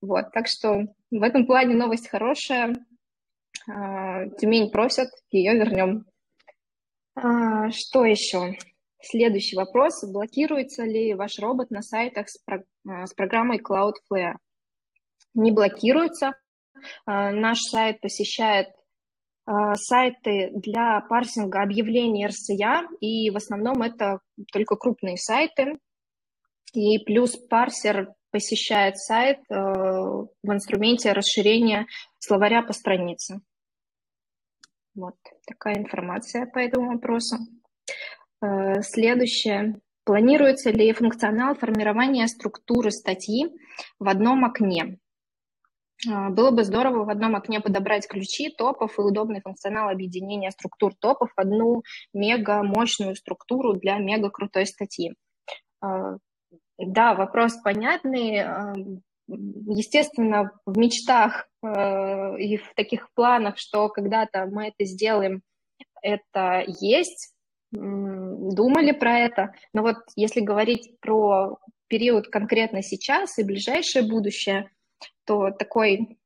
Вот, 0.00 0.32
так 0.32 0.46
что 0.46 0.86
в 1.10 1.22
этом 1.22 1.46
плане 1.46 1.74
новость 1.74 2.08
хорошая. 2.08 2.74
А, 3.68 4.28
Тюмень 4.28 4.70
просят, 4.70 5.08
ее 5.30 5.54
вернем. 5.54 6.06
А, 7.14 7.70
что 7.70 8.04
еще? 8.04 8.56
Следующий 9.02 9.56
вопрос. 9.56 10.04
Блокируется 10.04 10.84
ли 10.84 11.14
ваш 11.14 11.38
робот 11.38 11.70
на 11.70 11.82
сайтах 11.82 12.28
с, 12.28 12.38
про... 12.38 12.62
А, 12.88 13.06
с 13.06 13.14
программой 13.14 13.60
Cloudflare? 13.60 14.36
Не 15.34 15.50
блокируется. 15.52 16.32
Наш 17.06 17.58
сайт 17.58 18.00
посещает 18.00 18.68
сайты 19.74 20.50
для 20.54 21.00
парсинга 21.08 21.62
объявлений 21.62 22.26
RCA, 22.26 22.82
и 23.00 23.30
в 23.30 23.36
основном 23.36 23.82
это 23.82 24.20
только 24.52 24.76
крупные 24.76 25.16
сайты. 25.16 25.78
И 26.74 26.98
плюс 26.98 27.36
парсер 27.36 28.12
посещает 28.30 28.98
сайт 28.98 29.38
э, 29.48 29.54
в 29.54 30.28
инструменте 30.52 31.12
расширения 31.12 31.86
словаря 32.18 32.62
по 32.62 32.72
странице. 32.72 33.40
Вот 34.94 35.14
такая 35.46 35.78
информация 35.78 36.46
по 36.46 36.58
этому 36.58 36.92
вопросу. 36.92 37.36
Э, 38.42 38.82
следующее. 38.82 39.80
Планируется 40.04 40.70
ли 40.70 40.92
функционал 40.92 41.54
формирования 41.54 42.26
структуры 42.28 42.90
статьи 42.90 43.46
в 43.98 44.08
одном 44.08 44.44
окне? 44.44 44.98
А, 46.06 46.30
было 46.30 46.50
бы 46.50 46.64
здорово 46.64 47.04
в 47.04 47.10
одном 47.10 47.34
окне 47.34 47.60
подобрать 47.60 48.06
ключи 48.06 48.50
топов 48.50 48.98
и 48.98 49.02
удобный 49.02 49.40
функционал 49.40 49.88
объединения 49.88 50.50
структур 50.50 50.94
топов 50.94 51.30
в 51.34 51.40
одну 51.40 51.82
мега 52.12 52.62
мощную 52.62 53.16
структуру 53.16 53.74
для 53.74 53.98
мега 53.98 54.30
крутой 54.30 54.66
статьи. 54.66 55.14
А, 55.80 56.16
да, 56.78 57.14
вопрос 57.14 57.56
понятный. 57.62 58.40
А, 58.40 58.74
естественно, 59.26 60.52
в 60.64 60.78
мечтах 60.78 61.48
и 61.62 62.56
в 62.56 62.74
таких 62.74 63.12
планах, 63.14 63.58
что 63.58 63.88
когда-то 63.88 64.46
мы 64.46 64.68
это 64.68 64.86
сделаем, 64.86 65.42
это 66.00 66.64
есть, 66.80 67.34
думали 67.70 68.92
про 68.92 69.18
это. 69.18 69.52
Но 69.74 69.82
вот 69.82 69.96
если 70.16 70.40
говорить 70.40 70.98
про 71.00 71.58
период 71.88 72.28
конкретно 72.28 72.82
сейчас 72.82 73.38
и 73.38 73.44
ближайшее 73.44 74.08
будущее, 74.08 74.70
то 75.28 75.50
такой 75.50 76.18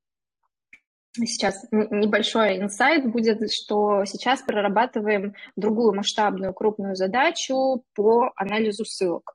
сейчас 1.15 1.67
небольшой 1.73 2.59
инсайт 2.59 3.11
будет, 3.11 3.53
что 3.53 4.05
сейчас 4.05 4.43
прорабатываем 4.43 5.35
другую 5.57 5.93
масштабную 5.93 6.55
крупную 6.55 6.95
задачу 6.95 7.83
по 7.95 8.33
анализу 8.37 8.85
ссылок. 8.85 9.35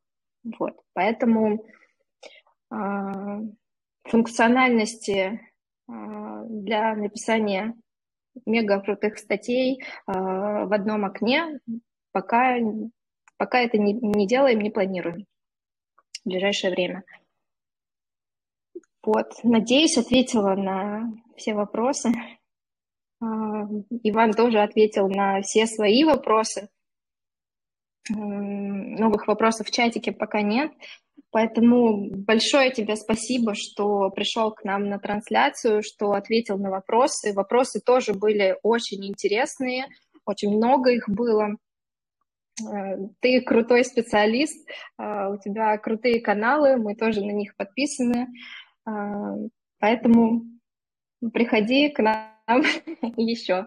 Вот. 0.58 0.80
Поэтому 0.94 1.66
э, 2.72 2.76
функциональности 4.06 5.42
э, 5.90 5.92
для 6.48 6.96
написания 6.96 7.76
мега 8.46 8.80
крутых 8.80 9.18
статей 9.18 9.82
э, 9.82 10.12
в 10.14 10.74
одном 10.74 11.04
окне 11.04 11.60
пока, 12.14 12.56
пока 13.36 13.60
это 13.60 13.78
не, 13.78 13.92
не 13.92 14.28
делаем, 14.28 14.62
не 14.62 14.70
планируем 14.70 15.26
в 16.24 16.30
ближайшее 16.30 16.72
время. 16.72 17.04
Вот, 19.08 19.36
надеюсь, 19.42 19.98
ответила 19.98 20.54
на 20.56 21.14
все 21.38 21.54
вопросы. 21.54 22.12
А, 23.22 23.26
Иван 24.04 24.34
тоже 24.34 24.60
ответил 24.60 25.08
на 25.08 25.42
все 25.44 25.66
свои 25.66 26.04
вопросы. 26.04 26.68
Новых 28.10 29.28
вопросов 29.28 29.68
в 29.68 29.72
чатике 29.72 30.12
пока 30.12 30.42
нет. 30.42 30.74
Поэтому 31.32 32.10
большое 32.26 32.70
тебе 32.72 32.98
спасибо, 32.98 33.54
что 33.56 34.10
пришел 34.10 34.52
к 34.52 34.66
нам 34.66 34.90
на 34.90 35.00
трансляцию, 35.00 35.84
что 35.84 36.12
ответил 36.12 36.58
на 36.58 36.70
вопросы. 36.70 37.32
Вопросы 37.32 37.80
тоже 37.80 38.14
были 38.14 38.58
очень 38.62 39.08
интересные, 39.08 39.86
очень 40.26 40.54
много 40.54 40.92
их 40.92 41.08
было. 41.08 41.56
Э, 42.62 42.98
ты 43.22 43.40
крутой 43.40 43.86
специалист, 43.86 44.68
э, 45.00 45.30
у 45.30 45.38
тебя 45.38 45.78
крутые 45.78 46.20
каналы, 46.20 46.76
мы 46.76 46.94
тоже 46.94 47.22
на 47.22 47.32
них 47.32 47.56
подписаны. 47.56 48.28
Э, 48.88 49.36
поэтому 49.80 50.46
приходи 51.34 51.90
к 51.90 52.02
нам 52.02 52.62
еще. 53.18 53.66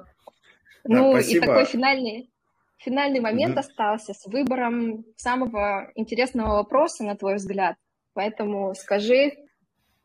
Да, 0.85 0.99
ну 0.99 1.13
спасибо. 1.13 1.45
и 1.45 1.49
такой 1.49 1.65
финальный, 1.67 2.31
финальный 2.79 3.21
момент 3.21 3.57
mm 3.57 3.61
остался 3.61 4.15
с 4.15 4.27
выбором 4.27 5.05
самого 5.17 5.91
интересного 5.95 6.57
вопроса, 6.57 7.05
на 7.05 7.17
твой 7.17 7.37
взгляд. 7.37 7.77
Поэтому 8.15 8.75
скажи, 8.75 9.33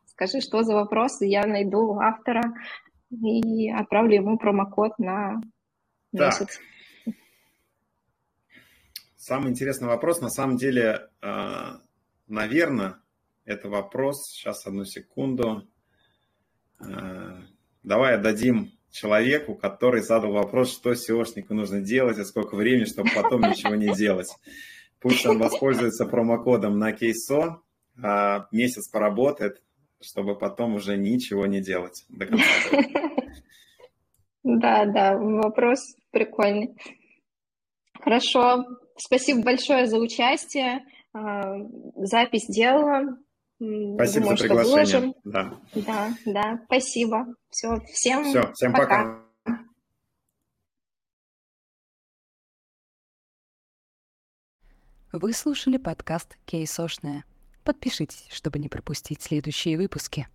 скажи, 0.06 0.40
что 0.40 0.62
за 0.62 0.74
вопрос, 0.74 1.22
и 1.22 1.28
я 1.28 1.46
найду 1.46 1.98
автора 1.98 2.42
и 3.10 3.70
отправлю 3.70 4.14
ему 4.16 4.38
промокод 4.38 4.98
на 4.98 5.40
месяц. 6.12 6.60
Самый 9.16 9.50
интересный 9.50 9.88
вопрос, 9.88 10.20
на 10.20 10.30
самом 10.30 10.56
деле, 10.56 11.08
а, 11.20 11.80
наверное, 12.28 13.00
это 13.46 13.68
вопрос, 13.68 14.28
сейчас 14.30 14.66
одну 14.66 14.84
секунду, 14.84 15.66
а, 16.78 17.42
давай 17.82 18.16
отдадим 18.16 18.72
человеку, 18.90 19.54
который 19.54 20.02
задал 20.02 20.32
вопрос, 20.32 20.72
что 20.72 20.92
SEOшнику 20.92 21.54
нужно 21.54 21.80
делать 21.80 22.18
и 22.18 22.24
сколько 22.24 22.56
времени, 22.56 22.84
чтобы 22.84 23.10
потом 23.14 23.40
ничего 23.42 23.74
не 23.74 23.94
делать. 23.94 24.28
Пусть 25.00 25.24
он 25.24 25.38
воспользуется 25.38 26.04
промокодом 26.04 26.78
на 26.78 26.92
кейсо, 26.92 27.62
а 28.02 28.46
месяц 28.52 28.88
поработает, 28.88 29.62
чтобы 30.00 30.36
потом 30.36 30.74
уже 30.74 30.96
ничего 30.96 31.46
не 31.46 31.60
делать 31.60 32.04
до 32.08 32.26
конца. 32.26 32.44
Да, 34.42 34.84
да, 34.84 35.16
вопрос 35.16 35.80
прикольный. 36.12 36.76
Хорошо, 38.00 38.64
Спасибо 38.98 39.42
большое 39.42 39.86
за 39.86 39.98
участие. 39.98 40.84
А, 41.12 41.56
запись 41.96 42.46
делала. 42.48 43.18
Спасибо 43.58 44.20
Думаю, 44.20 44.36
за 44.36 44.44
приглашение. 44.44 45.14
Да. 45.24 45.60
да, 45.74 46.14
да, 46.26 46.60
спасибо. 46.66 47.26
Все, 47.48 47.80
всем, 47.86 48.24
Все, 48.24 48.52
всем 48.52 48.72
пока. 48.72 48.86
пока. 48.86 49.26
Вы 55.12 55.32
слушали 55.32 55.78
подкаст 55.78 56.36
«Кейсошная». 56.44 57.24
Подпишитесь, 57.64 58.26
чтобы 58.30 58.58
не 58.58 58.68
пропустить 58.68 59.22
следующие 59.22 59.78
выпуски. 59.78 60.28